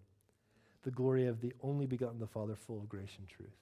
the 0.84 0.90
glory 0.90 1.26
of 1.26 1.40
the 1.40 1.52
only 1.62 1.86
begotten 1.86 2.18
the 2.18 2.26
Father, 2.26 2.54
full 2.54 2.78
of 2.78 2.88
grace 2.88 3.16
and 3.18 3.28
truth. 3.28 3.56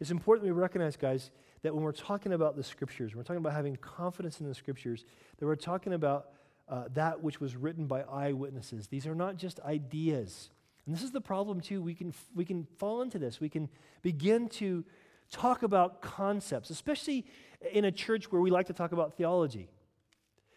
It's 0.00 0.10
important 0.10 0.46
we 0.46 0.52
recognize, 0.52 0.96
guys, 0.96 1.30
that 1.62 1.74
when 1.74 1.84
we're 1.84 1.92
talking 1.92 2.32
about 2.32 2.56
the 2.56 2.64
scriptures, 2.64 3.14
we're 3.14 3.22
talking 3.22 3.38
about 3.38 3.52
having 3.52 3.76
confidence 3.76 4.40
in 4.40 4.48
the 4.48 4.54
scriptures, 4.54 5.04
that 5.38 5.46
we're 5.46 5.54
talking 5.54 5.92
about 5.92 6.30
uh, 6.68 6.84
that 6.94 7.22
which 7.22 7.40
was 7.40 7.56
written 7.56 7.86
by 7.86 8.02
eyewitnesses. 8.02 8.88
These 8.88 9.06
are 9.06 9.14
not 9.14 9.36
just 9.36 9.60
ideas. 9.60 10.50
And 10.86 10.94
this 10.94 11.02
is 11.02 11.12
the 11.12 11.20
problem, 11.20 11.60
too. 11.60 11.82
We 11.82 11.94
can, 11.94 12.14
we 12.34 12.44
can 12.44 12.66
fall 12.78 13.02
into 13.02 13.18
this. 13.18 13.40
We 13.40 13.48
can 13.48 13.68
begin 14.02 14.48
to 14.50 14.84
talk 15.30 15.62
about 15.62 16.02
concepts, 16.02 16.70
especially 16.70 17.26
in 17.72 17.84
a 17.84 17.92
church 17.92 18.30
where 18.32 18.40
we 18.40 18.50
like 18.50 18.66
to 18.66 18.72
talk 18.72 18.92
about 18.92 19.14
theology. 19.14 19.68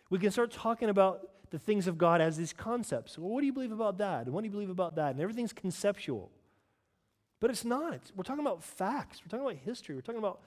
We 0.09 0.19
can 0.19 0.31
start 0.31 0.51
talking 0.51 0.89
about 0.89 1.29
the 1.55 1.59
things 1.59 1.87
of 1.87 1.97
God 1.97 2.19
as 2.19 2.35
these 2.35 2.51
concepts. 2.51 3.17
Well, 3.17 3.29
what 3.29 3.39
do 3.39 3.45
you 3.45 3.53
believe 3.53 3.71
about 3.71 3.99
that? 3.99 4.25
And 4.25 4.33
what 4.33 4.41
do 4.41 4.47
you 4.47 4.51
believe 4.51 4.69
about 4.69 4.97
that? 4.97 5.11
And 5.11 5.21
everything's 5.21 5.53
conceptual. 5.53 6.29
But 7.39 7.49
it's 7.49 7.63
not. 7.63 8.01
We're 8.13 8.23
talking 8.23 8.45
about 8.45 8.61
facts. 8.61 9.21
We're 9.23 9.29
talking 9.29 9.45
about 9.45 9.63
history. 9.63 9.95
We're 9.95 10.01
talking 10.01 10.19
about 10.19 10.41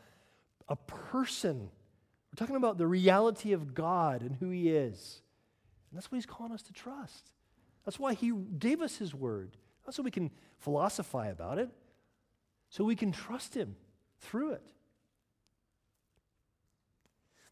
a 0.69 0.77
person. 0.77 1.61
We're 1.61 2.37
talking 2.37 2.57
about 2.57 2.77
the 2.77 2.87
reality 2.87 3.55
of 3.55 3.75
God 3.75 4.21
and 4.21 4.37
who 4.37 4.51
He 4.51 4.69
is. 4.69 5.23
And 5.91 5.97
that's 5.97 6.13
what 6.13 6.17
He's 6.17 6.27
calling 6.27 6.53
us 6.53 6.61
to 6.65 6.75
trust. 6.75 7.31
That's 7.87 7.99
why 7.99 8.13
He 8.13 8.31
gave 8.59 8.83
us 8.83 8.99
His 8.99 9.15
word. 9.15 9.57
Not 9.87 9.95
so 9.95 10.03
we 10.03 10.11
can 10.11 10.31
philosophize 10.59 11.33
about 11.33 11.59
it, 11.59 11.71
so 12.69 12.85
we 12.85 12.97
can 12.97 13.13
trust 13.13 13.55
Him 13.55 13.77
through 14.21 14.53
it. 14.53 14.73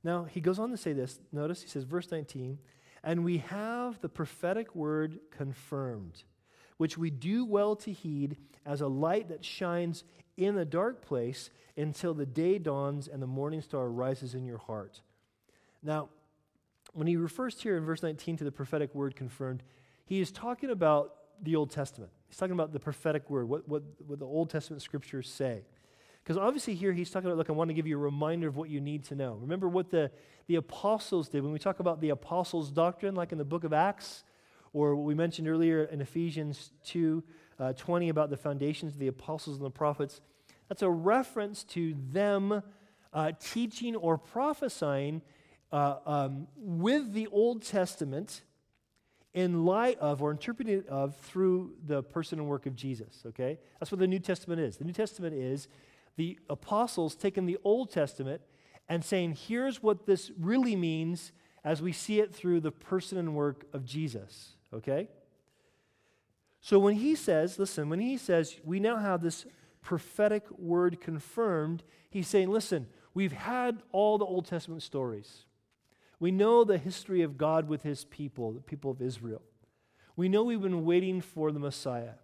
Now, 0.05 0.25
he 0.25 0.43
goes 0.43 0.59
on 0.59 0.71
to 0.73 0.77
say 0.77 0.93
this. 0.93 1.19
Notice 1.33 1.63
he 1.63 1.69
says, 1.69 1.85
verse 1.85 2.13
19, 2.13 2.59
and 3.07 3.25
we 3.25 3.39
have 3.39 4.01
the 4.01 4.09
prophetic 4.09 4.75
word 4.75 5.21
confirmed, 5.31 6.25
which 6.77 6.99
we 6.99 7.09
do 7.09 7.45
well 7.45 7.77
to 7.77 7.93
heed 7.93 8.37
as 8.67 8.81
a 8.81 8.89
light 8.89 9.29
that 9.29 9.45
shines 9.45 10.03
in 10.37 10.59
a 10.59 10.65
dark 10.65 11.01
place 11.01 11.49
until 11.77 12.13
the 12.15 12.27
day 12.27 12.59
dawns 12.59 13.07
and 13.07 13.23
the 13.23 13.27
morning 13.27 13.63
star 13.63 13.89
rises 13.89 14.35
in 14.35 14.45
your 14.45 14.59
heart. 14.59 15.01
Now, 15.85 16.09
when 16.95 17.07
he 17.07 17.17
refers 17.17 17.63
here 17.63 17.77
in 17.77 17.85
verse 17.85 18.03
19 18.03 18.39
to 18.39 18.45
the 18.45 18.51
prophetic 18.51 18.93
word 18.93 19.15
confirmed, 19.15 19.63
he 20.05 20.21
is 20.21 20.33
talking 20.33 20.71
about 20.71 21.15
the 21.41 21.55
Old 21.55 21.71
Testament. 21.71 22.11
He's 22.27 22.37
talking 22.37 22.55
about 22.55 22.73
the 22.73 22.81
prophetic 22.81 23.31
word, 23.31 23.49
what, 23.49 23.69
what, 23.69 23.85
what 24.05 24.19
the 24.19 24.27
Old 24.27 24.51
Testament 24.51 24.83
scriptures 24.83 25.31
say. 25.31 25.63
Because 26.27 26.39
obviously, 26.39 26.75
here 26.75 26.93
he's 26.93 27.09
talking 27.09 27.29
about, 27.29 27.39
look, 27.39 27.49
I 27.49 27.53
want 27.53 27.69
to 27.71 27.75
give 27.75 27.87
you 27.87 27.97
a 27.97 28.03
reminder 28.03 28.49
of 28.49 28.57
what 28.57 28.69
you 28.69 28.81
need 28.81 29.05
to 29.05 29.15
know. 29.15 29.35
Remember 29.35 29.69
what 29.69 29.91
the, 29.91 30.11
the 30.49 30.57
apostles 30.57 31.29
did 31.29 31.45
when 31.45 31.53
we 31.53 31.61
talk 31.61 31.79
about 31.79 32.01
the 32.01 32.09
apostles' 32.09 32.73
doctrine, 32.73 33.15
like 33.15 33.31
in 33.31 33.39
the 33.39 33.45
book 33.45 33.63
of 33.63 33.73
Acts, 33.73 34.25
or 34.73 34.97
what 34.97 35.05
we 35.05 35.15
mentioned 35.15 35.47
earlier 35.47 35.85
in 35.85 36.01
Ephesians 36.01 36.73
2 36.87 37.23
uh, 37.61 37.73
20 37.75 38.09
about 38.09 38.31
the 38.31 38.37
foundations 38.37 38.95
of 38.95 38.99
the 38.99 39.07
apostles 39.07 39.59
and 39.59 39.65
the 39.65 39.71
prophets. 39.71 40.21
That's 40.69 40.83
a 40.83 40.91
reference 40.91 41.63
to 41.63 41.95
them 42.11 42.61
uh, 43.13 43.31
teaching 43.39 43.95
or 43.95 44.19
prophesying 44.19 45.23
uh, 45.71 45.99
um, 46.07 46.49
with 46.57 47.13
the 47.13 47.29
Old 47.29 47.63
Testament 47.63 48.43
in 49.33 49.65
light 49.65 50.01
of 50.01 50.23
or 50.23 50.33
interpreted 50.33 50.89
of 50.89 51.15
through 51.19 51.75
the 51.87 52.03
person 52.03 52.41
and 52.41 52.49
work 52.49 52.67
of 52.67 52.75
Jesus, 52.75 53.23
okay? 53.27 53.61
That's 53.79 53.93
what 53.93 54.01
the 54.01 54.09
New 54.09 54.19
Testament 54.19 54.61
is. 54.61 54.77
The 54.77 54.85
New 54.85 54.93
Testament 54.93 55.37
is 55.37 55.69
the 56.17 56.39
apostles 56.49 57.15
taking 57.15 57.47
the 57.47 57.59
Old 57.65 57.91
Testament 57.91 58.41
and 58.89 59.05
saying, 59.05 59.37
here's 59.49 59.83
what 59.83 60.07
this 60.07 60.31
really 60.39 60.77
means 60.77 61.33
as 61.65 61.83
we 61.83 61.93
see 61.93 62.21
it 62.21 62.35
through 62.35 62.61
the 62.61 62.71
person 62.71 63.19
and 63.19 63.35
work 63.35 63.65
of 63.73 63.85
Jesus. 63.85 64.57
Okay? 64.73 65.09
So 66.61 66.79
when 66.79 66.95
he 66.95 67.15
says, 67.15 67.59
listen, 67.59 67.89
when 67.89 68.01
he 68.01 68.17
says, 68.17 68.57
we 68.65 68.81
now 68.81 68.97
have 68.97 69.23
this 69.23 69.47
prophetic 69.83 70.45
word 70.59 71.01
confirmed, 71.01 71.85
he's 72.11 72.29
saying, 72.29 72.51
listen, 72.51 72.87
we've 73.15 73.33
had 73.33 73.83
all 73.93 74.19
the 74.19 74.25
Old 74.25 74.47
Testament 74.47 74.83
stories. 74.83 75.45
We 76.19 76.31
know 76.31 76.65
the 76.65 76.79
history 76.79 77.23
of 77.23 77.37
God 77.37 77.69
with 77.69 77.83
his 77.83 78.05
people, 78.05 78.53
the 78.53 78.61
people 78.61 78.91
of 78.91 79.03
Israel. 79.03 79.43
We 80.17 80.29
know 80.29 80.45
we've 80.45 80.63
been 80.63 80.85
waiting 80.85 81.21
for 81.21 81.53
the 81.53 81.61
Messiah. 81.61 82.15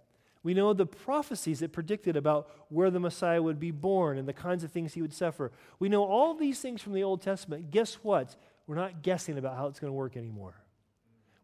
We 0.43 0.55
know 0.55 0.73
the 0.73 0.87
prophecies 0.87 1.61
that 1.61 1.73
predicted 1.73 2.17
about 2.17 2.49
where 2.69 2.91
the 2.91 2.99
Messiah 2.99 3.41
would 3.41 3.61
be 3.61 3.71
born 3.71 4.19
and 4.19 4.27
the 4.27 4.33
kinds 4.33 4.65
of 4.65 4.73
things 4.73 4.95
he 4.95 5.03
would 5.03 5.15
suffer. 5.15 5.53
We 5.79 5.89
know 5.89 6.05
all 6.05 6.35
these 6.35 6.61
things 6.61 6.83
from 6.83 6.95
the 6.95 7.05
Old 7.05 7.23
Testament. 7.23 7.71
Guess 7.71 7.95
what? 8.03 8.37
We're 8.67 8.77
not 8.77 9.03
guessing 9.03 9.39
about 9.39 9.57
how 9.57 9.69
it's 9.69 9.79
going 9.79 9.91
to 9.91 9.97
work 9.97 10.17
anymore. 10.17 10.55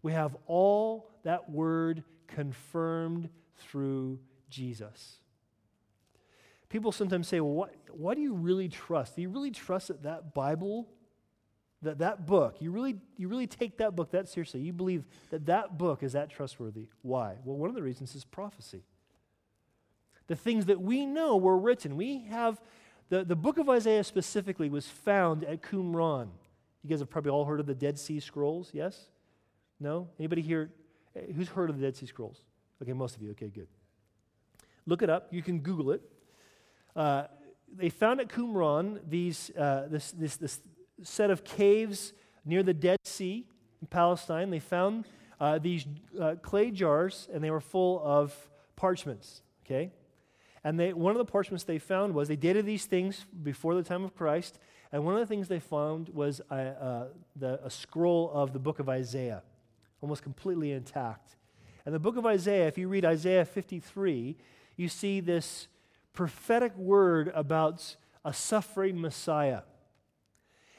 We 0.03 0.13
have 0.13 0.37
all 0.47 1.11
that 1.23 1.51
word 1.51 2.03
confirmed 2.27 3.29
through 3.57 4.19
Jesus. 4.51 5.19
People 6.69 6.93
sometimes 6.93 7.29
say, 7.29 7.41
well, 7.41 7.53
what, 7.53 7.75
what 7.91 8.15
do 8.17 8.21
you 8.21 8.35
really 8.35 8.69
trust? 8.69 9.17
Do 9.17 9.23
you 9.23 9.31
really 9.31 9.51
trust 9.51 9.89
that 9.89 10.03
that 10.03 10.35
Bible, 10.35 10.89
that 11.83 11.99
that 11.99 12.27
book, 12.27 12.57
you 12.61 12.71
really, 12.71 12.97
you 13.17 13.29
really 13.29 13.47
take 13.47 13.79
that 13.79 13.95
book 13.95 14.11
that 14.11 14.29
seriously? 14.29 14.61
You 14.61 14.73
believe 14.73 15.05
that 15.31 15.47
that 15.47 15.79
book 15.79 16.03
is 16.03 16.13
that 16.13 16.31
trustworthy? 16.31 16.89
Why? 17.03 17.37
Well, 17.45 17.57
one 17.57 17.69
of 17.69 17.77
the 17.77 17.83
reasons 17.83 18.15
is 18.15 18.25
prophecy. 18.25 18.83
The 20.27 20.37
things 20.37 20.67
that 20.67 20.81
we 20.81 21.07
know 21.07 21.37
were 21.37 21.57
written. 21.57 21.97
We 21.97 22.25
have, 22.31 22.61
the, 23.09 23.25
the 23.25 23.37
book 23.37 23.59
of 23.59 23.69
Isaiah 23.69 24.05
specifically 24.05 24.69
was 24.69 24.87
found 24.87 25.45
at 25.45 25.63
Qumran. 25.63 26.29
You 26.83 26.91
guys 26.91 26.99
have 26.99 27.11
probably 27.11 27.31
all 27.31 27.45
heard 27.45 27.61
of 27.61 27.67
the 27.67 27.75
Dead 27.75 27.99
Sea 27.99 28.21
Scrolls, 28.21 28.71
yes? 28.73 29.09
No? 29.81 30.09
Anybody 30.19 30.43
here? 30.43 30.71
Eh, 31.15 31.33
who's 31.35 31.49
heard 31.49 31.71
of 31.71 31.79
the 31.79 31.83
Dead 31.83 31.97
Sea 31.97 32.07
Scrolls? 32.07 32.41
Okay, 32.83 32.93
most 32.93 33.17
of 33.17 33.23
you. 33.23 33.31
Okay, 33.31 33.49
good. 33.49 33.69
Look 34.87 35.03
it 35.03 35.11
up. 35.11 35.29
You 35.31 35.43
can 35.43 35.61
Google 35.61 35.93
it. 35.93 36.03
Uh, 36.95 37.25
they 37.75 37.89
found 37.89 38.21
at 38.21 38.29
Qumran 38.29 39.01
these, 39.09 39.51
uh, 39.57 39.87
this, 39.91 40.11
this, 40.13 40.37
this 40.37 40.61
set 41.03 41.31
of 41.31 41.45
caves 41.45 42.13
near 42.45 42.63
the 42.63 42.75
Dead 42.75 42.99
Sea 43.05 43.47
in 43.81 43.87
Palestine. 43.89 44.51
They 44.51 44.59
found 44.59 45.05
uh, 45.41 45.59
these 45.59 45.87
uh, 46.21 46.37
clay 46.43 46.71
jars, 46.71 47.29
and 47.33 47.43
they 47.43 47.51
were 47.51 47.61
full 47.61 48.01
of 48.05 48.35
parchments. 48.77 49.43
Okay? 49.65 49.93
And 50.65 50.79
they, 50.79 50.93
one 50.93 51.13
of 51.13 51.19
the 51.19 51.31
parchments 51.31 51.65
they 51.65 51.79
found 51.79 52.15
was 52.15 52.29
they 52.29 52.37
dated 52.37 52.67
these 52.67 52.87
things 52.87 53.27
before 53.43 53.75
the 53.75 53.83
time 53.83 54.05
of 54.05 54.15
Christ, 54.17 54.59
and 54.91 55.05
one 55.05 55.15
of 55.15 55.21
the 55.21 55.27
things 55.27 55.49
they 55.49 55.61
found 55.61 56.09
was 56.09 56.41
a, 56.51 57.09
the, 57.37 57.61
a 57.65 57.71
scroll 57.71 58.31
of 58.33 58.53
the 58.53 58.59
book 58.59 58.79
of 58.79 58.89
Isaiah, 58.89 59.43
almost 60.01 60.23
completely 60.23 60.73
intact. 60.73 61.37
And 61.85 61.95
the 61.95 61.99
book 61.99 62.17
of 62.17 62.27
Isaiah, 62.27 62.67
if 62.67 62.79
you 62.79 62.89
read 62.89 63.05
Isaiah 63.05 63.45
53, 63.45 64.37
you 64.77 64.89
see 64.89 65.21
this 65.21 65.69
prophetic 66.13 66.77
word 66.77 67.31
about 67.35 67.97
a 68.25 68.33
suffering 68.33 69.01
Messiah. 69.01 69.63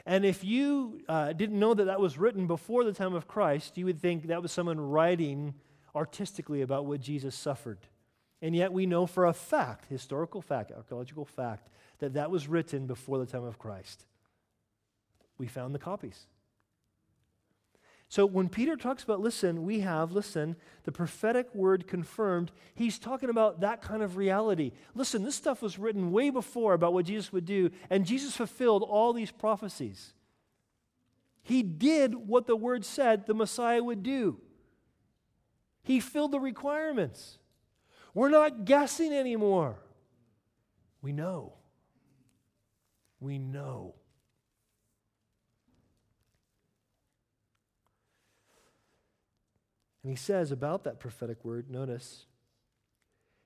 And 0.10 0.26
if 0.26 0.43
you 0.43 1.01
uh, 1.07 1.34
didn't 1.34 1.60
know 1.60 1.76
that 1.76 1.86
that 1.86 1.99
was 1.99 2.18
written 2.18 2.47
before 2.47 2.84
the 2.84 2.93
time 2.93 3.14
of 3.14 3.28
Christ, 3.28 3.78
you 3.78 3.86
would 3.86 4.01
think 4.01 4.26
that 4.26 4.41
was 4.41 4.51
someone 4.51 4.80
writing 4.80 5.53
artistically 5.95 6.64
about 6.64 6.88
what 6.88 6.99
Jesus 6.99 7.36
suffered. 7.36 7.78
And 8.41 8.55
yet 8.55 8.74
we 8.74 8.88
know 8.88 9.05
for 9.05 9.28
a 9.28 9.34
fact, 9.34 9.86
historical 9.88 10.41
fact, 10.41 10.72
archaeological 10.72 11.26
fact, 11.26 11.70
that 11.99 12.16
that 12.16 12.32
was 12.32 12.47
written 12.47 12.88
before 12.88 13.20
the 13.20 13.28
time 13.28 13.43
of 13.43 13.60
Christ. 13.60 14.07
We 15.38 15.45
found 15.45 15.76
the 15.76 15.80
copies. 15.80 16.26
So 18.10 18.26
when 18.26 18.49
Peter 18.49 18.76
talks 18.76 19.03
about, 19.03 19.20
listen, 19.20 19.64
we 19.64 19.82
have, 19.82 20.12
listen, 20.12 20.55
the 20.84 20.91
prophetic 20.91 21.53
word 21.53 21.88
confirmed, 21.88 22.51
he's 22.74 22.97
talking 22.97 23.30
about 23.30 23.62
that 23.62 23.84
kind 23.84 24.01
of 24.01 24.18
reality. 24.18 24.72
Listen, 24.95 25.24
this 25.24 25.36
stuff 25.36 25.62
was 25.62 25.78
written 25.78 26.12
way 26.12 26.32
before 26.32 26.74
about 26.74 26.93
what 26.93 27.05
Jesus 27.05 27.32
would 27.32 27.45
do, 27.45 27.70
and 27.88 28.07
Jesus 28.07 28.36
fulfilled 28.36 28.82
all 28.82 29.14
these 29.14 29.30
prophecies. 29.30 30.14
He 31.43 31.62
did 31.62 32.16
what 32.16 32.47
the 32.47 32.55
word 32.55 32.84
said 32.84 33.28
the 33.28 33.36
Messiah 33.36 33.84
would 33.84 34.01
do, 34.01 34.39
he 35.84 35.99
filled 35.99 36.32
the 36.32 36.39
requirements. 36.39 37.38
We're 38.16 38.30
not 38.30 38.66
guessing 38.66 39.14
anymore. 39.14 39.78
We 41.03 41.14
know. 41.14 41.53
We 43.20 43.38
know. 43.38 43.93
And 50.03 50.09
he 50.09 50.15
says 50.15 50.51
about 50.51 50.83
that 50.85 50.99
prophetic 50.99 51.43
word, 51.43 51.69
notice, 51.69 52.25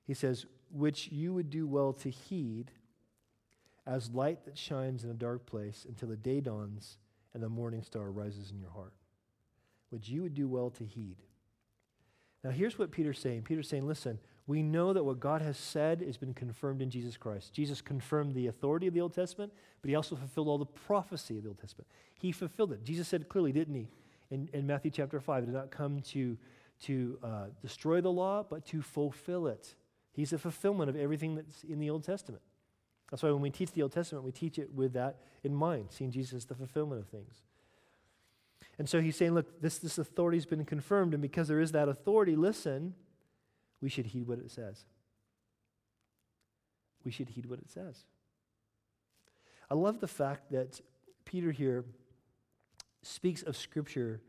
he 0.05 0.13
says, 0.13 0.45
which 0.71 1.11
you 1.11 1.33
would 1.33 1.49
do 1.49 1.67
well 1.67 1.93
to 1.93 2.09
heed 2.09 2.71
as 3.85 4.11
light 4.11 4.45
that 4.45 4.57
shines 4.57 5.03
in 5.03 5.09
a 5.09 5.15
dark 5.15 5.45
place 5.45 5.85
until 5.87 6.09
the 6.09 6.15
day 6.15 6.41
dawns 6.41 6.97
and 7.33 7.41
the 7.41 7.49
morning 7.49 7.83
star 7.83 8.11
rises 8.11 8.51
in 8.51 8.59
your 8.59 8.69
heart. 8.69 8.93
Which 9.89 10.09
you 10.09 10.23
would 10.23 10.33
do 10.33 10.47
well 10.47 10.69
to 10.71 10.83
heed. 10.83 11.17
Now, 12.43 12.51
here's 12.51 12.77
what 12.77 12.91
Peter's 12.91 13.19
saying 13.19 13.43
Peter's 13.43 13.69
saying, 13.69 13.87
listen, 13.87 14.19
we 14.45 14.61
know 14.61 14.91
that 14.91 15.03
what 15.03 15.19
God 15.19 15.41
has 15.41 15.57
said 15.57 16.01
has 16.01 16.17
been 16.17 16.33
confirmed 16.33 16.81
in 16.81 16.89
Jesus 16.89 17.15
Christ. 17.15 17.53
Jesus 17.53 17.79
confirmed 17.79 18.35
the 18.35 18.47
authority 18.47 18.87
of 18.87 18.93
the 18.93 19.01
Old 19.01 19.13
Testament, 19.13 19.53
but 19.81 19.89
he 19.89 19.95
also 19.95 20.15
fulfilled 20.15 20.47
all 20.47 20.57
the 20.57 20.65
prophecy 20.65 21.37
of 21.37 21.43
the 21.43 21.49
Old 21.49 21.59
Testament. 21.59 21.87
He 22.19 22.31
fulfilled 22.31 22.73
it. 22.73 22.83
Jesus 22.83 23.07
said 23.07 23.29
clearly, 23.29 23.53
didn't 23.53 23.75
he, 23.75 23.87
in, 24.34 24.49
in 24.51 24.65
Matthew 24.65 24.89
chapter 24.89 25.19
5, 25.19 25.45
did 25.45 25.53
not 25.53 25.69
come 25.69 26.01
to, 26.01 26.38
to 26.84 27.19
uh, 27.23 27.45
destroy 27.61 28.01
the 28.01 28.11
law, 28.11 28.43
but 28.47 28.65
to 28.67 28.81
fulfill 28.81 29.47
it. 29.47 29.75
He's 30.11 30.31
the 30.31 30.39
fulfillment 30.39 30.89
of 30.89 30.95
everything 30.95 31.36
that's 31.36 31.63
in 31.63 31.79
the 31.79 31.89
Old 31.89 32.03
Testament. 32.03 32.41
That's 33.11 33.21
why 33.21 33.29
when 33.29 33.41
we 33.41 33.51
teach 33.51 33.71
the 33.71 33.84
Old 33.84 33.91
Testament, 33.91 34.25
we 34.25 34.31
teach 34.31 34.57
it 34.57 34.73
with 34.73 34.93
that 34.93 35.19
in 35.43 35.53
mind, 35.53 35.89
seeing 35.91 36.09
Jesus 36.09 36.34
as 36.34 36.45
the 36.45 36.55
fulfillment 36.55 36.99
of 36.99 37.07
things. 37.07 37.43
And 38.79 38.89
so 38.89 39.01
he's 39.01 39.15
saying, 39.15 39.36
look, 39.36 39.61
this, 39.61 39.77
this 39.77 39.99
authority 39.99 40.38
has 40.38 40.47
been 40.47 40.65
confirmed, 40.65 41.13
and 41.13 41.21
because 41.21 41.47
there 41.47 41.59
is 41.59 41.71
that 41.73 41.88
authority, 41.88 42.36
listen, 42.36 42.95
we 43.81 43.89
should 43.89 44.07
heed 44.07 44.27
what 44.27 44.39
it 44.39 44.49
says. 44.49 44.86
We 47.05 47.11
should 47.11 47.29
heed 47.29 47.45
what 47.45 47.59
it 47.59 47.69
says. 47.69 48.05
I 49.69 49.75
love 49.75 49.99
the 49.99 50.07
fact 50.07 50.51
that 50.51 50.81
Peter 51.23 51.51
here 51.51 51.86
speaks 53.05 53.43
of 53.43 53.55
Scripture 53.55 54.21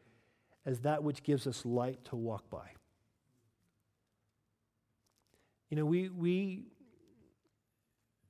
as 0.66 0.80
that 0.80 1.02
which 1.02 1.22
gives 1.22 1.46
us 1.46 1.64
light 1.64 2.04
to 2.06 2.16
walk 2.16 2.48
by. 2.50 2.70
You 5.70 5.76
know, 5.76 5.84
we, 5.84 6.08
we, 6.08 6.64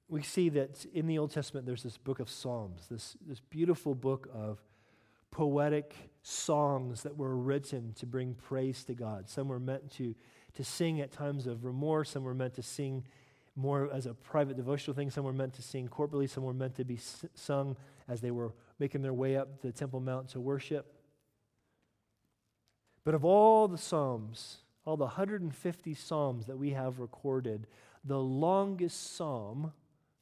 we 0.09 0.22
see 0.22 0.49
that 0.51 0.84
in 0.92 1.07
the 1.07 1.18
Old 1.18 1.30
Testament 1.30 1.66
there's 1.66 1.82
this 1.82 1.99
book 1.99 2.20
of 2.20 2.30
Psalms, 2.30 2.86
this, 2.90 3.16
this 3.26 3.40
beautiful 3.40 3.95
book 3.95 4.28
of 4.32 4.62
poetic 5.30 5.95
songs 6.22 7.03
that 7.03 7.16
were 7.16 7.36
written 7.36 7.92
to 7.95 8.07
bring 8.07 8.34
praise 8.34 8.84
to 8.84 8.95
God. 8.95 9.28
Some 9.28 9.49
were 9.49 9.59
meant 9.59 9.90
to 9.92 10.14
to 10.55 10.64
sing 10.64 11.01
at 11.01 11.12
times 11.12 11.47
of 11.47 11.64
remorse. 11.64 12.11
Some 12.11 12.22
were 12.22 12.34
meant 12.34 12.55
to 12.55 12.62
sing 12.62 13.05
more 13.57 13.90
as 13.92 14.07
a 14.07 14.14
private 14.14 14.57
devotional 14.57 14.95
thing. 14.95 15.11
Some 15.11 15.24
were 15.24 15.32
meant 15.32 15.55
to 15.55 15.62
sing 15.62 15.88
corporately. 15.88 16.28
Some 16.28 16.45
were 16.45 16.55
meant 16.55 16.76
to 16.76 16.84
be 16.84 16.99
sung 17.34 17.76
as 18.09 18.20
they 18.20 18.30
were 18.30 18.53
making 18.79 19.03
their 19.03 19.14
way 19.14 19.37
up 19.37 19.61
the 19.61 19.72
Temple 19.72 20.01
Mount 20.01 20.29
to 20.31 20.41
worship. 20.41 20.95
But 23.05 23.14
of 23.14 23.25
all 23.25 23.68
the 23.68 23.79
Psalms, 23.79 24.59
all 24.85 24.97
the 24.97 25.05
150 25.05 25.95
Psalms 25.95 26.47
that 26.47 26.59
we 26.59 26.70
have 26.70 26.99
recorded, 26.99 27.66
the 28.05 28.18
longest 28.18 29.16
Psalm, 29.16 29.72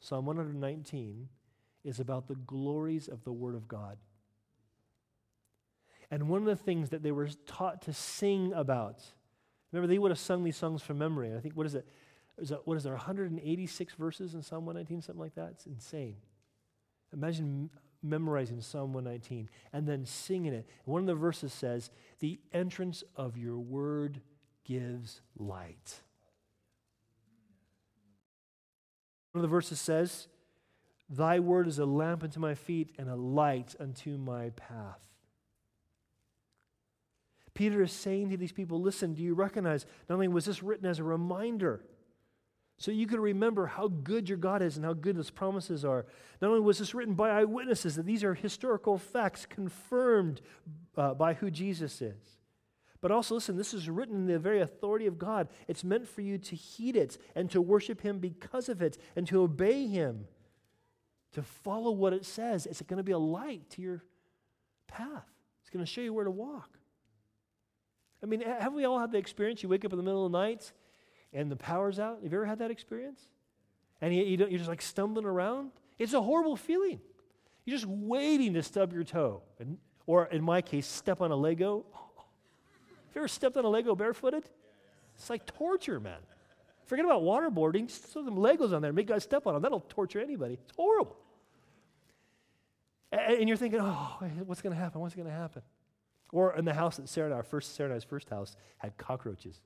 Psalm 0.00 0.26
119, 0.26 1.28
is 1.84 2.00
about 2.00 2.28
the 2.28 2.34
glories 2.34 3.08
of 3.08 3.24
the 3.24 3.32
Word 3.32 3.54
of 3.54 3.68
God. 3.68 3.98
And 6.10 6.28
one 6.28 6.40
of 6.40 6.46
the 6.46 6.56
things 6.56 6.90
that 6.90 7.02
they 7.02 7.12
were 7.12 7.28
taught 7.46 7.82
to 7.82 7.92
sing 7.92 8.52
about 8.52 9.02
Remember, 9.72 9.92
they 9.92 9.98
would 9.98 10.10
have 10.10 10.18
sung 10.18 10.44
these 10.44 10.56
songs 10.56 10.82
from 10.82 10.98
memory. 10.98 11.34
I 11.34 11.40
think, 11.40 11.56
what 11.56 11.66
is 11.66 11.74
it? 11.74 11.86
Is 12.38 12.50
that, 12.50 12.66
what 12.66 12.76
is 12.76 12.84
there, 12.84 12.92
186 12.92 13.94
verses 13.94 14.34
in 14.34 14.42
Psalm 14.42 14.66
119, 14.66 15.02
something 15.02 15.20
like 15.20 15.34
that? 15.34 15.50
It's 15.52 15.66
insane. 15.66 16.16
Imagine 17.12 17.70
memorizing 18.02 18.60
Psalm 18.60 18.92
119 18.92 19.48
and 19.72 19.86
then 19.86 20.04
singing 20.04 20.52
it. 20.52 20.66
One 20.84 21.02
of 21.02 21.06
the 21.06 21.14
verses 21.14 21.52
says, 21.52 21.90
The 22.20 22.38
entrance 22.52 23.04
of 23.16 23.36
your 23.36 23.58
word 23.58 24.20
gives 24.64 25.20
light. 25.36 26.00
One 29.32 29.42
of 29.44 29.50
the 29.50 29.54
verses 29.54 29.80
says, 29.80 30.28
Thy 31.08 31.40
word 31.40 31.68
is 31.68 31.78
a 31.78 31.86
lamp 31.86 32.22
unto 32.22 32.40
my 32.40 32.54
feet 32.54 32.94
and 32.98 33.08
a 33.08 33.16
light 33.16 33.74
unto 33.78 34.16
my 34.16 34.50
path. 34.50 35.00
Peter 37.54 37.82
is 37.82 37.92
saying 37.92 38.30
to 38.30 38.36
these 38.36 38.52
people, 38.52 38.80
listen, 38.80 39.12
do 39.14 39.22
you 39.22 39.34
recognize 39.34 39.84
not 40.08 40.14
only 40.14 40.28
was 40.28 40.46
this 40.46 40.62
written 40.62 40.86
as 40.86 40.98
a 40.98 41.04
reminder 41.04 41.84
so 42.82 42.90
you 42.90 43.06
can 43.06 43.20
remember 43.20 43.66
how 43.66 43.86
good 43.86 44.28
your 44.28 44.38
God 44.38 44.60
is 44.60 44.76
and 44.76 44.84
how 44.84 44.92
good 44.92 45.14
his 45.14 45.30
promises 45.30 45.84
are. 45.84 46.04
Not 46.40 46.48
only 46.48 46.62
was 46.62 46.80
this 46.80 46.94
written 46.94 47.14
by 47.14 47.30
eyewitnesses, 47.30 47.94
that 47.94 48.06
these 48.06 48.24
are 48.24 48.34
historical 48.34 48.98
facts 48.98 49.46
confirmed 49.46 50.40
uh, 50.96 51.14
by 51.14 51.34
who 51.34 51.48
Jesus 51.48 52.02
is. 52.02 52.40
But 53.00 53.12
also, 53.12 53.36
listen, 53.36 53.56
this 53.56 53.72
is 53.72 53.88
written 53.88 54.16
in 54.16 54.26
the 54.26 54.36
very 54.36 54.60
authority 54.60 55.06
of 55.06 55.16
God. 55.16 55.46
It's 55.68 55.84
meant 55.84 56.08
for 56.08 56.22
you 56.22 56.38
to 56.38 56.56
heed 56.56 56.96
it 56.96 57.18
and 57.36 57.48
to 57.52 57.62
worship 57.62 58.00
Him 58.00 58.18
because 58.18 58.68
of 58.68 58.82
it 58.82 58.98
and 59.14 59.28
to 59.28 59.42
obey 59.42 59.86
Him, 59.86 60.26
to 61.34 61.42
follow 61.42 61.92
what 61.92 62.12
it 62.12 62.24
says. 62.24 62.66
It's 62.66 62.82
going 62.82 62.96
to 62.96 63.04
be 63.04 63.12
a 63.12 63.18
light 63.18 63.70
to 63.70 63.80
your 63.80 64.02
path, 64.88 65.30
it's 65.60 65.70
going 65.70 65.84
to 65.84 65.90
show 65.90 66.00
you 66.00 66.12
where 66.12 66.24
to 66.24 66.32
walk. 66.32 66.78
I 68.24 68.26
mean, 68.26 68.40
have 68.40 68.74
we 68.74 68.84
all 68.84 68.98
had 68.98 69.12
the 69.12 69.18
experience? 69.18 69.62
You 69.62 69.68
wake 69.68 69.84
up 69.84 69.92
in 69.92 69.98
the 69.98 70.04
middle 70.04 70.26
of 70.26 70.32
the 70.32 70.38
night 70.38 70.72
and 71.32 71.50
the 71.50 71.56
power's 71.56 71.98
out. 71.98 72.20
Have 72.22 72.32
you 72.32 72.38
ever 72.38 72.46
had 72.46 72.58
that 72.58 72.70
experience? 72.70 73.20
And 74.00 74.14
you, 74.14 74.24
you 74.24 74.44
are 74.44 74.58
just 74.58 74.68
like 74.68 74.82
stumbling 74.82 75.24
around? 75.24 75.70
It's 75.98 76.12
a 76.12 76.22
horrible 76.22 76.56
feeling. 76.56 77.00
You're 77.64 77.76
just 77.76 77.86
waiting 77.86 78.54
to 78.54 78.62
stub 78.62 78.92
your 78.92 79.04
toe. 79.04 79.42
And, 79.58 79.78
or 80.06 80.26
in 80.26 80.42
my 80.42 80.62
case, 80.62 80.86
step 80.86 81.20
on 81.20 81.30
a 81.30 81.36
Lego. 81.36 81.84
Have 81.92 83.14
you 83.14 83.20
ever 83.20 83.28
stepped 83.28 83.56
on 83.56 83.64
a 83.64 83.68
Lego 83.68 83.94
barefooted? 83.94 84.44
It's 85.14 85.30
like 85.30 85.46
torture, 85.46 86.00
man. 86.00 86.18
Forget 86.86 87.04
about 87.04 87.22
waterboarding. 87.22 87.86
Just 87.86 88.04
throw 88.04 88.24
some 88.24 88.36
Legos 88.36 88.74
on 88.74 88.82
there. 88.82 88.92
Make 88.92 89.06
guys 89.06 89.22
step 89.22 89.46
on 89.46 89.54
them. 89.54 89.62
That'll 89.62 89.80
torture 89.80 90.20
anybody. 90.20 90.54
It's 90.54 90.76
horrible. 90.76 91.16
And 93.12 93.46
you're 93.46 93.58
thinking, 93.58 93.80
oh, 93.80 94.16
what's 94.46 94.62
going 94.62 94.74
to 94.74 94.80
happen? 94.80 95.00
What's 95.00 95.14
going 95.14 95.28
to 95.28 95.34
happen? 95.34 95.62
Or 96.32 96.56
in 96.56 96.64
the 96.64 96.72
house 96.72 96.96
that 96.96 97.08
Sarah 97.08 97.26
and 97.26 97.34
our 97.34 97.42
first 97.42 97.76
Sarah 97.76 97.90
and 97.90 97.96
I's 97.96 98.04
first 98.04 98.30
house 98.30 98.56
had 98.78 98.96
cockroaches. 98.96 99.60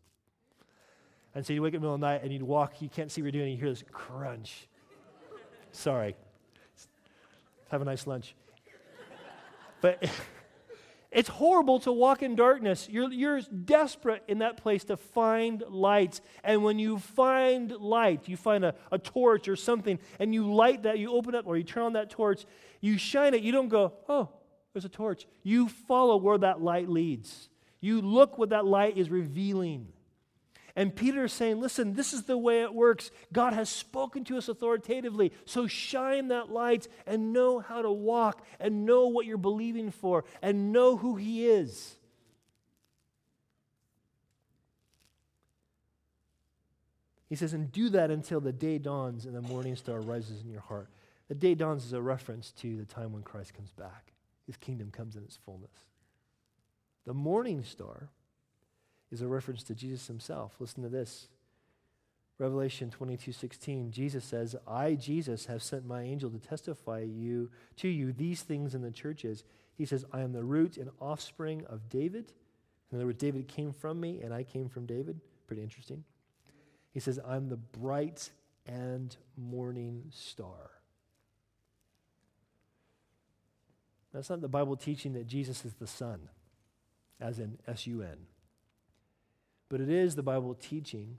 And 1.37 1.45
so 1.45 1.53
you 1.53 1.61
wake 1.61 1.73
up 1.73 1.75
in 1.75 1.81
the 1.83 1.85
middle 1.85 1.95
of 1.97 2.01
the 2.01 2.07
night 2.07 2.23
and 2.23 2.33
you 2.33 2.43
walk, 2.47 2.81
you 2.81 2.89
can't 2.89 3.13
see 3.13 3.21
what 3.21 3.27
you're 3.27 3.33
doing, 3.33 3.51
and 3.51 3.53
you 3.53 3.59
hear 3.59 3.69
this 3.69 3.85
crunch. 3.93 4.67
Sorry. 5.71 6.17
Have 7.71 7.83
a 7.83 7.85
nice 7.85 8.07
lunch. 8.07 8.35
But 9.83 10.09
it's 11.11 11.29
horrible 11.29 11.79
to 11.81 11.93
walk 11.93 12.23
in 12.23 12.37
darkness. 12.37 12.89
You're, 12.91 13.13
you're 13.13 13.43
desperate 13.43 14.23
in 14.27 14.39
that 14.39 14.57
place 14.57 14.85
to 14.85 14.97
find 14.97 15.63
light. 15.69 16.23
And 16.43 16.65
when 16.65 16.79
you 16.79 16.99
find 16.99 17.71
light, 17.71 18.31
you 18.31 18.39
find 18.39 18.65
a, 18.65 18.75
a 18.91 18.99
torch 18.99 19.47
or 19.47 19.57
something, 19.57 19.99
and 20.19 20.33
you 20.33 20.51
light 20.51 20.85
that, 20.85 20.99
you 20.99 21.13
open 21.13 21.35
up 21.35 21.47
or 21.47 21.59
you 21.59 21.65
turn 21.65 21.83
on 21.83 21.93
that 21.93 22.09
torch, 22.09 22.47
you 22.81 22.97
shine 22.97 23.35
it, 23.35 23.43
you 23.43 23.53
don't 23.53 23.69
go, 23.69 23.93
oh, 24.09 24.31
there's 24.73 24.87
a 24.87 24.89
torch. 24.89 25.27
You 25.43 25.69
follow 25.69 26.17
where 26.17 26.39
that 26.39 26.63
light 26.63 26.89
leads. 26.89 27.51
You 27.83 28.01
look 28.01 28.39
what 28.39 28.49
that 28.49 28.65
light 28.65 28.97
is 28.97 29.11
revealing. 29.11 29.89
And 30.77 30.95
Peter 30.95 31.25
is 31.25 31.33
saying, 31.33 31.59
listen, 31.59 31.95
this 31.95 32.13
is 32.13 32.25
the 32.25 32.37
way 32.37 32.61
it 32.61 32.75
works. 32.75 33.11
God 33.33 33.55
has 33.55 33.71
spoken 33.71 34.25
to 34.25 34.37
us 34.37 34.49
authoritatively. 34.51 35.33
So 35.47 35.67
shine 35.67 36.29
that 36.29 36.51
light 36.51 36.87
and 37.07 37.33
know 37.33 37.61
how 37.61 37.81
to 37.81 37.91
walk 37.91 38.47
and 38.61 38.85
know 38.85 39.07
what 39.07 39.25
you're 39.25 39.39
believing 39.39 39.91
for 39.91 40.25
and 40.43 40.73
know 40.73 40.99
who 40.99 41.17
He 41.17 41.49
is. 41.49 41.97
He 47.31 47.37
says, 47.37 47.55
and 47.55 47.73
do 47.73 47.89
that 47.89 48.11
until 48.11 48.41
the 48.41 48.53
day 48.53 48.79
dawns 48.79 49.25
and 49.25 49.35
the 49.35 49.41
morning 49.41 49.77
star 49.77 50.01
rises 50.01 50.43
in 50.43 50.51
your 50.51 50.61
heart. 50.61 50.89
The 51.29 51.35
day 51.35 51.55
dawns 51.55 51.87
is 51.87 51.95
a 51.95 52.03
reference 52.03 52.53
to 52.59 52.77
the 52.77 52.85
time 52.85 53.13
when 53.13 53.23
Christ 53.23 53.55
comes 53.55 53.73
back, 53.73 54.13
His 54.47 54.59
kingdom 54.59 54.91
comes 54.91 55.17
in 55.17 55.25
its 55.25 55.37
fullness. 55.37 55.87
The 57.07 57.15
morning 57.15 57.65
star 57.65 58.11
is 59.17 59.23
a 59.23 59.29
reference 59.29 59.63
to 59.63 59.75
Jesus 59.75 60.07
himself. 60.09 60.57
Listen 60.61 60.83
to 60.83 60.91
this. 60.91 61.29
Revelation 62.39 62.91
22 62.91 63.33
16, 63.33 63.91
Jesus 63.93 64.23
says, 64.23 64.55
I, 64.69 64.93
Jesus, 64.95 65.47
have 65.47 65.63
sent 65.63 65.87
my 65.87 66.03
angel 66.03 66.29
to 66.29 66.39
testify 66.39 67.01
you 67.01 67.51
to 67.77 67.89
you 67.89 68.13
these 68.13 68.43
things 68.43 68.75
in 68.75 68.83
the 68.83 68.91
churches. 68.91 69.43
He 69.75 69.87
says, 69.87 70.05
I 70.13 70.21
am 70.21 70.33
the 70.33 70.45
root 70.45 70.77
and 70.77 70.91
offspring 71.01 71.65
of 71.67 71.89
David. 71.89 72.35
In 72.93 72.99
other 72.99 73.07
words, 73.07 73.19
David 73.19 73.49
came 73.49 73.73
from 73.73 74.01
me 74.01 74.21
and 74.23 74.35
I 74.35 74.43
came 74.43 74.69
from 74.69 74.85
David. 74.85 75.19
Pretty 75.47 75.63
interesting. 75.63 76.05
He 76.93 77.01
says, 77.01 77.19
I'm 77.27 77.49
the 77.49 77.57
bright 77.57 78.31
and 78.67 79.17
morning 79.39 80.05
star. 80.11 80.73
That's 84.13 84.29
not 84.29 84.43
the 84.43 84.49
Bible 84.49 84.77
teaching 84.77 85.15
that 85.15 85.27
Jesus 85.27 85.65
is 85.65 85.75
the 85.75 85.87
Sun, 85.87 86.29
as 87.19 87.39
in 87.39 87.59
S 87.67 87.87
U 87.87 88.03
N. 88.03 88.27
But 89.69 89.81
it 89.81 89.89
is 89.89 90.15
the 90.15 90.23
Bible 90.23 90.55
teaching 90.55 91.19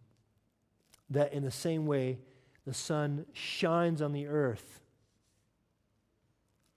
that 1.09 1.33
in 1.33 1.43
the 1.43 1.51
same 1.51 1.85
way 1.85 2.19
the 2.65 2.73
sun 2.73 3.25
shines 3.33 4.01
on 4.01 4.13
the 4.13 4.27
earth 4.27 4.81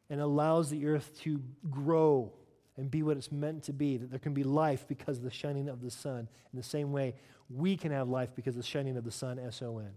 and 0.09 0.21
allows 0.21 0.71
the 0.71 0.87
earth 0.87 1.19
to 1.23 1.41
grow 1.71 2.33
and 2.77 2.91
be 2.91 3.03
what 3.03 3.17
it's 3.17 3.31
meant 3.31 3.65
to 3.65 3.73
be, 3.73 3.97
that 3.97 4.11
there 4.11 4.19
can 4.19 4.35
be 4.35 4.43
life 4.43 4.87
because 4.89 5.19
of 5.19 5.25
the 5.25 5.31
shining 5.31 5.69
of 5.69 5.83
the 5.83 5.91
sun. 5.91 6.29
In 6.53 6.57
the 6.57 6.63
same 6.63 6.93
way, 6.93 7.15
we 7.49 7.77
can 7.77 7.93
have 7.93 8.09
life 8.09 8.31
because 8.35 8.57
of 8.57 8.63
the 8.63 8.69
shining 8.69 8.97
of 8.97 9.05
the 9.05 9.11
Son, 9.11 9.39
S 9.39 9.61
O 9.63 9.79
N. 9.79 9.93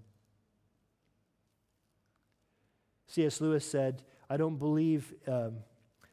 C.S. 3.07 3.41
Lewis 3.41 3.63
said, 3.63 4.03
I 4.29 4.37
don't 4.37 4.57
believe, 4.57 5.13
um, 5.27 5.57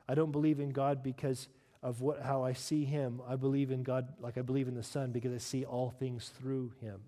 I 0.07 0.15
don't 0.15 0.33
believe 0.33 0.61
in 0.61 0.71
God 0.71 1.03
because 1.03 1.49
of 1.83 2.01
what, 2.01 2.23
how 2.23 2.45
I 2.45 2.53
see 2.53 2.85
him. 2.85 3.21
I 3.27 3.37
believe 3.37 3.71
in 3.71 3.83
God 3.83 4.09
like 4.21 4.37
I 4.37 4.43
believe 4.43 4.69
in 4.69 4.75
the 4.75 4.83
sun 4.83 5.13
because 5.13 5.33
I 5.33 5.39
see 5.39 5.65
all 5.65 5.91
things 5.91 6.31
through 6.39 6.73
him. 6.81 7.01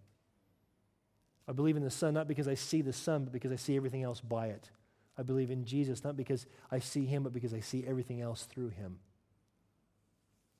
I 1.46 1.52
believe 1.52 1.76
in 1.76 1.82
the 1.82 1.90
sun 1.90 2.14
not 2.14 2.28
because 2.28 2.48
I 2.48 2.54
see 2.54 2.82
the 2.82 2.92
sun, 2.92 3.24
but 3.24 3.32
because 3.32 3.52
I 3.52 3.56
see 3.56 3.76
everything 3.76 4.02
else 4.02 4.20
by 4.20 4.46
it. 4.46 4.70
I 5.18 5.22
believe 5.22 5.50
in 5.50 5.64
Jesus 5.64 6.04
not 6.04 6.16
because 6.16 6.46
I 6.70 6.78
see 6.78 7.04
him, 7.04 7.24
but 7.24 7.32
because 7.32 7.52
I 7.52 7.60
see 7.60 7.84
everything 7.86 8.20
else 8.20 8.44
through 8.44 8.70
him. 8.70 8.98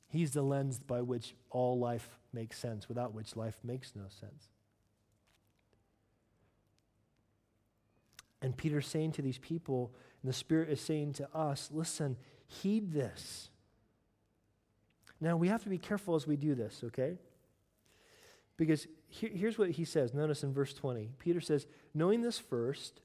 He's 0.09 0.33
the 0.33 0.43
lens 0.43 0.79
by 0.79 1.01
which 1.01 1.35
all 1.49 1.79
life 1.79 2.19
makes 2.35 2.59
sense, 2.59 2.87
without 2.87 3.15
which 3.15 3.35
life 3.35 3.57
makes 3.65 3.97
no 3.97 4.03
sense. 4.09 4.49
And 8.43 8.55
Peter's 8.55 8.87
saying 8.87 9.13
to 9.13 9.23
these 9.23 9.39
people, 9.39 9.95
and 10.23 10.29
the 10.29 10.35
Spirit 10.35 10.69
is 10.69 10.81
saying 10.83 11.15
to 11.15 11.29
us, 11.35 11.71
listen, 11.73 12.19
heed 12.47 12.93
this. 12.93 13.49
Now, 15.23 15.37
we 15.37 15.47
have 15.47 15.63
to 15.63 15.69
be 15.69 15.79
careful 15.79 16.17
as 16.17 16.27
we 16.27 16.35
do 16.37 16.57
this, 16.57 16.83
okay? 16.87 17.17
Because 18.57 18.89
here, 19.07 19.31
here's 19.33 19.57
what 19.57 19.71
he 19.71 19.85
says. 19.85 20.13
Notice 20.13 20.43
in 20.43 20.53
verse 20.53 20.75
20. 20.75 21.11
Peter 21.21 21.41
says, 21.41 21.69
Knowing 21.95 22.23
this 22.23 22.41
first, 22.41 23.01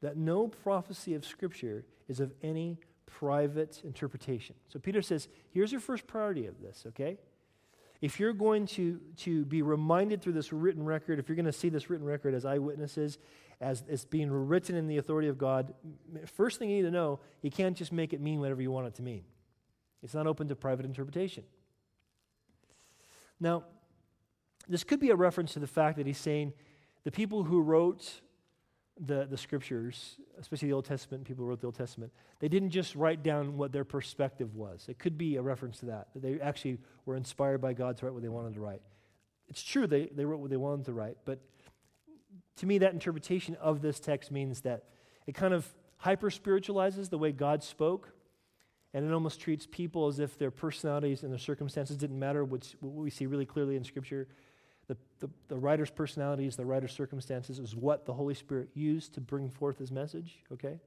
that 0.00 0.16
no 0.16 0.48
prophecy 0.48 1.14
of 1.14 1.26
Scripture 1.26 1.84
is 2.08 2.18
of 2.18 2.32
any 2.42 2.78
private 3.04 3.82
interpretation. 3.84 4.54
So 4.68 4.78
Peter 4.78 5.02
says, 5.02 5.28
Here's 5.50 5.70
your 5.70 5.82
first 5.82 6.06
priority 6.06 6.46
of 6.46 6.62
this, 6.62 6.84
okay? 6.88 7.18
If 8.00 8.18
you're 8.18 8.32
going 8.32 8.64
to, 8.68 8.98
to 9.18 9.44
be 9.44 9.60
reminded 9.60 10.22
through 10.22 10.32
this 10.32 10.54
written 10.54 10.86
record, 10.86 11.18
if 11.18 11.28
you're 11.28 11.36
going 11.36 11.44
to 11.44 11.52
see 11.52 11.68
this 11.68 11.90
written 11.90 12.06
record 12.06 12.32
as 12.32 12.46
eyewitnesses, 12.46 13.18
as 13.60 13.84
it's 13.86 14.06
being 14.06 14.30
written 14.30 14.76
in 14.76 14.86
the 14.86 14.96
authority 14.96 15.28
of 15.28 15.36
God, 15.36 15.74
first 16.24 16.58
thing 16.58 16.70
you 16.70 16.76
need 16.76 16.88
to 16.88 16.90
know, 16.90 17.20
you 17.42 17.50
can't 17.50 17.76
just 17.76 17.92
make 17.92 18.14
it 18.14 18.20
mean 18.22 18.40
whatever 18.40 18.62
you 18.62 18.70
want 18.70 18.86
it 18.86 18.94
to 18.94 19.02
mean. 19.02 19.24
It's 20.02 20.14
not 20.14 20.26
open 20.26 20.48
to 20.48 20.56
private 20.56 20.86
interpretation. 20.86 21.44
Now, 23.38 23.64
this 24.68 24.84
could 24.84 25.00
be 25.00 25.10
a 25.10 25.16
reference 25.16 25.54
to 25.54 25.58
the 25.58 25.66
fact 25.66 25.96
that 25.96 26.06
he's 26.06 26.18
saying 26.18 26.52
the 27.04 27.10
people 27.10 27.44
who 27.44 27.60
wrote 27.60 28.20
the, 28.98 29.26
the 29.28 29.36
scriptures, 29.36 30.16
especially 30.38 30.68
the 30.68 30.74
Old 30.74 30.84
Testament, 30.84 31.24
people 31.24 31.44
who 31.44 31.48
wrote 31.48 31.60
the 31.60 31.66
Old 31.66 31.74
Testament, 31.74 32.12
they 32.38 32.48
didn't 32.48 32.70
just 32.70 32.94
write 32.94 33.22
down 33.22 33.56
what 33.56 33.72
their 33.72 33.84
perspective 33.84 34.54
was. 34.54 34.86
It 34.88 34.98
could 34.98 35.16
be 35.16 35.36
a 35.36 35.42
reference 35.42 35.78
to 35.78 35.86
that, 35.86 36.08
that 36.12 36.22
they 36.22 36.38
actually 36.40 36.78
were 37.06 37.16
inspired 37.16 37.60
by 37.60 37.72
God 37.72 37.96
to 37.98 38.06
write 38.06 38.12
what 38.12 38.22
they 38.22 38.28
wanted 38.28 38.54
to 38.54 38.60
write. 38.60 38.82
It's 39.48 39.62
true, 39.62 39.86
they, 39.86 40.10
they 40.14 40.24
wrote 40.24 40.40
what 40.40 40.50
they 40.50 40.56
wanted 40.56 40.84
to 40.84 40.92
write, 40.92 41.16
but 41.24 41.40
to 42.56 42.66
me, 42.66 42.78
that 42.78 42.92
interpretation 42.92 43.56
of 43.56 43.80
this 43.80 43.98
text 43.98 44.30
means 44.30 44.60
that 44.60 44.84
it 45.26 45.34
kind 45.34 45.54
of 45.54 45.66
hyper 45.96 46.30
spiritualizes 46.30 47.08
the 47.08 47.18
way 47.18 47.32
God 47.32 47.62
spoke 47.62 48.12
and 48.92 49.04
it 49.04 49.12
almost 49.12 49.40
treats 49.40 49.66
people 49.66 50.08
as 50.08 50.18
if 50.18 50.36
their 50.38 50.50
personalities 50.50 51.22
and 51.22 51.30
their 51.30 51.38
circumstances 51.38 51.96
didn't 51.96 52.18
matter, 52.18 52.44
which 52.44 52.74
we 52.80 53.10
see 53.10 53.26
really 53.26 53.46
clearly 53.46 53.76
in 53.76 53.84
Scripture. 53.84 54.26
The, 54.88 54.96
the, 55.20 55.30
the 55.48 55.56
writer's 55.56 55.90
personalities, 55.90 56.56
the 56.56 56.64
writer's 56.64 56.92
circumstances 56.92 57.60
is 57.60 57.76
what 57.76 58.06
the 58.06 58.12
Holy 58.12 58.34
Spirit 58.34 58.70
used 58.74 59.14
to 59.14 59.20
bring 59.20 59.48
forth 59.48 59.78
his 59.78 59.92
message, 59.92 60.38
okay? 60.52 60.80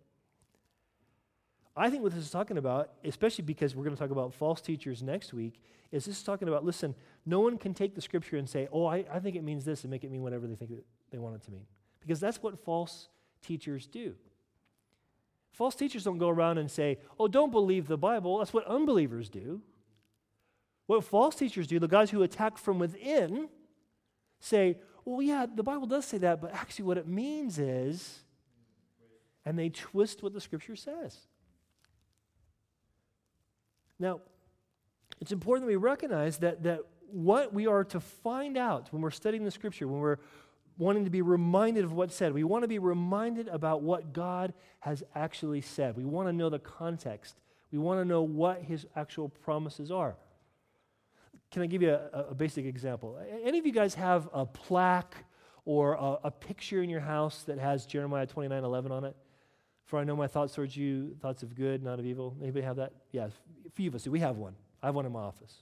I 1.75 1.89
think 1.89 2.03
what 2.03 2.13
this 2.13 2.23
is 2.23 2.29
talking 2.29 2.57
about, 2.57 2.91
especially 3.03 3.45
because 3.45 3.75
we're 3.75 3.83
going 3.83 3.95
to 3.95 3.99
talk 3.99 4.11
about 4.11 4.33
false 4.33 4.61
teachers 4.61 5.01
next 5.01 5.33
week, 5.33 5.61
is 5.91 6.05
this 6.05 6.17
is 6.17 6.23
talking 6.23 6.47
about 6.47 6.65
listen, 6.65 6.93
no 7.25 7.39
one 7.39 7.57
can 7.57 7.73
take 7.73 7.95
the 7.95 8.01
scripture 8.01 8.37
and 8.37 8.49
say, 8.49 8.67
oh, 8.71 8.85
I, 8.85 9.05
I 9.11 9.19
think 9.19 9.35
it 9.35 9.43
means 9.43 9.63
this 9.63 9.83
and 9.83 9.91
make 9.91 10.03
it 10.03 10.11
mean 10.11 10.21
whatever 10.21 10.45
they 10.47 10.55
think 10.55 10.71
they 11.11 11.17
want 11.17 11.35
it 11.35 11.43
to 11.43 11.51
mean. 11.51 11.65
Because 12.01 12.19
that's 12.19 12.43
what 12.43 12.63
false 12.63 13.07
teachers 13.41 13.87
do. 13.87 14.15
False 15.53 15.75
teachers 15.75 16.03
don't 16.03 16.17
go 16.17 16.29
around 16.29 16.57
and 16.57 16.69
say, 16.69 16.97
oh, 17.19 17.27
don't 17.27 17.51
believe 17.51 17.87
the 17.87 17.97
Bible. 17.97 18.39
That's 18.39 18.53
what 18.53 18.65
unbelievers 18.67 19.29
do. 19.29 19.61
What 20.87 21.03
false 21.05 21.35
teachers 21.35 21.67
do, 21.67 21.79
the 21.79 21.87
guys 21.87 22.09
who 22.09 22.23
attack 22.23 22.57
from 22.57 22.79
within, 22.79 23.47
say, 24.39 24.79
well, 25.05 25.21
yeah, 25.21 25.45
the 25.45 25.63
Bible 25.63 25.85
does 25.85 26.05
say 26.05 26.17
that, 26.17 26.41
but 26.41 26.53
actually 26.53 26.85
what 26.85 26.97
it 26.97 27.07
means 27.07 27.59
is, 27.59 28.19
and 29.45 29.57
they 29.57 29.69
twist 29.69 30.23
what 30.23 30.33
the 30.33 30.41
scripture 30.41 30.75
says. 30.75 31.17
Now, 33.99 34.21
it's 35.21 35.31
important 35.31 35.65
that 35.65 35.71
we 35.71 35.75
recognize 35.75 36.39
that, 36.39 36.63
that 36.63 36.79
what 37.11 37.53
we 37.53 37.67
are 37.67 37.83
to 37.85 37.99
find 37.99 38.57
out 38.57 38.91
when 38.91 39.01
we're 39.01 39.11
studying 39.11 39.43
the 39.43 39.51
scripture, 39.51 39.87
when 39.87 39.99
we're 39.99 40.17
wanting 40.77 41.05
to 41.05 41.09
be 41.09 41.21
reminded 41.21 41.83
of 41.83 41.93
what's 41.93 42.15
said, 42.15 42.33
we 42.33 42.43
want 42.43 42.63
to 42.63 42.67
be 42.67 42.79
reminded 42.79 43.47
about 43.47 43.81
what 43.81 44.13
God 44.13 44.53
has 44.79 45.03
actually 45.15 45.61
said. 45.61 45.95
We 45.95 46.05
want 46.05 46.27
to 46.27 46.33
know 46.33 46.49
the 46.49 46.59
context. 46.59 47.35
We 47.71 47.79
want 47.79 47.99
to 48.01 48.05
know 48.05 48.21
what 48.21 48.61
his 48.61 48.85
actual 48.95 49.29
promises 49.29 49.91
are. 49.91 50.15
Can 51.51 51.61
I 51.61 51.67
give 51.67 51.81
you 51.81 51.91
a, 51.91 52.27
a 52.29 52.35
basic 52.35 52.65
example? 52.65 53.19
Any 53.43 53.59
of 53.59 53.65
you 53.65 53.71
guys 53.71 53.93
have 53.95 54.27
a 54.33 54.45
plaque 54.45 55.15
or 55.65 55.93
a, 55.93 56.17
a, 56.25 56.31
picture 56.31 56.81
in 56.81 56.89
your 56.89 56.99
house 56.99 57.43
that 57.43 57.59
has 57.59 57.85
Jeremiah 57.85 58.25
29 58.25 58.63
11 58.63 58.91
on 58.91 59.05
it? 59.05 59.15
For 59.85 59.99
I 59.99 60.03
know 60.03 60.15
my 60.15 60.27
thoughts 60.27 60.55
towards 60.55 60.75
you, 60.75 61.15
thoughts 61.21 61.43
of 61.43 61.55
good, 61.55 61.83
not 61.83 61.99
of 61.99 62.05
evil. 62.05 62.35
Anybody 62.41 62.65
have 62.65 62.77
that? 62.77 62.93
Yeah, 63.11 63.27
a 63.27 63.69
few 63.73 63.89
of 63.89 63.95
us 63.95 64.03
do. 64.03 64.11
We 64.11 64.19
have 64.21 64.37
one. 64.37 64.55
I 64.81 64.87
have 64.87 64.95
one 64.95 65.05
in 65.05 65.11
my 65.11 65.19
office. 65.19 65.53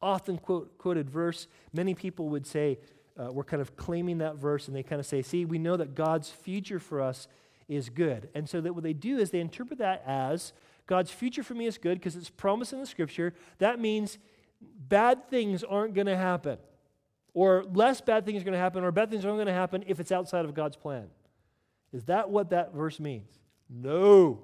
Often 0.00 0.38
quote, 0.38 0.78
quoted 0.78 1.08
verse, 1.08 1.48
many 1.72 1.94
people 1.94 2.28
would 2.28 2.46
say, 2.46 2.78
uh, 3.18 3.32
we're 3.32 3.44
kind 3.44 3.60
of 3.60 3.76
claiming 3.76 4.18
that 4.18 4.36
verse, 4.36 4.68
and 4.68 4.76
they 4.76 4.82
kind 4.82 5.00
of 5.00 5.06
say, 5.06 5.22
see, 5.22 5.44
we 5.44 5.58
know 5.58 5.76
that 5.76 5.94
God's 5.94 6.30
future 6.30 6.78
for 6.78 7.00
us 7.00 7.26
is 7.68 7.88
good. 7.90 8.28
And 8.34 8.48
so 8.48 8.60
that 8.60 8.74
what 8.74 8.84
they 8.84 8.92
do 8.92 9.18
is 9.18 9.30
they 9.30 9.40
interpret 9.40 9.78
that 9.80 10.02
as 10.06 10.52
God's 10.86 11.10
future 11.10 11.42
for 11.42 11.54
me 11.54 11.66
is 11.66 11.78
good 11.78 11.98
because 11.98 12.16
it's 12.16 12.30
promised 12.30 12.72
in 12.72 12.80
the 12.80 12.86
scripture. 12.86 13.34
That 13.58 13.80
means 13.80 14.18
bad 14.60 15.28
things 15.28 15.64
aren't 15.64 15.94
going 15.94 16.06
to 16.06 16.16
happen, 16.16 16.58
or 17.34 17.64
less 17.72 18.00
bad 18.00 18.24
things 18.24 18.42
are 18.42 18.44
going 18.44 18.52
to 18.52 18.58
happen, 18.58 18.84
or 18.84 18.92
bad 18.92 19.10
things 19.10 19.24
aren't 19.24 19.36
going 19.36 19.46
to 19.46 19.52
happen 19.52 19.84
if 19.86 20.00
it's 20.00 20.12
outside 20.12 20.44
of 20.44 20.54
God's 20.54 20.76
plan. 20.76 21.08
Is 21.92 22.04
that 22.04 22.30
what 22.30 22.50
that 22.50 22.74
verse 22.74 23.00
means? 23.00 23.30
No, 23.68 24.40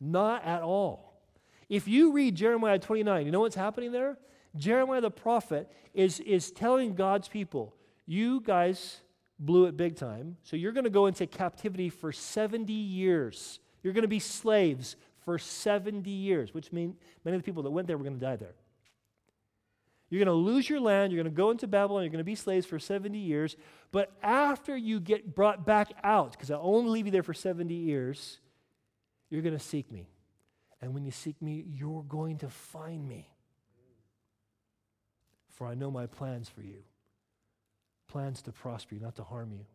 not 0.00 0.44
at 0.44 0.62
all. 0.62 1.20
If 1.68 1.88
you 1.88 2.12
read 2.12 2.34
Jeremiah 2.34 2.78
29, 2.78 3.26
you 3.26 3.32
know 3.32 3.40
what's 3.40 3.56
happening 3.56 3.92
there? 3.92 4.18
Jeremiah 4.56 5.00
the 5.00 5.10
prophet 5.10 5.70
is, 5.92 6.20
is 6.20 6.50
telling 6.50 6.94
God's 6.94 7.28
people, 7.28 7.74
you 8.06 8.40
guys 8.40 9.00
blew 9.38 9.66
it 9.66 9.76
big 9.76 9.96
time, 9.96 10.36
so 10.42 10.56
you're 10.56 10.72
going 10.72 10.84
to 10.84 10.90
go 10.90 11.06
into 11.06 11.26
captivity 11.26 11.88
for 11.88 12.12
70 12.12 12.72
years. 12.72 13.60
You're 13.82 13.92
going 13.92 14.02
to 14.02 14.08
be 14.08 14.20
slaves 14.20 14.96
for 15.24 15.38
70 15.38 16.08
years, 16.10 16.54
which 16.54 16.72
means 16.72 16.96
many 17.24 17.36
of 17.36 17.42
the 17.42 17.46
people 17.46 17.62
that 17.64 17.70
went 17.70 17.86
there 17.88 17.96
were 17.96 18.04
going 18.04 18.18
to 18.18 18.24
die 18.24 18.36
there. 18.36 18.54
You're 20.10 20.24
going 20.24 20.36
to 20.36 20.50
lose 20.50 20.68
your 20.68 20.80
land. 20.80 21.12
You're 21.12 21.22
going 21.22 21.32
to 21.32 21.36
go 21.36 21.50
into 21.50 21.66
Babylon. 21.66 22.02
You're 22.02 22.10
going 22.10 22.18
to 22.18 22.24
be 22.24 22.34
slaves 22.34 22.66
for 22.66 22.78
70 22.78 23.18
years. 23.18 23.56
But 23.90 24.12
after 24.22 24.76
you 24.76 25.00
get 25.00 25.34
brought 25.34 25.66
back 25.66 25.92
out, 26.04 26.32
because 26.32 26.50
I'll 26.50 26.60
only 26.62 26.90
leave 26.90 27.06
you 27.06 27.12
there 27.12 27.22
for 27.22 27.34
70 27.34 27.74
years, 27.74 28.38
you're 29.30 29.42
going 29.42 29.56
to 29.56 29.64
seek 29.64 29.90
me. 29.90 30.08
And 30.80 30.94
when 30.94 31.04
you 31.04 31.10
seek 31.10 31.40
me, 31.40 31.64
you're 31.66 32.04
going 32.04 32.38
to 32.38 32.48
find 32.48 33.08
me. 33.08 33.28
For 35.48 35.66
I 35.66 35.74
know 35.74 35.90
my 35.90 36.06
plans 36.06 36.48
for 36.48 36.60
you 36.60 36.84
plans 38.14 38.42
to 38.42 38.52
prosper 38.52 38.94
you, 38.94 39.00
not 39.00 39.16
to 39.16 39.24
harm 39.24 39.50
you, 39.50 39.66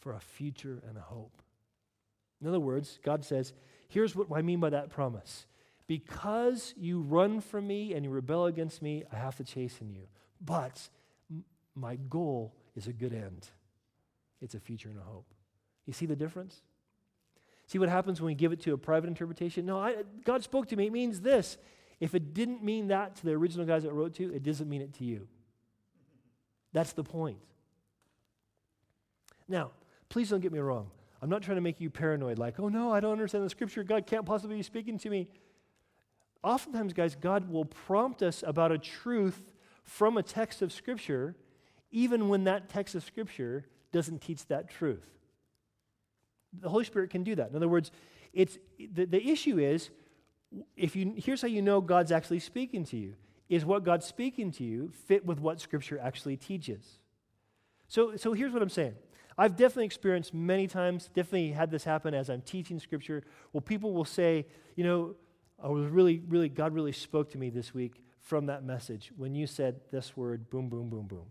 for 0.00 0.14
a 0.14 0.18
future 0.18 0.82
and 0.88 0.98
a 0.98 1.00
hope. 1.00 1.40
In 2.40 2.48
other 2.48 2.58
words, 2.58 2.98
God 3.04 3.24
says, 3.24 3.52
here's 3.86 4.16
what 4.16 4.26
I 4.34 4.42
mean 4.42 4.58
by 4.58 4.70
that 4.70 4.90
promise 4.90 5.46
because 5.86 6.74
you 6.76 7.02
run 7.02 7.40
from 7.40 7.68
me 7.68 7.94
and 7.94 8.04
you 8.04 8.10
rebel 8.10 8.46
against 8.46 8.82
me, 8.82 9.04
I 9.12 9.16
have 9.16 9.36
to 9.36 9.44
chasten 9.44 9.92
you. 9.92 10.08
But 10.44 10.88
my 11.76 11.94
goal 11.94 12.52
is 12.74 12.88
a 12.88 12.92
good 12.92 13.12
end. 13.12 13.48
It's 14.42 14.56
a 14.56 14.60
future 14.60 14.88
and 14.88 14.98
a 14.98 15.02
hope. 15.02 15.32
You 15.84 15.92
see 15.92 16.06
the 16.06 16.16
difference? 16.16 16.62
See 17.68 17.78
what 17.78 17.88
happens 17.88 18.20
when 18.20 18.26
we 18.26 18.34
give 18.34 18.50
it 18.50 18.60
to 18.62 18.72
a 18.72 18.78
private 18.78 19.06
interpretation? 19.06 19.66
No, 19.66 19.78
I, 19.78 19.98
God 20.24 20.42
spoke 20.42 20.66
to 20.70 20.76
me. 20.76 20.86
It 20.86 20.92
means 20.92 21.20
this. 21.20 21.58
If 22.00 22.16
it 22.16 22.34
didn't 22.34 22.64
mean 22.64 22.88
that 22.88 23.14
to 23.16 23.24
the 23.24 23.34
original 23.34 23.66
guys 23.66 23.84
that 23.84 23.92
wrote 23.92 24.14
to, 24.14 24.34
it 24.34 24.42
doesn't 24.42 24.68
mean 24.68 24.82
it 24.82 24.94
to 24.94 25.04
you. 25.04 25.28
That's 26.76 26.92
the 26.92 27.02
point. 27.02 27.38
Now, 29.48 29.70
please 30.10 30.28
don't 30.28 30.40
get 30.40 30.52
me 30.52 30.58
wrong. 30.58 30.90
I'm 31.22 31.30
not 31.30 31.40
trying 31.42 31.56
to 31.56 31.62
make 31.62 31.80
you 31.80 31.88
paranoid, 31.88 32.38
like, 32.38 32.60
oh 32.60 32.68
no, 32.68 32.92
I 32.92 33.00
don't 33.00 33.12
understand 33.12 33.44
the 33.44 33.50
scripture. 33.50 33.82
God 33.82 34.06
can't 34.06 34.26
possibly 34.26 34.56
be 34.56 34.62
speaking 34.62 34.98
to 34.98 35.08
me 35.08 35.28
oftentimes, 36.46 36.92
guys, 36.92 37.16
God 37.16 37.50
will 37.50 37.64
prompt 37.64 38.22
us 38.22 38.44
about 38.46 38.72
a 38.72 38.78
truth 38.78 39.52
from 39.82 40.16
a 40.16 40.22
text 40.22 40.62
of 40.62 40.72
Scripture, 40.72 41.34
even 41.90 42.28
when 42.28 42.44
that 42.44 42.68
text 42.68 42.94
of 42.94 43.04
Scripture 43.04 43.66
doesn't 43.92 44.20
teach 44.20 44.46
that 44.46 44.70
truth. 44.70 45.04
The 46.60 46.68
Holy 46.68 46.84
Spirit 46.84 47.10
can 47.10 47.24
do 47.24 47.34
that. 47.34 47.50
In 47.50 47.56
other 47.56 47.68
words, 47.68 47.90
it's, 48.32 48.58
the, 48.78 49.04
the 49.04 49.28
issue 49.28 49.58
is 49.58 49.90
if 50.76 50.94
you, 50.94 51.14
here's 51.16 51.42
how 51.42 51.48
you 51.48 51.60
know 51.60 51.80
God's 51.80 52.12
actually 52.12 52.38
speaking 52.38 52.84
to 52.86 52.96
you 52.96 53.14
is 53.48 53.64
what 53.64 53.84
God's 53.84 54.06
speaking 54.06 54.50
to 54.52 54.64
you 54.64 54.90
fit 55.06 55.24
with 55.24 55.40
what 55.40 55.60
Scripture 55.60 55.98
actually 56.02 56.36
teaches? 56.36 56.98
So, 57.88 58.16
so 58.16 58.32
here's 58.32 58.52
what 58.52 58.62
I'm 58.62 58.68
saying. 58.68 58.94
I've 59.38 59.56
definitely 59.56 59.84
experienced 59.84 60.32
many 60.32 60.66
times, 60.66 61.10
definitely 61.14 61.52
had 61.52 61.70
this 61.70 61.84
happen 61.84 62.14
as 62.14 62.30
I'm 62.30 62.40
teaching 62.40 62.80
Scripture, 62.80 63.22
well, 63.52 63.60
people 63.60 63.92
will 63.92 64.04
say, 64.04 64.46
you 64.76 64.84
know, 64.84 65.14
I 65.62 65.68
was 65.68 65.86
really, 65.86 66.22
really, 66.28 66.48
God 66.48 66.74
really 66.74 66.92
spoke 66.92 67.30
to 67.32 67.38
me 67.38 67.50
this 67.50 67.74
week 67.74 68.02
from 68.20 68.46
that 68.46 68.64
message 68.64 69.12
when 69.16 69.34
you 69.34 69.46
said 69.46 69.80
this 69.92 70.16
word, 70.16 70.50
boom, 70.50 70.68
boom, 70.68 70.88
boom, 70.88 71.06
boom. 71.06 71.26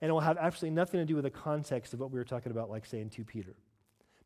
And 0.00 0.10
it 0.10 0.12
will 0.12 0.20
have 0.20 0.36
absolutely 0.36 0.74
nothing 0.74 1.00
to 1.00 1.06
do 1.06 1.14
with 1.14 1.24
the 1.24 1.30
context 1.30 1.94
of 1.94 2.00
what 2.00 2.10
we 2.10 2.18
were 2.18 2.24
talking 2.24 2.52
about, 2.52 2.68
like 2.68 2.84
saying 2.84 3.10
2 3.10 3.24
Peter. 3.24 3.56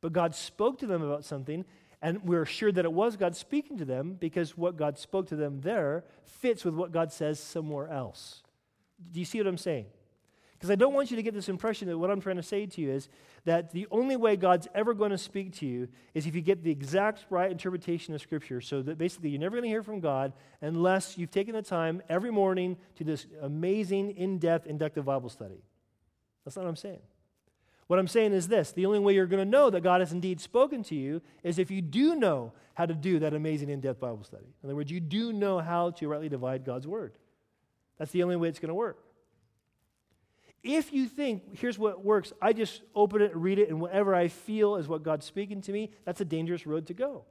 But 0.01 0.12
God 0.12 0.35
spoke 0.35 0.78
to 0.78 0.87
them 0.87 1.03
about 1.03 1.24
something, 1.24 1.64
and 2.03 2.22
we're 2.24 2.46
sure 2.46 2.72
that 2.72 2.84
it 2.84 2.92
was 2.92 3.16
God 3.16 3.36
speaking 3.36 3.76
to 3.78 3.84
them 3.84 4.16
because 4.18 4.57
what 4.57 4.76
God 4.76 4.98
spoke 4.98 5.28
to 5.28 5.36
them 5.36 5.61
there 5.61 6.05
fits 6.24 6.64
with 6.64 6.74
what 6.74 6.92
God 6.92 7.12
says 7.12 7.38
somewhere 7.38 7.88
else. 7.88 8.42
Do 9.12 9.20
you 9.20 9.26
see 9.26 9.38
what 9.38 9.46
I'm 9.46 9.59
saying? 9.59 9.86
Because 10.61 10.70
I 10.70 10.74
don't 10.74 10.92
want 10.92 11.11
you 11.11 11.16
to 11.16 11.22
get 11.22 11.32
this 11.32 11.48
impression 11.48 11.88
that 11.88 11.96
what 11.96 12.11
I'm 12.11 12.20
trying 12.20 12.36
to 12.36 12.42
say 12.42 12.66
to 12.66 12.80
you 12.82 12.90
is 12.90 13.09
that 13.46 13.72
the 13.72 13.86
only 13.90 14.16
way 14.16 14.36
God's 14.36 14.68
ever 14.74 14.92
going 14.92 15.11
to 15.11 15.16
speak 15.16 15.55
to 15.61 15.66
you 15.66 15.88
is 16.12 16.26
if 16.26 16.34
you 16.34 16.42
get 16.42 16.62
the 16.62 16.70
exact 16.70 17.24
right 17.30 17.51
interpretation 17.51 18.14
of 18.14 18.20
Scripture. 18.20 18.61
So 18.61 18.82
that 18.82 18.98
basically 18.98 19.30
you're 19.30 19.40
never 19.40 19.57
going 19.57 19.62
to 19.62 19.70
hear 19.70 19.82
from 19.82 20.01
God 20.01 20.34
unless 20.61 21.16
you've 21.16 21.30
taken 21.30 21.55
the 21.55 21.62
time 21.62 22.03
every 22.11 22.30
morning 22.30 22.76
to 22.96 23.05
this 23.05 23.26
amazing, 23.40 24.11
in 24.18 24.38
depth, 24.38 24.66
inductive 24.66 25.07
Bible 25.07 25.30
study. 25.30 25.62
That's 26.44 26.57
not 26.57 26.64
what 26.64 26.68
I'm 26.70 26.76
saying. 26.76 27.01
What 27.91 27.99
I'm 27.99 28.07
saying 28.07 28.34
is 28.34 28.47
this 28.47 28.70
the 28.70 28.86
only 28.86 29.01
way 29.01 29.14
you're 29.14 29.26
going 29.26 29.45
to 29.45 29.51
know 29.51 29.68
that 29.68 29.80
God 29.80 30.01
has 30.01 30.12
indeed 30.12 30.41
spoken 30.41 30.84
to 30.84 30.95
you 30.95 31.20
is 31.43 31.59
if 31.59 31.72
you 31.72 31.82
do 31.82 32.14
know 32.14 32.53
how 32.74 32.86
to 32.86 32.95
do 32.95 33.18
that 33.18 33.34
amazing, 33.34 33.68
in 33.68 33.80
depth 33.80 33.99
Bible 33.99 34.22
study. 34.22 34.47
In 34.62 34.68
other 34.68 34.76
words, 34.76 34.93
you 34.93 35.01
do 35.01 35.32
know 35.32 35.59
how 35.59 35.91
to 35.91 36.07
rightly 36.07 36.28
divide 36.28 36.64
God's 36.64 36.86
word. 36.86 37.18
That's 37.99 38.12
the 38.12 38.22
only 38.22 38.36
way 38.36 38.49
it's 38.49 38.61
going 38.61 38.68
to 38.68 38.76
work. 38.76 39.03
If 40.62 40.93
you 40.93 41.09
think, 41.09 41.59
here's 41.59 41.80
what 41.80 42.05
works, 42.05 42.32
I 42.41 42.53
just 42.53 42.80
open 42.95 43.22
it, 43.22 43.34
read 43.34 43.59
it, 43.59 43.70
and 43.70 43.80
whatever 43.80 44.14
I 44.14 44.28
feel 44.28 44.76
is 44.76 44.86
what 44.86 45.03
God's 45.03 45.26
speaking 45.26 45.61
to 45.62 45.72
me, 45.72 45.91
that's 46.05 46.20
a 46.20 46.24
dangerous 46.24 46.68
road 46.68 46.86
to 46.86 46.95
go. 46.95 47.24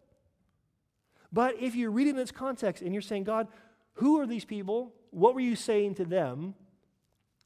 But 1.32 1.56
if 1.62 1.74
you 1.74 1.90
read 1.90 2.08
it 2.08 2.16
in 2.16 2.20
its 2.20 2.32
context 2.32 2.84
and 2.84 2.92
you're 2.92 3.02
saying, 3.02 3.24
God, 3.24 3.48
who 3.94 4.20
are 4.20 4.28
these 4.28 4.44
people? 4.44 4.92
What 5.12 5.36
were 5.36 5.40
you 5.40 5.56
saying 5.56 5.96
to 5.96 6.04
them? 6.04 6.54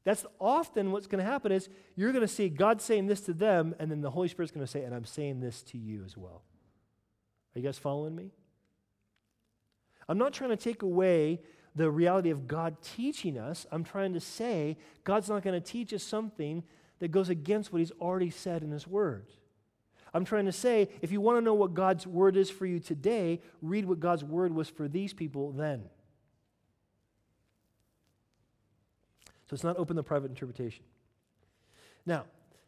That's 0.04 0.26
often 0.38 0.92
what's 0.92 1.06
going 1.06 1.24
to 1.24 1.30
happen 1.30 1.50
is 1.50 1.68
you're 1.96 2.12
going 2.12 2.26
to 2.26 2.28
see 2.28 2.48
God 2.48 2.80
saying 2.80 3.06
this 3.06 3.22
to 3.22 3.32
them, 3.32 3.74
and 3.78 3.90
then 3.90 4.02
the 4.02 4.10
Holy 4.10 4.28
Spirit's 4.28 4.52
going 4.52 4.64
to 4.64 4.70
say, 4.70 4.84
and 4.84 4.94
I'm 4.94 5.06
saying 5.06 5.40
this 5.40 5.62
to 5.62 5.78
you 5.78 6.04
as 6.04 6.16
well. 6.16 6.42
Are 7.54 7.58
you 7.58 7.64
guys 7.64 7.78
following 7.78 8.14
me? 8.14 8.30
I'm 10.08 10.18
not 10.18 10.34
trying 10.34 10.50
to 10.50 10.56
take 10.56 10.82
away 10.82 11.40
the 11.74 11.90
reality 11.90 12.30
of 12.30 12.46
God 12.46 12.76
teaching 12.82 13.36
us, 13.36 13.66
I'm 13.72 13.82
trying 13.82 14.12
to 14.14 14.20
say 14.20 14.76
God's 15.02 15.28
not 15.28 15.42
going 15.42 15.60
to 15.60 15.66
teach 15.66 15.92
us 15.92 16.04
something 16.04 16.62
that 17.00 17.10
goes 17.10 17.28
against 17.28 17.72
what 17.72 17.80
He's 17.80 17.90
already 18.00 18.30
said 18.30 18.62
in 18.62 18.70
His 18.70 18.86
Word. 18.86 19.26
I'm 20.12 20.24
trying 20.24 20.44
to 20.44 20.52
say 20.52 20.88
if 21.02 21.10
you 21.10 21.20
want 21.20 21.38
to 21.38 21.40
know 21.40 21.54
what 21.54 21.74
God's 21.74 22.06
Word 22.06 22.36
is 22.36 22.48
for 22.48 22.66
you 22.66 22.78
today, 22.78 23.40
read 23.60 23.86
what 23.86 23.98
God's 23.98 24.22
Word 24.22 24.54
was 24.54 24.68
for 24.68 24.86
these 24.86 25.12
people 25.12 25.50
then. 25.50 25.84
So 29.48 29.54
it's 29.54 29.64
not 29.64 29.76
open 29.78 29.96
to 29.96 30.02
private 30.02 30.30
interpretation. 30.30 30.84
Now, 32.06 32.24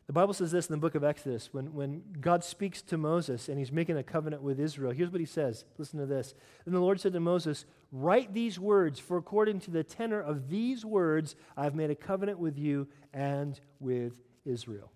the 0.06 0.12
Bible 0.12 0.34
says 0.34 0.52
this 0.52 0.68
in 0.68 0.72
the 0.72 0.78
book 0.78 0.94
of 0.94 1.02
Exodus 1.02 1.48
when, 1.52 1.74
when 1.74 2.02
God 2.20 2.44
speaks 2.44 2.80
to 2.82 2.96
Moses 2.96 3.48
and 3.48 3.58
he's 3.58 3.72
making 3.72 3.96
a 3.96 4.04
covenant 4.04 4.40
with 4.40 4.60
Israel. 4.60 4.92
Here's 4.92 5.10
what 5.10 5.20
he 5.20 5.26
says. 5.26 5.64
Listen 5.78 5.98
to 5.98 6.06
this. 6.06 6.34
And 6.64 6.74
the 6.74 6.80
Lord 6.80 7.00
said 7.00 7.12
to 7.14 7.20
Moses, 7.20 7.64
Write 7.90 8.32
these 8.32 8.58
words, 8.58 9.00
for 9.00 9.16
according 9.16 9.60
to 9.60 9.70
the 9.70 9.82
tenor 9.82 10.20
of 10.20 10.48
these 10.48 10.84
words, 10.84 11.34
I 11.56 11.64
have 11.64 11.74
made 11.74 11.90
a 11.90 11.96
covenant 11.96 12.38
with 12.38 12.56
you 12.56 12.86
and 13.12 13.58
with 13.80 14.12
Israel. 14.44 14.92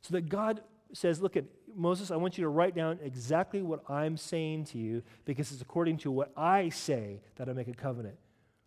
So 0.00 0.14
that 0.14 0.28
God 0.28 0.62
says, 0.92 1.22
Look 1.22 1.36
at 1.36 1.44
Moses, 1.76 2.10
I 2.10 2.16
want 2.16 2.36
you 2.36 2.42
to 2.42 2.48
write 2.48 2.74
down 2.74 2.98
exactly 3.04 3.62
what 3.62 3.88
I'm 3.88 4.16
saying 4.16 4.64
to 4.66 4.78
you 4.78 5.02
because 5.24 5.52
it's 5.52 5.62
according 5.62 5.98
to 5.98 6.10
what 6.10 6.32
I 6.36 6.70
say 6.70 7.20
that 7.36 7.48
I 7.48 7.52
make 7.52 7.68
a 7.68 7.72
covenant 7.72 8.16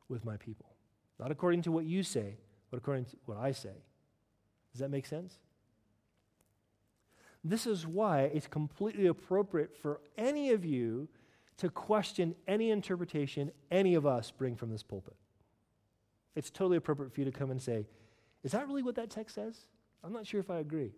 with 0.08 0.24
my 0.24 0.38
people. 0.38 0.75
Not 1.20 1.32
according 1.32 1.62
to 1.64 1.72
what 1.72 1.86
you 1.86 2.04
say, 2.04 2.38
but 2.70 2.78
according 2.78 3.06
to 3.06 3.18
what 3.26 3.38
I 3.38 3.52
say. 3.52 3.84
Does 4.72 4.82
that 4.82 4.90
make 4.90 5.06
sense? 5.06 5.40
This 7.44 7.68
is 7.68 7.86
why 7.86 8.22
it's 8.22 8.48
completely 8.48 9.06
appropriate 9.06 9.76
for 9.76 10.02
any 10.18 10.52
of 10.52 10.66
you 10.66 11.08
to 11.58 11.70
question 11.70 12.36
any 12.48 12.72
interpretation 12.72 13.52
any 13.72 13.94
of 13.96 14.06
us 14.06 14.32
bring 14.32 14.56
from 14.56 14.72
this 14.72 14.84
pulpit. 14.84 15.16
It's 16.36 16.50
totally 16.50 16.78
appropriate 16.78 17.14
for 17.14 17.22
you 17.22 17.26
to 17.26 17.32
come 17.32 17.52
and 17.52 17.62
say, 17.62 17.88
Is 18.44 18.52
that 18.52 18.68
really 18.68 18.84
what 18.84 18.96
that 18.96 19.10
text 19.10 19.36
says? 19.36 19.60
I'm 20.04 20.12
not 20.12 20.28
sure 20.28 20.40
if 20.40 20.50
I 20.50 20.58
agree. 20.58 20.92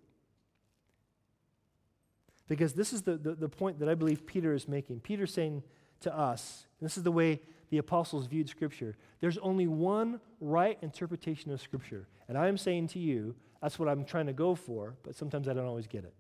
Because 2.48 2.74
this 2.74 2.94
is 2.94 3.02
the, 3.02 3.18
the, 3.18 3.36
the 3.36 3.50
point 3.50 3.80
that 3.80 3.90
I 3.90 3.94
believe 3.94 4.26
Peter 4.26 4.54
is 4.54 4.68
making. 4.68 5.02
Peter's 5.02 5.34
saying 5.34 5.64
to 6.02 6.16
us, 6.16 6.66
this 6.82 6.98
is 6.98 7.04
the 7.04 7.12
way 7.12 7.42
the 7.70 7.78
apostles 7.78 8.28
viewed 8.28 8.50
Scripture 8.50 8.96
there's 9.20 9.38
only 9.40 9.68
one 9.68 10.20
right 10.40 10.78
interpretation 10.82 11.52
of 11.52 11.62
Scripture. 11.62 12.08
And 12.28 12.38
I'm 12.38 12.58
saying 12.58 12.88
to 12.90 13.00
you, 13.00 13.36
that's 13.62 13.80
what 13.80 13.90
I'm 13.90 14.06
trying 14.06 14.28
to 14.28 14.34
go 14.34 14.54
for, 14.54 14.96
but 15.04 15.16
sometimes 15.16 15.48
I 15.48 15.54
don't 15.54 15.66
always 15.66 15.88
get 15.88 16.04
it. 16.04 16.14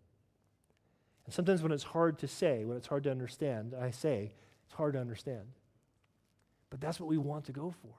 And 1.25 1.33
sometimes 1.33 1.61
when 1.61 1.71
it's 1.71 1.83
hard 1.83 2.17
to 2.19 2.27
say, 2.27 2.65
when 2.65 2.77
it's 2.77 2.87
hard 2.87 3.03
to 3.03 3.11
understand, 3.11 3.75
I 3.79 3.91
say, 3.91 4.33
it's 4.65 4.73
hard 4.73 4.93
to 4.93 4.99
understand. 4.99 5.43
But 6.69 6.81
that's 6.81 6.99
what 6.99 7.09
we 7.09 7.17
want 7.17 7.45
to 7.45 7.51
go 7.51 7.73
for. 7.81 7.93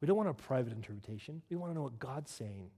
We 0.00 0.06
don't 0.06 0.16
want 0.16 0.28
a 0.28 0.34
private 0.34 0.72
interpretation. 0.72 1.42
We 1.48 1.56
want 1.56 1.70
to 1.70 1.74
know 1.76 1.82
what 1.82 1.98
God's 1.98 2.32
saying. 2.32 2.70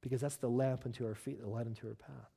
Because 0.00 0.20
that's 0.20 0.36
the 0.36 0.48
lamp 0.48 0.86
unto 0.86 1.04
our 1.04 1.14
feet, 1.14 1.40
the 1.40 1.48
light 1.48 1.66
unto 1.66 1.88
our 1.88 1.94
path. 1.94 2.30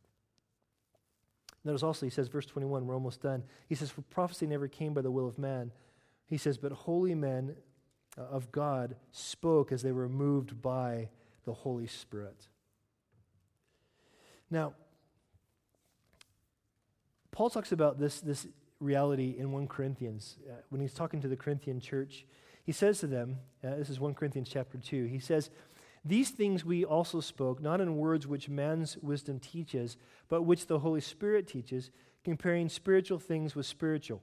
Notice 1.69 1.83
also, 1.83 2.07
he 2.07 2.09
says, 2.09 2.29
verse 2.29 2.47
21, 2.47 2.87
we're 2.87 2.95
almost 2.95 3.21
done. 3.21 3.43
He 3.67 3.75
says, 3.75 3.91
For 3.91 4.01
prophecy 4.01 4.47
never 4.47 4.67
came 4.67 4.95
by 4.95 5.01
the 5.01 5.11
will 5.11 5.27
of 5.27 5.37
man. 5.37 5.71
He 6.25 6.35
says, 6.35 6.57
But 6.57 6.71
holy 6.71 7.13
men 7.13 7.55
uh, 8.17 8.23
of 8.23 8.51
God 8.51 8.95
spoke 9.11 9.71
as 9.71 9.83
they 9.83 9.91
were 9.91 10.09
moved 10.09 10.63
by 10.63 11.09
the 11.45 11.53
Holy 11.53 11.85
Spirit. 11.85 12.47
Now, 14.49 14.73
Paul 17.29 17.51
talks 17.51 17.71
about 17.71 17.99
this, 17.99 18.19
this 18.19 18.47
reality 18.79 19.35
in 19.37 19.51
1 19.51 19.67
Corinthians. 19.67 20.37
Uh, 20.49 20.53
when 20.69 20.81
he's 20.81 20.95
talking 20.95 21.21
to 21.21 21.27
the 21.27 21.37
Corinthian 21.37 21.79
church, 21.79 22.25
he 22.63 22.71
says 22.71 22.97
to 23.01 23.07
them, 23.07 23.37
uh, 23.63 23.75
this 23.75 23.91
is 23.91 23.99
1 23.99 24.15
Corinthians 24.15 24.49
chapter 24.51 24.79
2, 24.79 25.05
he 25.05 25.19
says, 25.19 25.51
These 26.05 26.29
things 26.29 26.63
we 26.63 26.85
also 26.85 27.19
spoke, 27.19 27.61
not 27.61 27.81
in 27.81 27.97
words 27.97 28.25
which 28.25 28.49
man's 28.49 28.97
wisdom 28.97 29.39
teaches, 29.39 29.97
but 30.27 30.43
which 30.43 30.67
the 30.67 30.79
Holy 30.79 31.01
Spirit 31.01 31.47
teaches, 31.47 31.91
comparing 32.23 32.69
spiritual 32.69 33.19
things 33.19 33.55
with 33.55 33.65
spiritual. 33.65 34.21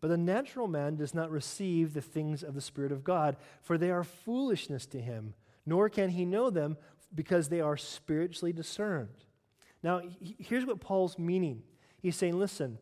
But 0.00 0.08
the 0.08 0.16
natural 0.16 0.68
man 0.68 0.96
does 0.96 1.14
not 1.14 1.30
receive 1.30 1.94
the 1.94 2.00
things 2.00 2.42
of 2.42 2.54
the 2.54 2.60
Spirit 2.60 2.92
of 2.92 3.04
God, 3.04 3.36
for 3.62 3.78
they 3.78 3.90
are 3.90 4.04
foolishness 4.04 4.86
to 4.86 5.00
him, 5.00 5.34
nor 5.64 5.88
can 5.88 6.10
he 6.10 6.24
know 6.24 6.50
them 6.50 6.76
because 7.14 7.48
they 7.48 7.60
are 7.60 7.76
spiritually 7.76 8.52
discerned. 8.52 9.24
Now, 9.82 10.02
here's 10.20 10.66
what 10.66 10.80
Paul's 10.80 11.18
meaning 11.18 11.62
He's 12.04 12.16
saying, 12.16 12.38
listen, 12.38 12.76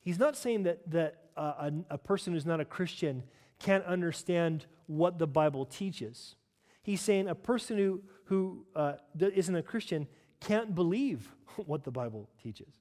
he's 0.00 0.18
not 0.18 0.34
saying 0.34 0.62
that, 0.62 0.90
that 0.92 1.24
uh, 1.36 1.70
a, 1.90 1.94
a 1.94 1.98
person 1.98 2.32
who's 2.32 2.46
not 2.46 2.58
a 2.58 2.64
Christian 2.64 3.22
can't 3.58 3.84
understand 3.84 4.64
what 4.86 5.18
the 5.18 5.26
Bible 5.26 5.66
teaches. 5.66 6.36
He's 6.82 7.00
saying 7.00 7.28
a 7.28 7.34
person 7.34 7.78
who, 7.78 8.02
who 8.24 8.66
uh, 8.74 8.94
isn't 9.18 9.54
a 9.54 9.62
Christian 9.62 10.06
can't 10.40 10.74
believe 10.74 11.34
what 11.66 11.84
the 11.84 11.90
Bible 11.90 12.28
teaches. 12.42 12.72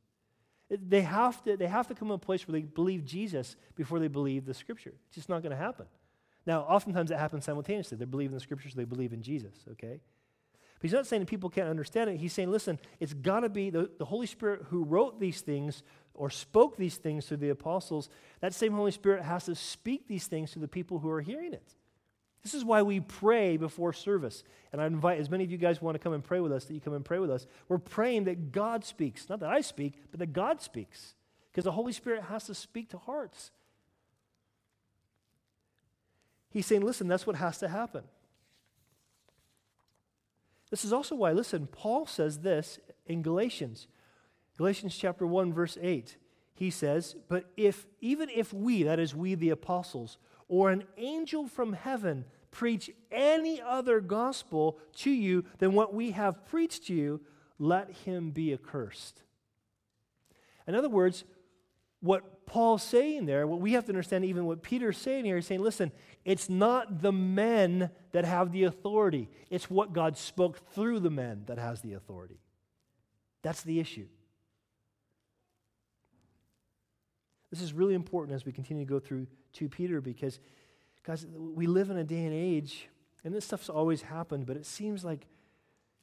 They 0.70 1.02
have, 1.02 1.44
to, 1.44 1.58
they 1.58 1.68
have 1.68 1.88
to 1.90 1.96
come 1.96 2.08
to 2.08 2.14
a 2.14 2.18
place 2.18 2.48
where 2.48 2.54
they 2.54 2.62
believe 2.62 3.04
Jesus 3.04 3.58
before 3.76 4.00
they 4.00 4.08
believe 4.08 4.46
the 4.46 4.54
Scripture. 4.54 4.94
It's 5.08 5.16
just 5.16 5.30
not 5.30 5.44
going 5.44 5.52
to 5.52 5.58
happen. 5.58 5.86
Now, 6.46 6.62
oftentimes 6.62 7.12
it 7.12 7.20
happens 7.20 7.44
simultaneously. 7.44 7.98
They 7.98 8.06
believe 8.06 8.30
in 8.30 8.36
the 8.36 8.42
Scriptures, 8.42 8.74
they 8.74 8.86
believe 8.86 9.12
in 9.12 9.22
Jesus, 9.22 9.54
okay? 9.74 10.00
But 10.00 10.82
he's 10.82 10.94
not 10.94 11.06
saying 11.06 11.22
that 11.22 11.28
people 11.28 11.50
can't 11.50 11.68
understand 11.68 12.10
it. 12.10 12.18
He's 12.18 12.34
saying, 12.34 12.50
listen, 12.50 12.80
it's 13.00 13.14
got 13.14 13.42
to 13.42 13.50
be 13.50 13.70
the, 13.70 13.92
the 14.00 14.06
Holy 14.06 14.26
Spirit 14.26 14.66
who 14.70 14.84
wrote 14.84 15.20
these 15.20 15.42
things 15.42 15.84
or 16.14 16.30
spoke 16.30 16.78
these 16.78 16.96
things 16.96 17.26
to 17.28 17.38
the 17.38 17.50
apostles. 17.50 18.10
That 18.40 18.54
same 18.54 18.74
Holy 18.74 18.92
Spirit 18.92 19.24
has 19.24 19.46
to 19.46 19.56
speak 19.56 20.08
these 20.08 20.28
things 20.28 20.52
to 20.52 20.60
the 20.60 20.68
people 20.68 21.00
who 21.00 21.10
are 21.10 21.22
hearing 21.22 21.54
it. 21.54 21.76
This 22.44 22.54
is 22.54 22.66
why 22.66 22.82
we 22.82 23.00
pray 23.00 23.58
before 23.58 23.94
service. 23.94 24.44
And 24.72 24.82
I 24.82 24.88
invite 24.88 25.20
as 25.20 25.30
many 25.30 25.44
of 25.44 25.52
you 25.52 25.58
guys 25.58 25.82
want 25.82 25.96
to 25.96 26.00
come 26.00 26.14
and 26.14 26.24
pray 26.24 26.40
with 26.40 26.52
us 26.52 26.66
that 26.66 26.74
you 26.74 26.82
come 26.82 26.94
and 26.94 27.06
pray 27.06 27.20
with 27.20 27.30
us. 27.30 27.46
We're 27.68 27.78
praying 27.78 28.24
that 28.24 28.52
God 28.52 28.84
speaks. 28.84 29.30
Not 29.30 29.40
that 29.42 29.50
I 29.50 29.62
speak, 29.62 29.94
but 30.10 30.20
that 30.20 30.34
God 30.34 30.62
speaks. 30.62 31.16
Because 31.52 31.66
the 31.66 31.72
Holy 31.72 31.94
Spirit 31.94 32.24
has 32.24 32.46
to 32.46 32.56
speak 32.56 32.90
to 32.90 32.98
hearts. 32.98 33.52
He's 36.50 36.66
saying, 36.66 36.82
listen, 36.82 37.08
that's 37.08 37.28
what 37.28 37.36
has 37.36 37.60
to 37.60 37.68
happen. 37.68 38.04
This 40.70 40.86
is 40.86 40.94
also 40.94 41.16
why, 41.16 41.34
listen, 41.34 41.68
Paul 41.68 42.06
says 42.06 42.40
this 42.40 42.80
in 43.06 43.22
Galatians. 43.22 43.88
Galatians 44.58 44.96
chapter 44.96 45.28
1, 45.28 45.54
verse 45.54 45.78
8. 45.82 46.18
He 46.54 46.70
says, 46.70 47.16
But 47.28 47.46
if, 47.58 47.88
even 48.00 48.30
if 48.30 48.54
we, 48.54 48.84
that 48.84 49.00
is, 49.00 49.16
we 49.16 49.36
the 49.36 49.50
apostles, 49.50 50.18
or 50.52 50.70
an 50.70 50.84
angel 50.98 51.48
from 51.48 51.72
heaven 51.72 52.26
preach 52.52 52.92
any 53.10 53.62
other 53.62 54.02
gospel 54.02 54.78
to 54.94 55.10
you 55.10 55.46
than 55.60 55.72
what 55.72 55.94
we 55.94 56.12
have 56.12 56.46
preached 56.46 56.88
to 56.88 56.94
you, 56.94 57.22
let 57.58 57.90
him 57.90 58.32
be 58.32 58.52
accursed. 58.52 59.24
In 60.68 60.76
other 60.76 60.90
words, 60.90 61.24
what 62.02 62.46
Paul's 62.46 62.84
saying 62.84 63.28
there, 63.28 63.48
what 63.48 63.62
we 63.62 63.72
have 63.74 63.86
to 63.86 63.92
understand, 63.92 64.26
even 64.26 64.46
what 64.46 64.62
Peter's 64.62 64.98
saying 64.98 65.24
here, 65.24 65.38
he's 65.38 65.48
saying, 65.48 65.62
listen, 65.64 65.90
it's 66.26 66.50
not 66.50 67.02
the 67.02 67.14
men 67.14 67.90
that 68.12 68.26
have 68.26 68.52
the 68.52 68.66
authority, 68.66 69.30
it's 69.50 69.70
what 69.70 69.94
God 69.94 70.18
spoke 70.18 70.74
through 70.74 71.00
the 71.00 71.10
men 71.10 71.44
that 71.46 71.60
has 71.60 71.80
the 71.80 71.94
authority. 71.94 72.42
That's 73.42 73.64
the 73.64 73.80
issue. 73.80 74.08
This 77.52 77.62
is 77.62 77.74
really 77.74 77.94
important 77.94 78.34
as 78.36 78.46
we 78.46 78.52
continue 78.52 78.86
to 78.86 78.90
go 78.90 79.00
through 79.00 79.28
2 79.54 79.70
Peter 79.70 80.02
because, 80.02 80.40
guys, 81.04 81.28
we 81.36 81.68
live 81.68 81.90
in 81.90 81.98
a 81.98 82.04
day 82.04 82.24
and 82.24 82.34
age, 82.34 82.88
and 83.24 83.34
this 83.34 83.46
stuff's 83.46 83.70
always 83.70 84.02
happened, 84.02 84.46
but 84.46 84.56
it 84.56 84.66
seems 84.66 85.04
like 85.04 85.28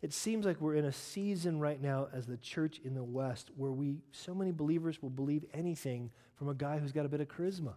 it 0.00 0.12
seems 0.12 0.46
like 0.46 0.60
we're 0.60 0.76
in 0.76 0.84
a 0.84 0.92
season 0.92 1.58
right 1.58 1.82
now 1.82 2.06
as 2.12 2.26
the 2.26 2.36
church 2.36 2.80
in 2.84 2.94
the 2.94 3.02
West 3.02 3.50
where 3.56 3.72
we 3.72 3.96
so 4.12 4.32
many 4.32 4.52
believers 4.52 5.02
will 5.02 5.10
believe 5.10 5.44
anything 5.52 6.10
from 6.36 6.48
a 6.48 6.54
guy 6.54 6.78
who's 6.78 6.92
got 6.92 7.04
a 7.04 7.08
bit 7.08 7.20
of 7.20 7.26
charisma. 7.26 7.74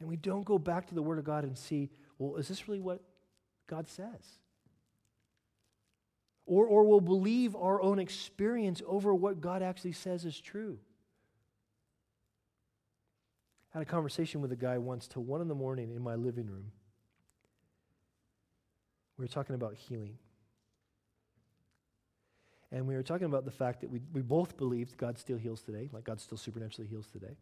And 0.00 0.08
we 0.08 0.16
don't 0.16 0.44
go 0.44 0.58
back 0.58 0.86
to 0.88 0.94
the 0.94 1.02
Word 1.02 1.18
of 1.18 1.24
God 1.24 1.44
and 1.44 1.56
see, 1.56 1.90
well, 2.18 2.36
is 2.36 2.48
this 2.48 2.68
really 2.68 2.80
what 2.80 3.00
God 3.66 3.88
says? 3.88 4.40
Or, 6.44 6.66
or 6.66 6.84
we'll 6.84 7.00
believe 7.00 7.54
our 7.54 7.80
own 7.80 7.98
experience 7.98 8.82
over 8.86 9.14
what 9.14 9.40
God 9.40 9.62
actually 9.62 9.92
says 9.92 10.24
is 10.24 10.38
true. 10.40 10.78
I 13.72 13.78
had 13.78 13.86
a 13.86 13.90
conversation 13.90 14.40
with 14.40 14.50
a 14.52 14.56
guy 14.56 14.78
once 14.78 15.06
till 15.06 15.22
one 15.22 15.40
in 15.40 15.48
the 15.48 15.54
morning 15.54 15.92
in 15.94 16.02
my 16.02 16.16
living 16.16 16.46
room. 16.46 16.72
We 19.16 19.24
were 19.24 19.28
talking 19.28 19.54
about 19.54 19.74
healing. 19.74 20.18
And 22.72 22.86
we 22.86 22.94
were 22.94 23.02
talking 23.02 23.26
about 23.26 23.44
the 23.44 23.50
fact 23.50 23.80
that 23.80 23.90
we, 23.90 24.00
we 24.12 24.22
both 24.22 24.56
believed 24.56 24.96
God 24.96 25.18
still 25.18 25.36
heals 25.36 25.60
today, 25.60 25.88
like 25.92 26.04
God 26.04 26.20
still 26.20 26.38
supernaturally 26.38 26.88
heals 26.88 27.08
today. 27.08 27.36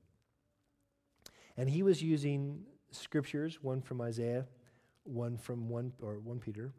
And 1.56 1.68
he 1.68 1.82
was 1.82 2.02
using 2.02 2.62
scriptures, 2.90 3.58
one 3.62 3.82
from 3.82 4.00
Isaiah, 4.00 4.46
one 5.04 5.36
from 5.36 5.68
one 5.68 5.92
or 6.00 6.18
one 6.18 6.38
Peter, 6.38 6.72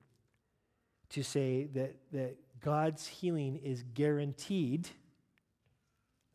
to 1.10 1.24
say 1.24 1.66
that, 1.74 1.96
that 2.12 2.38
God's 2.62 3.08
healing 3.08 3.58
is 3.58 3.84
guaranteed. 3.94 4.90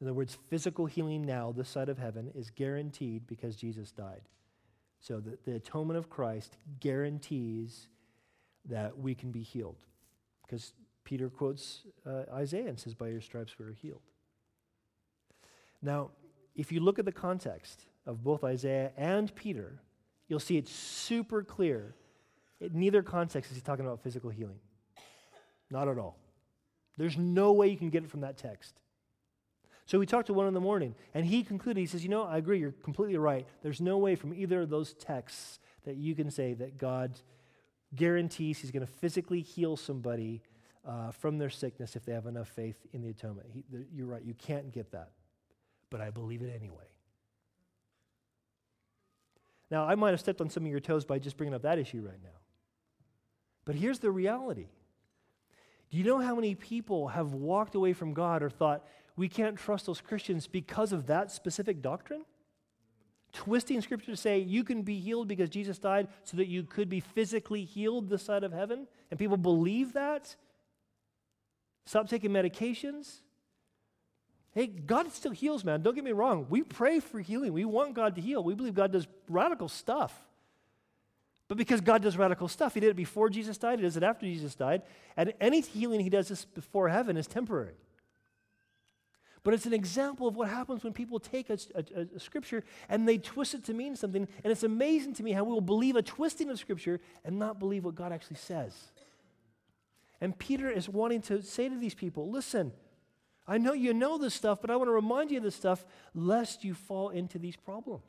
In 0.01 0.07
other 0.07 0.15
words, 0.15 0.37
physical 0.49 0.87
healing 0.87 1.25
now, 1.25 1.53
this 1.53 1.69
side 1.69 1.89
of 1.89 1.99
heaven, 1.99 2.31
is 2.35 2.51
guaranteed 2.51 3.27
because 3.27 3.57
Jesus 3.57 3.93
died. 3.93 4.23
So 5.01 5.21
the, 5.21 5.39
the 5.45 5.57
atonement 5.57 5.99
of 5.99 6.11
Christ 6.11 6.57
guarantees 6.81 7.89
that 8.67 8.99
we 8.99 9.15
can 9.15 9.31
be 9.31 9.43
healed. 9.43 9.77
Because 10.43 10.73
Peter 11.05 11.29
quotes 11.29 11.83
uh, 12.07 12.25
Isaiah 12.33 12.69
and 12.69 12.79
says, 12.79 12.95
By 12.95 13.09
your 13.09 13.21
stripes 13.21 13.59
we 13.59 13.67
are 13.67 13.73
healed. 13.73 14.03
Now, 15.83 16.11
if 16.55 16.73
you 16.73 16.81
look 16.81 16.99
at 16.99 17.05
the 17.05 17.13
context, 17.13 17.87
of 18.07 18.23
both 18.23 18.45
Isaiah 18.45 18.93
and 18.97 19.35
Peter, 19.35 19.81
you'll 20.29 20.41
see 20.41 20.57
it's 20.57 20.73
super 20.73 21.43
clear. 21.43 21.95
In 22.61 22.79
neither 22.79 23.03
context 23.03 23.51
is 23.51 23.57
he 23.57 23.63
talking 23.63 23.85
about 23.85 24.03
physical 24.03 24.31
healing. 24.31 24.59
Not 25.71 25.89
at 25.89 25.99
all. 25.99 26.19
There's 26.97 27.17
no 27.17 27.53
way 27.53 27.69
you 27.69 27.77
can 27.77 27.91
get 27.91 28.05
it 28.05 28.11
from 28.11 28.21
that 28.21 28.37
text. 28.37 28.75
So 29.87 29.99
we 29.99 30.07
talked 30.07 30.29
to 30.29 30.35
one 30.35 30.47
in 30.47 30.55
the 30.55 30.61
morning, 30.61 30.95
and 31.13 31.27
he 31.27 31.43
concluded, 31.43 31.81
he 31.81 31.87
says, 31.87 32.03
You 32.03 32.09
know, 32.09 32.25
I 32.25 32.39
agree, 32.39 32.59
you're 32.59 32.73
completely 32.73 33.19
right. 33.19 33.47
There's 33.63 33.81
no 33.81 33.99
way 33.99 34.17
from 34.17 34.33
either 34.33 34.63
of 34.63 34.71
those 34.71 34.95
texts 34.95 35.59
that 35.85 35.97
you 35.97 36.15
can 36.15 36.31
say 36.31 36.55
that 36.55 36.79
God 36.79 37.21
guarantees 37.95 38.59
he's 38.59 38.71
going 38.71 38.87
to 38.87 38.93
physically 38.93 39.41
heal 39.41 39.77
somebody 39.77 40.43
uh, 40.87 41.11
from 41.11 41.39
their 41.39 41.51
sickness 41.51 41.97
if 41.97 42.05
they 42.05 42.13
have 42.13 42.27
enough 42.27 42.49
faith 42.49 42.77
in 42.93 43.03
the 43.03 43.11
atonement. 43.11 43.47
He, 43.53 43.65
the, 43.71 43.87
you're 43.93 44.07
right, 44.07 44.23
you 44.23 44.35
can't 44.35 44.73
get 44.73 44.93
that. 44.93 45.11
But 45.91 46.01
I 46.01 46.11
believe 46.11 46.43
it 46.43 46.53
anyway. 46.55 46.85
Now, 49.71 49.87
I 49.87 49.95
might 49.95 50.11
have 50.11 50.21
stepped 50.21 50.41
on 50.41 50.51
some 50.51 50.65
of 50.65 50.71
your 50.71 50.81
toes 50.81 51.05
by 51.05 51.19
just 51.19 51.37
bringing 51.37 51.55
up 51.55 51.63
that 51.63 51.79
issue 51.79 52.03
right 52.07 52.23
now. 52.23 52.39
But 53.65 53.75
here's 53.75 53.99
the 53.99 54.11
reality. 54.11 54.67
Do 55.91 55.99
you 55.99 56.05
know 56.05 56.19
how 56.19 56.35
many 56.35 56.55
people 56.55 57.09
have 57.09 57.33
walked 57.33 57.75
away 57.75 57.93
from 57.93 58.15
God 58.15 58.43
or 58.43 58.51
thought, 58.51 58.87
we 59.17 59.29
can't 59.29 59.57
trust 59.57 59.87
those 59.87 60.01
Christians 60.01 60.47
because 60.47 60.93
of 60.93 61.07
that 61.07 61.31
specific 61.31 61.83
doctrine? 61.83 62.25
Twisting 63.33 63.81
scripture 63.81 64.13
to 64.13 64.17
say 64.17 64.39
you 64.39 64.65
can 64.65 64.83
be 64.83 65.01
healed 65.01 65.29
because 65.29 65.51
Jesus 65.51 65.79
died 65.79 66.09
so 66.23 66.37
that 66.37 66.47
you 66.47 66.63
could 66.63 66.89
be 66.89 67.01
physically 67.01 67.65
healed 67.65 68.09
this 68.09 68.23
side 68.23 68.45
of 68.45 68.53
heaven, 68.53 68.87
and 69.11 69.19
people 69.19 69.37
believe 69.37 69.93
that? 69.95 70.35
Stop 71.87 72.09
taking 72.09 72.31
medications? 72.31 73.21
Hey, 74.53 74.69
God 74.69 75.11
still 75.13 75.33
heals, 75.33 75.65
man. 75.65 75.83
Don't 75.83 75.95
get 75.95 76.05
me 76.05 76.13
wrong. 76.13 76.47
We 76.49 76.63
pray 76.63 77.01
for 77.01 77.19
healing. 77.19 77.53
We 77.53 77.65
want 77.65 77.95
God 77.95 78.15
to 78.15 78.21
heal. 78.21 78.43
We 78.43 78.55
believe 78.55 78.75
God 78.75 78.93
does 78.93 79.09
radical 79.29 79.69
stuff. 79.69 80.15
But 81.49 81.59
because 81.59 81.81
God 81.81 82.03
does 82.03 82.17
radical 82.17 82.49
stuff, 82.49 82.75
He 82.75 82.81
did 82.81 82.91
it 82.91 82.97
before 82.97 83.29
Jesus 83.29 83.59
died, 83.59 83.79
He 83.79 83.83
does 83.85 83.97
it 83.97 84.03
after 84.03 84.27
Jesus 84.27 84.55
died, 84.55 84.83
and 85.17 85.35
any 85.41 85.61
healing 85.61 86.01
He 86.01 86.09
does 86.09 86.29
this 86.29 86.45
before 86.45 86.89
heaven 86.89 87.17
is 87.17 87.27
temporary. 87.27 87.75
But 89.45 89.53
it's 89.53 89.67
an 89.67 89.75
example 89.75 90.27
of 90.27 90.37
what 90.37 90.49
happens 90.49 90.83
when 90.83 90.95
people 90.95 91.21
take 91.21 91.51
a, 91.51 91.59
a, 91.75 92.07
a, 92.17 92.19
scripture 92.19 92.65
and 92.89 93.07
they 93.07 93.19
twist 93.19 93.53
it 93.53 93.63
to 93.65 93.75
mean 93.75 93.95
something. 93.95 94.27
And 94.43 94.51
it's 94.51 94.63
amazing 94.63 95.13
to 95.15 95.23
me 95.23 95.33
how 95.33 95.45
we 95.45 95.53
will 95.53 95.61
believe 95.61 95.97
a 95.97 96.03
twisting 96.03 96.49
of 96.49 96.59
scripture 96.59 96.99
and 97.27 97.39
not 97.39 97.59
believe 97.59 97.85
what 97.85 97.95
God 97.95 98.11
actually 98.11 98.39
says. 98.39 98.75
And 100.19 100.37
Peter 100.39 100.71
is 100.71 100.89
wanting 100.89 101.21
to 101.23 101.43
say 101.43 101.69
to 101.69 101.77
these 101.77 101.95
people 101.95 102.31
listen, 102.31 102.73
I 103.47 103.59
know 103.59 103.75
you 103.75 103.93
know 103.93 104.17
this 104.17 104.33
stuff, 104.33 104.63
but 104.63 104.71
I 104.71 104.77
want 104.77 104.89
to 104.89 104.93
remind 104.93 105.31
you 105.31 105.37
of 105.37 105.45
this 105.45 105.55
stuff 105.55 105.85
lest 106.15 106.65
you 106.65 106.73
fall 106.73 107.11
into 107.11 107.39
these 107.39 107.57
problems. 107.57 108.07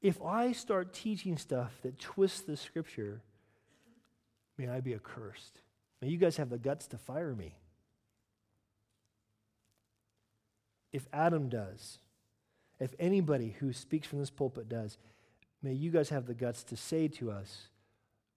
If 0.00 0.22
I 0.22 0.52
start 0.52 0.94
teaching 0.94 1.36
stuff 1.36 1.72
that 1.82 1.98
twists 1.98 2.40
the 2.40 2.56
scripture, 2.56 3.20
may 4.56 4.68
I 4.68 4.80
be 4.80 4.94
accursed. 4.94 5.60
May 6.00 6.08
you 6.08 6.18
guys 6.18 6.36
have 6.36 6.50
the 6.50 6.58
guts 6.58 6.86
to 6.88 6.98
fire 6.98 7.34
me. 7.34 7.56
If 10.92 11.08
Adam 11.12 11.48
does, 11.48 11.98
if 12.78 12.94
anybody 12.98 13.56
who 13.58 13.72
speaks 13.72 14.06
from 14.06 14.20
this 14.20 14.30
pulpit 14.30 14.68
does, 14.68 14.98
may 15.62 15.72
you 15.72 15.90
guys 15.90 16.10
have 16.10 16.26
the 16.26 16.34
guts 16.34 16.62
to 16.64 16.76
say 16.76 17.08
to 17.08 17.30
us, 17.30 17.68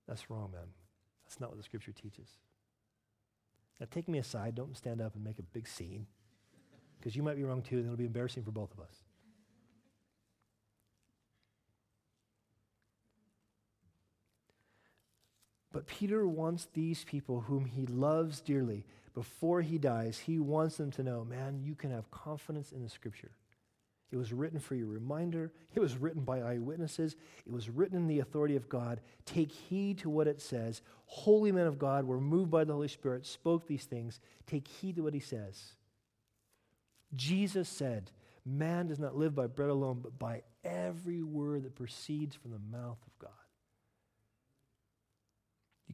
that's 0.07 0.29
wrong, 0.29 0.49
man. 0.53 0.67
That's 1.25 1.39
not 1.39 1.49
what 1.49 1.57
the 1.57 1.63
scripture 1.63 1.91
teaches. 1.91 2.29
Now, 3.79 3.87
take 3.91 4.07
me 4.07 4.17
aside. 4.17 4.55
Don't 4.55 4.75
stand 4.75 5.01
up 5.01 5.15
and 5.15 5.23
make 5.23 5.39
a 5.39 5.43
big 5.43 5.67
scene 5.67 6.07
because 6.97 7.15
you 7.15 7.21
might 7.21 7.35
be 7.35 7.43
wrong 7.43 7.61
too, 7.61 7.77
and 7.77 7.85
it'll 7.85 7.97
be 7.97 8.05
embarrassing 8.05 8.43
for 8.43 8.51
both 8.51 8.73
of 8.73 8.79
us. 8.79 9.03
But 15.77 15.85
Peter 15.85 16.27
wants 16.27 16.69
these 16.73 17.03
people 17.03 17.41
whom 17.41 17.65
he 17.65 17.85
loves 17.85 18.41
dearly, 18.41 18.83
before 19.13 19.61
he 19.61 19.77
dies, 19.77 20.17
he 20.17 20.39
wants 20.39 20.75
them 20.75 20.89
to 20.89 21.03
know 21.03 21.23
man, 21.23 21.59
you 21.61 21.75
can 21.75 21.91
have 21.91 22.09
confidence 22.09 22.71
in 22.71 22.81
the 22.81 22.89
scripture. 22.89 23.29
It 24.11 24.17
was 24.17 24.33
written 24.33 24.57
for 24.57 24.73
your 24.73 24.87
reminder. 24.87 25.51
It 25.75 25.79
was 25.79 25.95
written 25.95 26.23
by 26.23 26.39
eyewitnesses. 26.39 27.15
It 27.45 27.51
was 27.51 27.69
written 27.69 27.95
in 27.95 28.07
the 28.07 28.21
authority 28.21 28.55
of 28.55 28.67
God. 28.67 29.01
Take 29.27 29.51
heed 29.51 29.99
to 29.99 30.09
what 30.09 30.25
it 30.25 30.41
says. 30.41 30.81
Holy 31.05 31.51
men 31.51 31.67
of 31.67 31.77
God 31.77 32.05
were 32.05 32.19
moved 32.19 32.49
by 32.49 32.63
the 32.63 32.73
Holy 32.73 32.87
Spirit, 32.87 33.27
spoke 33.27 33.67
these 33.67 33.85
things. 33.85 34.19
Take 34.47 34.67
heed 34.67 34.95
to 34.95 35.03
what 35.03 35.13
he 35.13 35.19
says. 35.19 35.73
Jesus 37.15 37.69
said, 37.69 38.09
Man 38.43 38.87
does 38.87 38.97
not 38.97 39.15
live 39.15 39.35
by 39.35 39.45
bread 39.45 39.69
alone, 39.69 39.99
but 40.01 40.17
by 40.17 40.41
every 40.63 41.21
word 41.21 41.65
that 41.65 41.75
proceeds 41.75 42.35
from 42.35 42.49
the 42.49 42.75
mouth 42.75 42.97
of 43.05 43.19
God. 43.19 43.36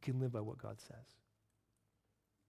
Can 0.04 0.20
live 0.20 0.34
by 0.34 0.42
what 0.42 0.60
God 0.60 0.80
says. 0.82 1.23